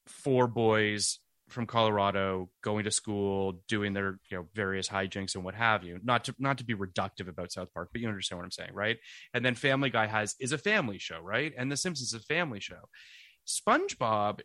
[0.07, 5.55] four boys from Colorado going to school, doing their you know various hijinks and what
[5.55, 5.99] have you.
[6.03, 8.73] Not to not to be reductive about South Park, but you understand what I'm saying,
[8.73, 8.97] right?
[9.33, 11.53] And then Family Guy has is a family show, right?
[11.57, 12.89] And The Simpsons is a family show.
[13.47, 14.41] SpongeBob,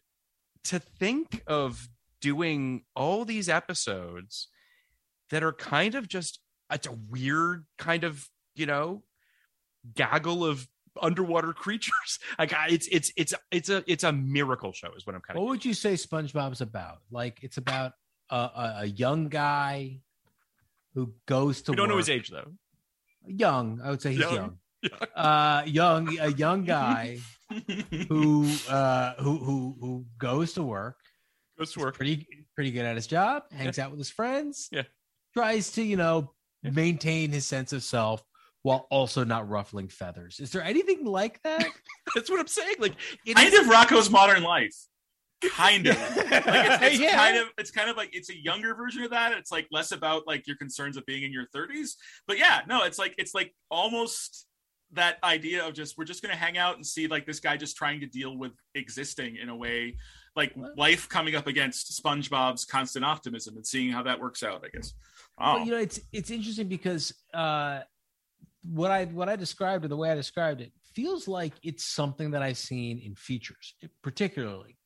[0.64, 1.88] to think of
[2.20, 4.48] doing all these episodes
[5.30, 6.40] that are kind of just
[6.70, 9.02] it's a weird kind of you know
[9.94, 10.68] gaggle of
[11.00, 12.18] underwater creatures.
[12.38, 15.36] Like I- it's it's it's it's a it's a miracle show is what i'm kind
[15.38, 16.98] of What would you say SpongeBob's about?
[17.10, 17.92] Like it's about
[18.30, 20.00] a, a, a young guy
[20.94, 22.52] who goes to we don't know his age though.
[23.26, 24.34] Young, I would say he's Young.
[24.34, 24.56] young.
[25.14, 27.18] Uh, young, a young guy
[28.08, 30.96] who uh who who who goes to work,
[31.58, 31.94] goes to work.
[31.96, 34.84] pretty pretty good at his job, hangs out with his friends, Yeah.
[35.34, 36.70] tries to you know Yeah.
[36.70, 38.24] maintain his sense of self
[38.62, 40.38] while also not ruffling feathers.
[40.40, 41.66] Is there anything like that?
[42.14, 44.74] that's what i'm saying like it kind is of Rocko's modern life.
[45.52, 45.96] Kind of.
[45.96, 47.16] Like it's, it's Yeah.
[47.16, 49.32] kind of it's kind of like it's a younger version of that.
[49.32, 51.92] It's like less about like your concerns of being in your 30s.
[52.26, 54.46] But yeah, no, it's like it's like almost
[54.92, 57.76] that idea of just we're just gonna hang out and see like this guy just
[57.76, 59.96] trying to deal with existing in a way
[60.36, 64.68] like life coming up against SpongeBob's constant optimism and seeing how that works out, I
[64.76, 64.92] guess.
[65.40, 65.54] Oh.
[65.54, 67.80] Well, you know, it's it's interesting because uh,
[68.62, 72.32] what I what I described or the way I described it feels like it's something
[72.32, 74.76] that I've seen in features, particularly.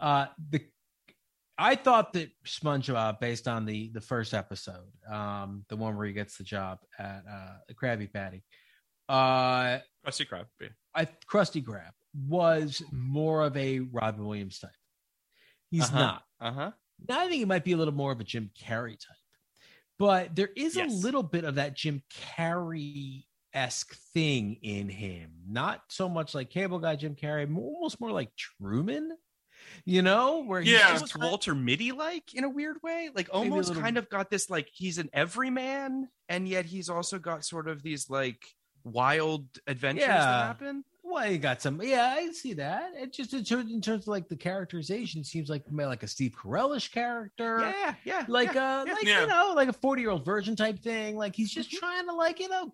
[0.00, 0.60] Uh, the
[1.56, 6.12] I thought that SpongeBob, based on the the first episode, um, the one where he
[6.12, 8.42] gets the job at uh, the Krabby Patty,
[9.08, 10.46] uh, Krusty Krab.
[10.60, 10.68] yeah.
[10.94, 11.92] I Krusty Krab
[12.26, 14.70] was more of a Robin Williams type.
[15.70, 15.98] He's Uh-huh.
[15.98, 16.22] not.
[16.40, 16.70] uh-huh
[17.08, 19.16] Now I think he might be a little more of a Jim Carrey type,
[19.98, 20.90] but there is Yes.
[20.92, 25.30] a little bit of that Jim Carrey esque thing in him.
[25.46, 29.16] Not so much like Cable Guy Jim Carrey, almost more like Truman.
[29.86, 30.92] You know, where he's Yeah.
[30.94, 34.50] almost Walter Mitty like in a weird way, like almost little- kind of got this
[34.50, 38.44] like he's an everyman, and yet he's also got sort of these like
[38.82, 40.18] wild adventures Yeah.
[40.18, 40.84] that happen.
[41.14, 41.80] Well, you got some.
[41.82, 42.90] Yeah, I see that.
[42.96, 46.34] It just in terms, in terms of like the characterization, seems like like a Steve
[46.36, 47.60] Carellish character.
[47.60, 48.92] Yeah, yeah, like yeah, uh yeah.
[48.94, 49.20] like Yeah.
[49.22, 52.14] you know like a 40 year old virgin type thing like he's just trying to
[52.14, 52.72] like you know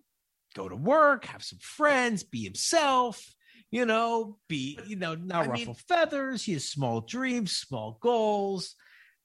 [0.55, 3.21] go to work have some friends be himself
[3.69, 7.97] you know be you know not I ruffle mean- feathers he has small dreams small
[8.01, 8.75] goals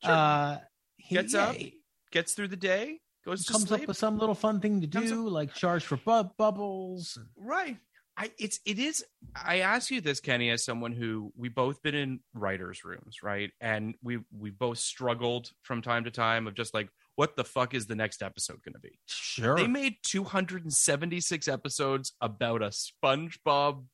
[0.05, 0.13] Sure.
[0.13, 0.59] uh
[0.99, 1.81] he Gets yeah, up, he
[2.13, 3.83] gets through the day, goes to comes sleep.
[3.83, 7.79] up with some little fun thing to Comes do like charge for bu- bubbles right
[8.17, 11.95] i it's it is i ask you this kenny as someone who we both been
[11.95, 13.51] in writers rooms right?
[13.61, 17.75] And we we both struggled from time to time of just like what the fuck
[17.75, 18.99] is the next episode going to be?
[19.07, 19.57] Sure.
[19.57, 23.85] They made 276 episodes about a spongebob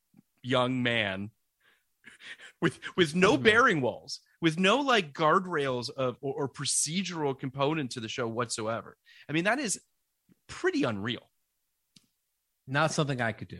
[0.43, 1.31] young man
[2.61, 7.99] with with no bearing walls with no like guardrails of or, or procedural component to
[7.99, 8.97] the show whatsoever.
[9.27, 9.79] I mean that is
[10.47, 11.29] pretty unreal.
[12.67, 13.59] Not something i could do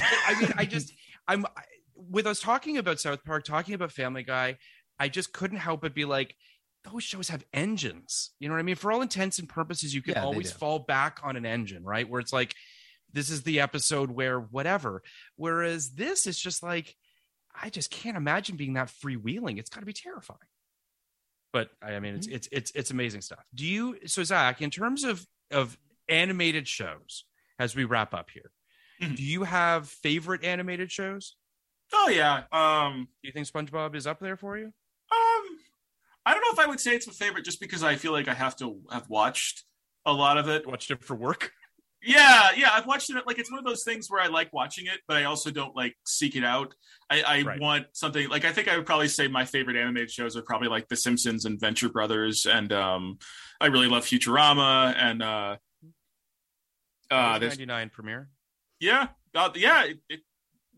[0.00, 0.92] I mean, I just,
[1.28, 1.46] I'm,
[1.96, 4.58] with us talking about South Park, talking about Family Guy,
[4.98, 6.34] I just couldn't help but be like,
[6.90, 8.32] those shows have engines.
[8.38, 8.76] You know what I mean?
[8.76, 12.08] For all intents and purposes, you can Yeah, always fall back on an engine, right?
[12.08, 12.54] Where it's like,
[13.12, 15.02] this is the episode where whatever.
[15.36, 16.96] Whereas this is just like,
[17.60, 19.58] I just can't imagine being that freewheeling.
[19.58, 20.38] It's got to be terrifying.
[21.52, 22.18] But I mean, Mm-hmm.
[22.18, 23.44] it's it's it's it's amazing stuff.
[23.54, 25.78] Do you so Zach, in terms of of
[26.08, 27.24] animated shows,
[27.58, 28.50] as we wrap up here,
[29.00, 29.16] Mhm.
[29.16, 31.36] do you have favorite animated shows?
[31.92, 32.44] Oh yeah.
[32.52, 33.08] Um.
[33.22, 34.66] Do you think SpongeBob is up there for you?
[34.66, 35.58] Um.
[36.26, 38.28] I don't know if I would say it's my favorite, just because I feel like
[38.28, 39.64] I have to have watched
[40.06, 40.66] a lot of it.
[40.66, 41.52] Watched it for work.
[42.06, 43.26] Yeah, yeah, I've watched it.
[43.26, 45.74] Like it's one of those things where I like watching it, but I also don't
[45.74, 46.74] like seek it out.
[47.10, 47.60] I, I Right.
[47.60, 50.68] want something like I think I would probably say my favorite animated shows are probably
[50.68, 53.18] like The Simpsons and Venture Brothers, and um,
[53.60, 55.56] I really love Futurama and uh,
[57.10, 58.28] uh, there's ninety nine premiere.
[58.80, 59.84] yeah, uh, yeah.
[59.84, 60.20] It, it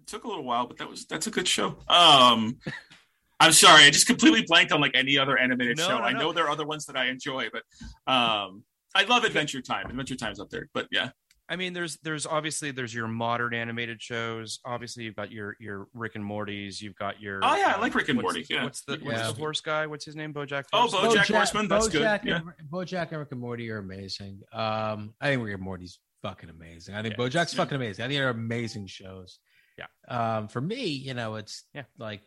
[0.07, 1.77] took a little while, but that was that's a good show.
[1.89, 2.59] Um,
[3.41, 5.99] I'm sorry, I just completely blanked on like any other animated No, show.
[5.99, 6.19] no, I no.
[6.21, 7.63] know there are other ones that I enjoy, but
[8.11, 9.91] um, I love Adventure Time.
[9.91, 11.11] Adventure Time's up there, but yeah.
[11.49, 14.59] I mean, there's there's obviously there's your modern animated shows.
[14.65, 16.83] Obviously, you've got your your Rick and Morty's.
[16.83, 18.65] You've got your Oh, yeah, I um, like Rick and what's- Morty, yeah.
[18.65, 19.87] What's the what's the horse guy?
[19.87, 20.35] What's his name?
[20.35, 20.65] BoJack.
[20.73, 21.11] Oh, Horseman?
[21.13, 22.37] BoJack Horseman, that's good, BoJack yeah.
[22.59, 24.41] and, BoJack and Rick and Morty are amazing.
[24.53, 26.95] Um, I think Rick and Morty's fucking amazing.
[26.95, 28.05] I think Yeah, BoJack's fucking amazing.
[28.05, 29.39] I think they're amazing shows.
[29.79, 29.87] Yeah.
[30.09, 31.85] Um, for me, you know, it's Yeah.
[31.99, 32.23] like,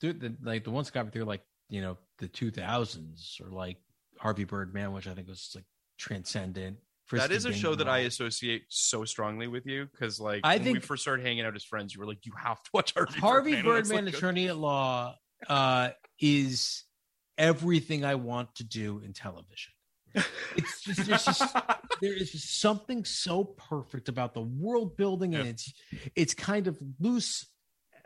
[0.00, 3.38] dude, the, like the ones that got me through like you know the two thousands
[3.42, 3.78] or like
[4.18, 5.64] Harvey Birdman, which I think was like
[5.98, 6.76] transcendent.
[6.78, 10.56] that Frisky is a show that I associate so strongly with you because, like, I
[10.56, 12.70] when we think- first started hanging out as friends, you were like, "You have to
[12.72, 15.16] watch Harvey, Harvey Birdman." And I was Birdman, like, attorney at law,
[15.48, 15.90] uh,
[16.20, 16.84] is
[17.36, 19.72] everything I want to do in television.
[20.56, 21.56] It's just, there's just
[22.00, 25.50] there is just something so perfect about the world building, and Yeah.
[25.50, 25.72] it's
[26.14, 27.46] it's kind of loose.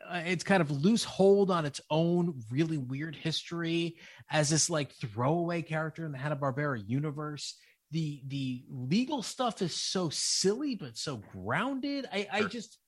[0.09, 3.97] Uh, it's kind of loose hold on its own really weird history
[4.31, 7.57] as this like throwaway character in the Hanna Barbera universe.
[7.91, 12.07] The the legal stuff is so silly but so grounded.
[12.13, 12.79] I, I just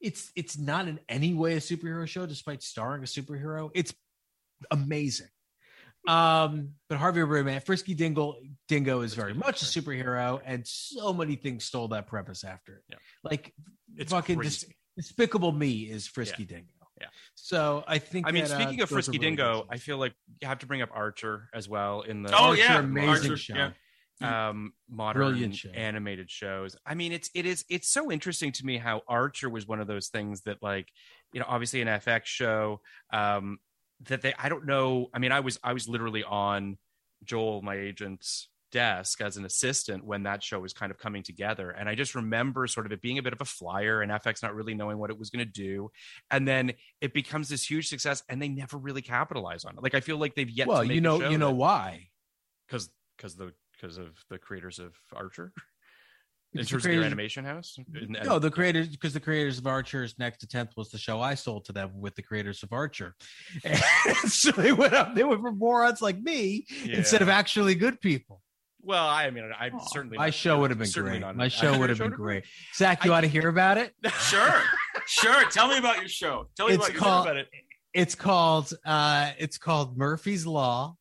[0.00, 3.70] it's it's not in any way a superhero show, despite starring a superhero.
[3.74, 3.92] It's
[4.70, 5.28] amazing.
[6.08, 8.36] Um, but Harvey Birdman, Frisky Dingle
[8.68, 12.82] Dingo is very much a superhero, and so many things stole that premise after it.
[12.88, 12.96] Yeah.
[13.22, 13.52] Like
[13.96, 14.64] It's fucking Dis-
[14.96, 16.66] Despicable Me is Frisky Dingo.
[17.00, 17.06] Yeah.
[17.34, 18.26] So I think.
[18.26, 19.66] I mean, that, uh, speaking of Frisky really Dingo.
[19.70, 22.60] I feel like you have to bring up Archer as well in the Oh, Archer,
[22.62, 23.54] yeah, amazing Archer, show.
[23.54, 23.70] yeah.
[24.22, 25.70] um modern show.
[25.70, 29.66] animated shows i mean it's it is it's so interesting to me how archer was
[29.66, 30.88] one of those things that like
[31.32, 32.82] you know obviously an fx show
[33.14, 33.58] um
[34.08, 36.78] that they i don't know i mean i was i was literally on
[37.24, 41.70] joel my agent's desk as an assistant when that show was kind of coming together.
[41.70, 44.42] And i just remember sort of it being a bit of a flyer and fx
[44.42, 45.90] not really knowing what it was going to do.
[46.30, 49.82] And then it becomes this huge success and they never really capitalize on it.
[49.82, 52.10] Like i feel like they've yet well, to make you know, you know that- why?
[52.66, 55.52] because because the because of the creators of Archer
[56.52, 57.76] in the terms of creators- animation house.
[57.94, 61.34] And- No, the creators because the creators of Archer's Next Tenth was the show I
[61.34, 63.14] sold to them with the creators of Archer.
[63.64, 63.78] And
[64.30, 68.42] so they went up, they went for morons like me instead of actually good people.
[68.82, 71.20] well, I mean, I'm certainly My show would have been great.
[71.20, 72.44] not- My show would have been great.
[72.74, 73.94] Zach, you I- want to hear about it?
[74.20, 74.62] Sure,
[75.06, 75.44] sure.
[75.50, 76.48] Tell me about your show.
[76.56, 77.48] Tell me It's about called- about it.
[77.92, 80.96] It's called uh it's called Murphy's Law.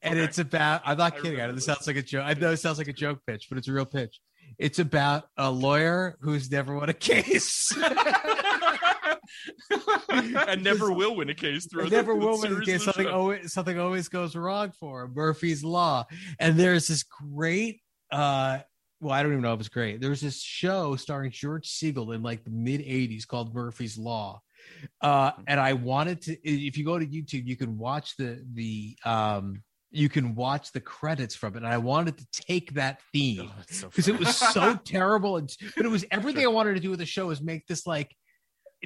[0.00, 0.24] And Okay.
[0.24, 1.40] it's about I'm not I kidding.
[1.40, 1.66] I know this.
[1.66, 2.24] sounds like a joke.
[2.26, 4.18] I know it sounds like a joke pitch, but it's a real pitch.
[4.58, 7.72] It's about a lawyer who's never won a case.
[10.08, 13.52] and never will win a case through I never will win in case something always
[13.52, 15.12] something always goes wrong for him.
[15.14, 16.06] Murphy's Law.
[16.38, 17.80] And there's this great
[18.10, 18.58] uh
[19.00, 20.00] well, I don't even know if it's great.
[20.00, 24.40] There's this show starring George Segal in like the mid 80s called Murphy's Law.
[25.00, 28.96] Uh and I wanted to if you go to YouTube, you can watch the the
[29.04, 29.62] um
[29.92, 31.58] you can watch the credits from it.
[31.58, 35.90] And I wanted to take that theme because it was so terrible and but it
[35.90, 38.16] was everything I wanted to do with the show is make this like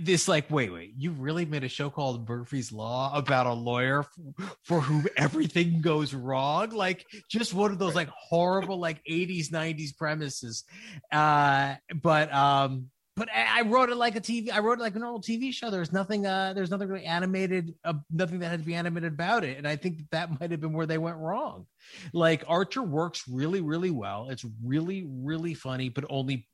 [0.03, 4.01] this like wait wait you really made a show called Murphy's Law about a lawyer
[4.01, 6.70] f- for whom everything goes wrong?
[6.70, 10.65] Like just one of those like horrible like 80s 90s premises.
[11.11, 14.51] Uh but um but I I wrote it like a TV.
[14.53, 15.71] I wrote it like a normal TV show.
[15.71, 16.27] There's nothing.
[16.27, 17.75] Uh, there's nothing really animated.
[17.85, 19.57] Uh, nothing that had to be animated about it.
[19.57, 21.67] And I think that, that might have been where they went wrong.
[22.13, 24.29] Like Archer works really, really well.
[24.29, 26.47] It's really, really funny, but only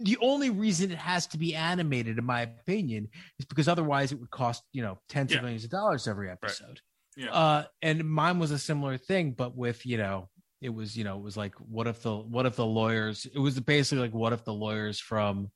[0.00, 3.08] the only reason it has to be animated, in my opinion,
[3.38, 5.38] is because otherwise it would cost you know tens Yeah.
[5.38, 6.80] of millions of dollars every episode.
[7.14, 7.30] Yeah.
[7.30, 10.30] Uh, and mine was a similar thing, but with you know
[10.62, 13.38] it was you know it was like what if the what if the lawyers it
[13.38, 15.50] was basically like what if the lawyers from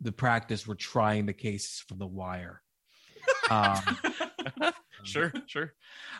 [0.00, 2.62] the practice were trying the cases from the wire
[3.50, 3.80] um,
[5.02, 5.74] sure, sure.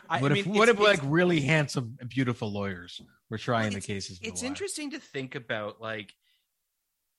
[0.07, 3.81] What I if mean, what if like really handsome and beautiful lawyers were trying the
[3.81, 4.51] cases It's the wire?
[4.51, 6.13] interesting to think about like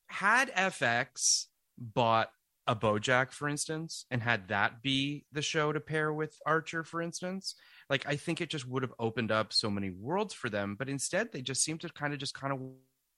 [0.08, 1.46] had FX
[1.78, 2.30] bought
[2.66, 7.00] a Bojack, for instance, and had that be the show to pair with Archer, for
[7.00, 7.54] instance,
[7.90, 10.76] like I think it just would have opened up so many worlds for them.
[10.78, 12.60] But instead, they just seem to kind of just kind of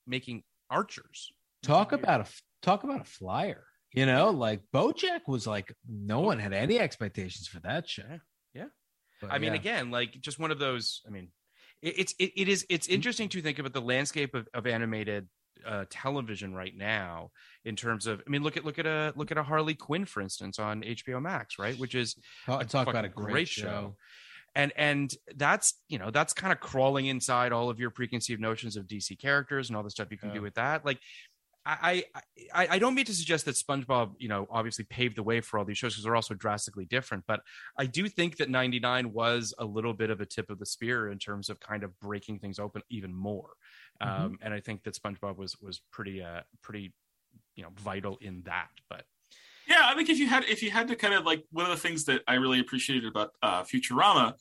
[0.06, 1.30] making Archers.
[1.62, 2.26] talk about a
[2.62, 7.46] talk about a flyer you know like bojack was like no one had any expectations
[7.46, 8.02] for that show
[8.54, 8.66] Yeah.
[9.22, 9.60] But I mean, yeah.
[9.60, 11.00] again, like just one of those.
[11.06, 11.28] I mean,
[11.80, 15.28] it, it's it, it is it's interesting to think about the landscape of, of animated
[15.64, 17.30] uh, television right now
[17.64, 18.20] in terms of.
[18.26, 20.82] I mean, look at look at a look at a Harley Quinn, for instance, on
[20.82, 21.78] HBO Max, right?
[21.78, 22.16] Which is
[22.46, 23.96] talk, talk about a fucking great, show.
[24.54, 28.76] And and that's you know that's kind of crawling inside all of your preconceived notions
[28.76, 30.34] of DC characters and all the stuff you can Yeah.
[30.36, 30.84] do with that.
[30.84, 30.98] Like,
[31.64, 32.04] I,
[32.52, 35.58] I I don't mean to suggest that SpongeBob you know obviously paved the way for
[35.58, 37.40] all these shows because they're also drastically different, but
[37.78, 41.08] I do think that '99 was a little bit of a tip of the spear
[41.10, 43.50] in terms of kind of breaking things open even more.
[44.02, 44.22] Mm-hmm.
[44.24, 46.92] Um, and I think that SpongeBob was was pretty uh pretty
[47.54, 48.70] you know vital in that.
[48.90, 49.04] But
[49.68, 51.70] Yeah, I think if you had if you had to kind of like one of
[51.70, 54.34] the things that I really appreciated about uh, Futurama,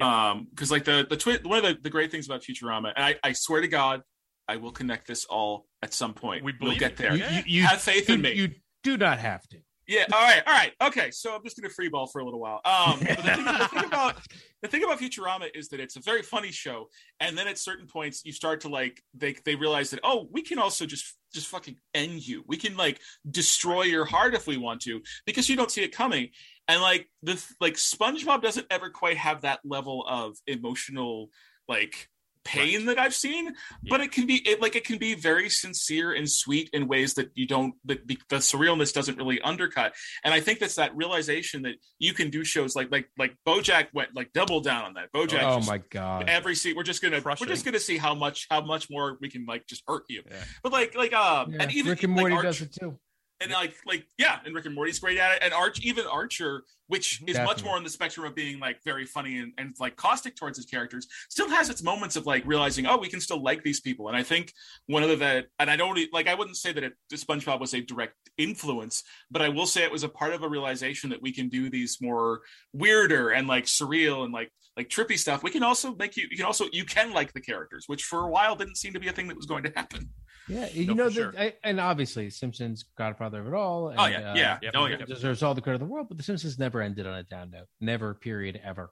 [0.00, 3.04] um, because like the the twi- one of the, the great things about Futurama, and
[3.04, 4.02] I, I swear to God,
[4.46, 6.44] I will connect this all at some point.
[6.44, 7.14] We we'll get there.
[7.14, 8.32] You- You, you, Have faith you, in me.
[8.34, 8.50] You
[8.84, 9.58] do not have to.
[9.88, 10.04] Yeah.
[10.12, 10.42] All right.
[10.46, 10.72] All right.
[10.82, 11.10] Okay.
[11.10, 12.60] So I'm just gonna freeball for a little while.
[12.64, 14.16] Um, the, thing, the thing about
[14.62, 16.90] the thing about Futurama is that it's a very funny show,
[17.20, 20.42] and then at certain points you start to like they they realize that oh we
[20.42, 22.44] can also just just fucking end you.
[22.46, 23.00] We can like
[23.30, 26.30] destroy your heart if we want to because you don't see it coming.
[26.66, 31.30] And like the like SpongeBob doesn't ever quite have that level of emotional
[31.68, 32.08] like
[32.48, 33.54] pain that I've seen,
[33.88, 37.14] but it can be it like it can be very sincere and sweet in ways
[37.14, 39.92] that you don't that the, the surrealness doesn't really undercut.
[40.24, 43.88] And I think that's that realization that you can do shows like like like BoJack
[43.92, 45.12] went like double down on that.
[45.12, 46.28] BoJack oh just- my god.
[46.28, 47.46] every seat we're just gonna Crushing.
[47.46, 50.22] we're just gonna see how much how much more we can like just hurt you.
[50.28, 50.36] Yeah.
[50.62, 52.98] But like like um Yeah, and even Rick and like, Morty Arch- does it too.
[53.40, 56.64] And like like yeah, and Rick and Morty's great at it, and Arch even Archer,
[56.88, 59.96] which is much more on the spectrum of being like very funny and, and like
[59.96, 63.42] caustic towards his characters, still has its moments of like realizing oh we can still
[63.42, 64.52] like these people, and I think
[64.86, 67.74] one of the that and I don't like I wouldn't say that it, SpongeBob was
[67.74, 71.22] a direct influence, but I will say it was a part of a realization that
[71.22, 72.40] we can do these more
[72.72, 75.42] weirder and like surreal and like like trippy stuff.
[75.42, 78.20] We can also make you you can also you can like the characters, which for
[78.20, 80.10] a while didn't seem to be a thing that was going to happen.
[80.48, 83.88] Yeah, you No, know, that I, and obviously Simpsons, Godfather of it all.
[83.88, 84.58] And, Oh, yeah, yeah.
[84.62, 84.72] Yep.
[84.76, 84.96] Oh, yeah.
[84.96, 87.50] deserves all the credit in the world, but The Simpsons never ended on a down
[87.50, 88.90] note, never, period, ever.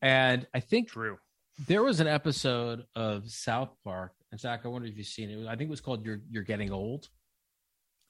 [0.00, 1.18] And I think true.
[1.66, 5.46] there was an episode of South Park, and Zach, I wonder if you've seen it.
[5.46, 7.08] I think it was called "You're You're Getting Old."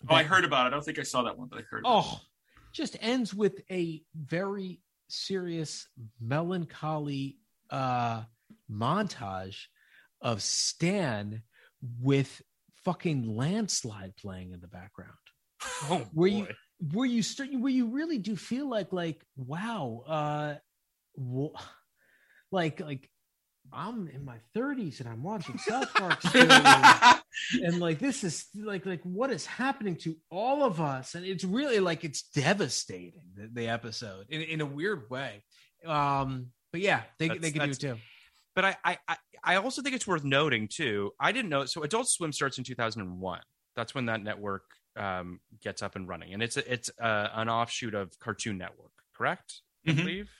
[0.08, 0.68] Oh, I heard about it.
[0.68, 1.82] I don't think I saw that one, but I heard.
[1.84, 2.20] Oh,
[2.72, 5.88] just ends with a very serious,
[6.20, 7.38] melancholy
[7.70, 8.22] uh
[8.70, 9.64] montage
[10.20, 11.42] of Stan
[12.00, 12.40] with
[12.86, 15.12] fucking landslide playing in the background.
[15.90, 16.54] Oh, Where you boy.
[16.92, 20.54] where you start where you really do feel like like wow uh
[21.18, 21.60] wh-
[22.52, 23.10] like like
[23.72, 27.20] I'm in my 30s and I'm watching South Park and,
[27.64, 31.42] and, like this is like like what is happening to all of us and it's
[31.44, 35.42] really like it's devastating the, the episode in, in a weird way
[35.84, 37.96] um but yeah they, That's- they can do it too
[38.56, 41.12] but I, I I- I also think it's worth noting too.
[41.20, 41.66] I didn't know.
[41.66, 43.40] So Adult Swim starts in 2001.
[43.76, 44.64] That's when that network
[44.96, 48.90] um, gets up and running, and it's a, it's uh, an offshoot of Cartoon Network,
[49.16, 49.60] correct?
[49.86, 49.96] I Mhm.
[49.98, 50.30] believe.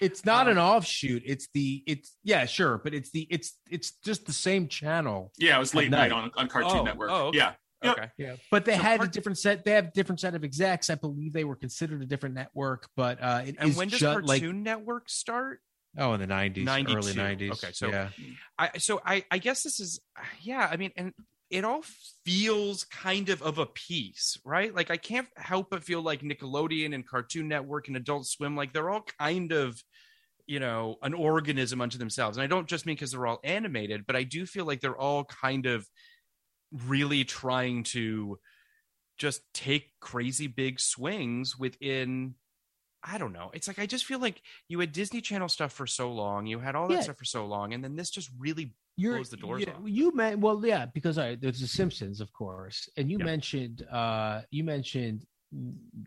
[0.00, 3.90] it's not Um, an offshoot it's the it's yeah sure but it's the it's it's
[4.04, 6.12] just the same channel Yeah, it was late night, night.
[6.12, 7.10] on, on Cartoon Oh, Network.
[7.10, 7.38] oh, okay.
[7.38, 7.52] Yeah.
[7.82, 7.98] Yep.
[7.98, 8.08] Okay.
[8.16, 9.64] Yeah, but they So had a different set.
[9.64, 10.88] They have a different set of execs.
[10.88, 14.00] I believe they were considered a different network, but uh, it And is when does
[14.00, 15.60] ju- Cartoon like Network start?
[15.96, 17.52] Oh in the nineties, early nineties.
[17.52, 18.08] Okay, so- yeah,
[18.58, 20.00] I so I I guess this is
[20.40, 20.68] yeah.
[20.70, 21.12] I mean, and
[21.50, 21.82] it all
[22.24, 24.74] feels kind of of a piece, right?
[24.74, 28.72] Like I can't help but feel like Nickelodeon and Cartoon Network and Adult Swim, like
[28.72, 29.82] they're all kind of
[30.46, 32.36] you know an organism unto themselves.
[32.36, 34.96] And I don't just mean because they're all animated, but I do feel like they're
[34.96, 35.86] all kind of
[36.86, 38.38] really trying to
[39.16, 42.34] just take crazy big swings within
[43.02, 43.50] I don't know.
[43.54, 46.58] It's like I just feel like you had Disney Channel stuff for so long, you
[46.58, 47.00] had all that Yeah.
[47.02, 49.80] stuff for so long, and then this just really you're blows the doors yeah, off.
[49.84, 54.42] You meant well, yeah, because I, there's the Simpsons, of course, and you mentioned uh,
[54.50, 55.24] you mentioned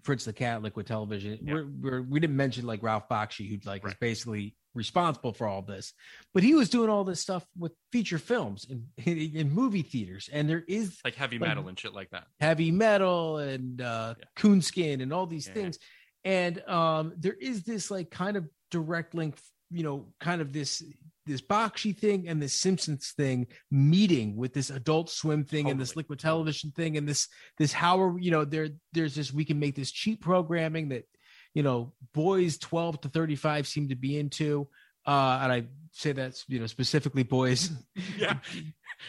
[0.04, 1.40] Fritz the Cat, Liquid Television.
[1.42, 5.62] We're, we're, we didn't mention like Ralph Bakshi, who like is basically responsible for all
[5.62, 5.94] this,
[6.34, 10.30] but he was doing all this stuff with feature films in, in, in movie theaters,
[10.32, 12.26] and there is like heavy Like- metal and shit like that.
[12.40, 14.26] heavy metal and uh Yeah.
[14.36, 15.54] coonskin and all these Yeah.
[15.54, 15.80] things
[16.24, 19.38] and um there is this like kind of direct link
[19.70, 20.84] you know kind of this
[21.28, 25.96] this Bakshi thing and this Simpsons thing meeting with this adult swim thing and this
[25.96, 27.28] liquid television thing and this
[27.58, 31.06] this how are you know there there's this we can make this cheap programming that
[31.54, 34.68] you know boys 12 to 35 seem to be into.
[35.06, 37.72] Uh and I say that's you know specifically boys.
[38.18, 38.38] Yeah.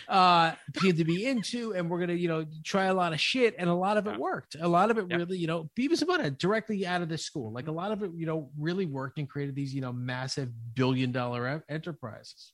[0.08, 3.54] Uh seem to be into and we're gonna you know try a lot of shit
[3.58, 4.18] and a lot of it Yeah.
[4.18, 5.16] worked a lot of it Yeah.
[5.16, 8.02] really you know beavis and butthead directly out of the school like a lot of
[8.02, 12.52] it you know really worked and created these you know massive billion dollar enterprises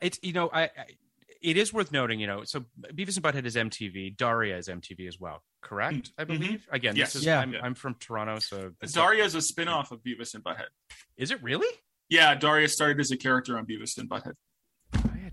[0.00, 0.70] It's you know, I, I
[1.42, 2.64] it is worth noting, you know, so
[2.94, 6.10] Beavis and Butthead is MTV, Daria is MTV as well, correct?
[6.18, 6.26] I Mhm.
[6.28, 6.66] believe.
[6.72, 7.12] Again, Yes.
[7.12, 7.40] this is Yeah.
[7.40, 10.68] I'm, I'm from Toronto, so Daria is a spin-off of Beavis and Butthead.
[11.16, 11.68] is it really?
[12.08, 14.32] Yeah, Daria started as a character on Beavis and Butthead.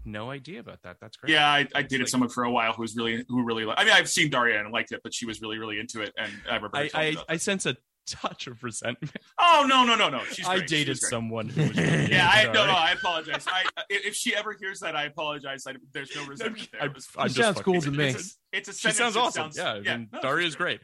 [0.05, 0.97] I had no idea about that.
[0.99, 1.34] That's great.
[1.34, 3.65] Yeah, I, I It's dated like- someone for a while who was really who really.
[3.65, 6.01] li- I mean, I've seen Daria and liked it, but she was really really into
[6.01, 6.77] it, and I remember.
[6.77, 7.75] her I, I, I sense a
[8.05, 9.15] touch of resentment.
[9.39, 10.21] oh no no no no!
[10.25, 10.69] She's I great.
[10.69, 11.09] She dated was great.
[11.09, 13.45] someone who was really Yeah, I into no, no, I apologize.
[13.47, 15.65] I if she ever hears that, I apologize.
[15.65, 16.81] I, there's no resentment there.
[16.81, 18.07] I'm- It was- I'm She just sounds fucking cool to me.
[18.09, 19.51] It's a, it's a she sentence sounds awesome.
[19.53, 20.81] sounds- yeah, and no, Daria she's is great.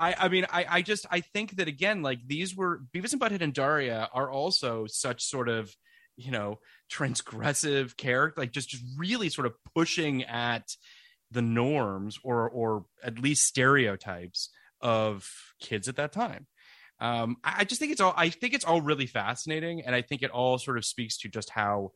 [0.00, 3.20] I, I mean, I, I just I think that again, like these were Beavis and
[3.20, 5.72] Butthead and Daria are also such sort of
[6.16, 6.58] you know
[6.90, 10.76] transgressive character, like just just really sort of pushing at
[11.30, 15.28] the norms or or at least stereotypes of
[15.60, 16.46] kids at that time.
[16.98, 20.02] Um, I, I just think it's all I think it's all really fascinating, and I
[20.02, 21.92] think it all sort of speaks to just how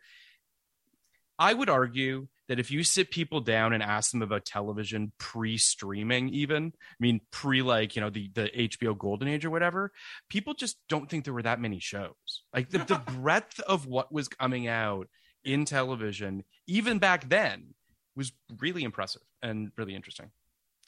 [1.39, 6.31] I would argue that if you sit people down and ask them about television pre-streaming,
[6.31, 9.93] even I mean pre like you know the the HBO Golden Age or whatever,
[10.29, 12.43] people just don't think there were that many shows.
[12.53, 15.07] Like the, the breadth of what was coming out
[15.45, 17.73] in television, even back then,
[18.17, 20.33] was really impressive and really interesting.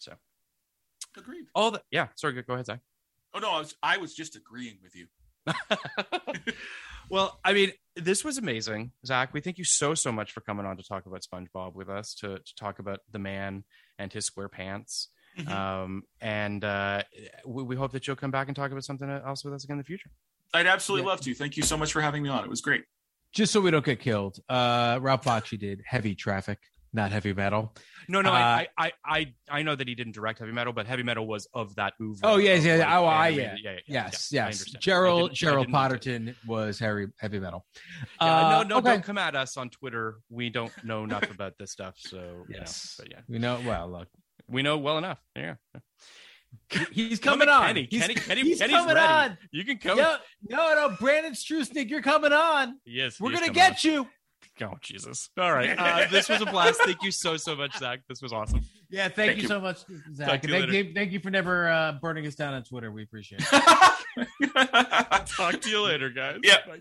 [0.01, 0.14] So
[1.16, 1.44] Agreed.
[1.55, 2.80] all the yeah, sorry, go go ahead, Zach.
[3.34, 5.06] Oh no, I was I was just agreeing with you.
[7.10, 9.32] well, I mean, this was amazing, Zach.
[9.35, 12.14] We thank you so so much for coming on to talk about SpongeBob with us,
[12.16, 13.64] to to talk about the man
[13.98, 15.09] and his square pants.
[15.39, 15.48] Mhm.
[15.51, 17.02] Um, and uh,
[17.47, 19.74] we, we hope that you'll come back and talk about something else with us again
[19.74, 20.10] in the future.
[20.52, 21.10] I'd absolutely Yeah.
[21.10, 21.35] love to.
[21.35, 22.44] Thank you so much for having me on.
[22.44, 22.85] It was great.
[23.32, 26.59] just so we don't get killed uh ralph bakshi did heavy traffic
[26.94, 27.74] not heavy metal
[28.09, 30.86] No, no, Uh, I, I, I, I know that he didn't direct heavy metal, but
[30.86, 32.20] heavy metal was of that oeuvre.
[32.23, 33.55] Oh, of, yeah, like, oh, I- yeah.
[33.62, 36.32] yeah, yeah, yes yeah, yes gerald gerald didn't mean to.
[36.35, 37.64] potterton was heavy heavy metal
[38.20, 38.90] Yeah, Uh, no, no, okay.
[38.90, 40.16] don't come at us on Twitter.
[40.31, 42.97] We don't know enough about this stuff, so Yes.
[42.98, 44.09] you know, but yeah, you know well look
[44.48, 45.19] we know well enough.
[45.36, 45.55] Yeah,
[46.90, 47.89] he's coming on Kenny.
[47.90, 49.12] he's, Kenny, Kenny, he's Kenny's coming ready.
[49.32, 49.97] on You can come.
[49.97, 50.16] no,
[50.48, 54.09] no no brandon strusnick you're coming on Yes, we're gonna get you on.
[54.62, 55.30] Oh Jesus!
[55.38, 56.80] All right, uh, this was a blast.
[56.84, 58.00] Thank you so so much, Zach.
[58.08, 58.60] This was awesome.
[58.90, 59.48] yeah thank, Thank you, you.
[59.48, 59.78] so much
[60.14, 60.72] zach to and you thank later.
[60.88, 64.26] you, thank you for never uh burning us down on twitter we appreciate it
[65.36, 66.38] Talk to you later, guys.
[66.42, 66.58] Yeah.
[66.66, 66.80] Bye.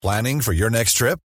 [0.00, 1.18] Planning for your next trip?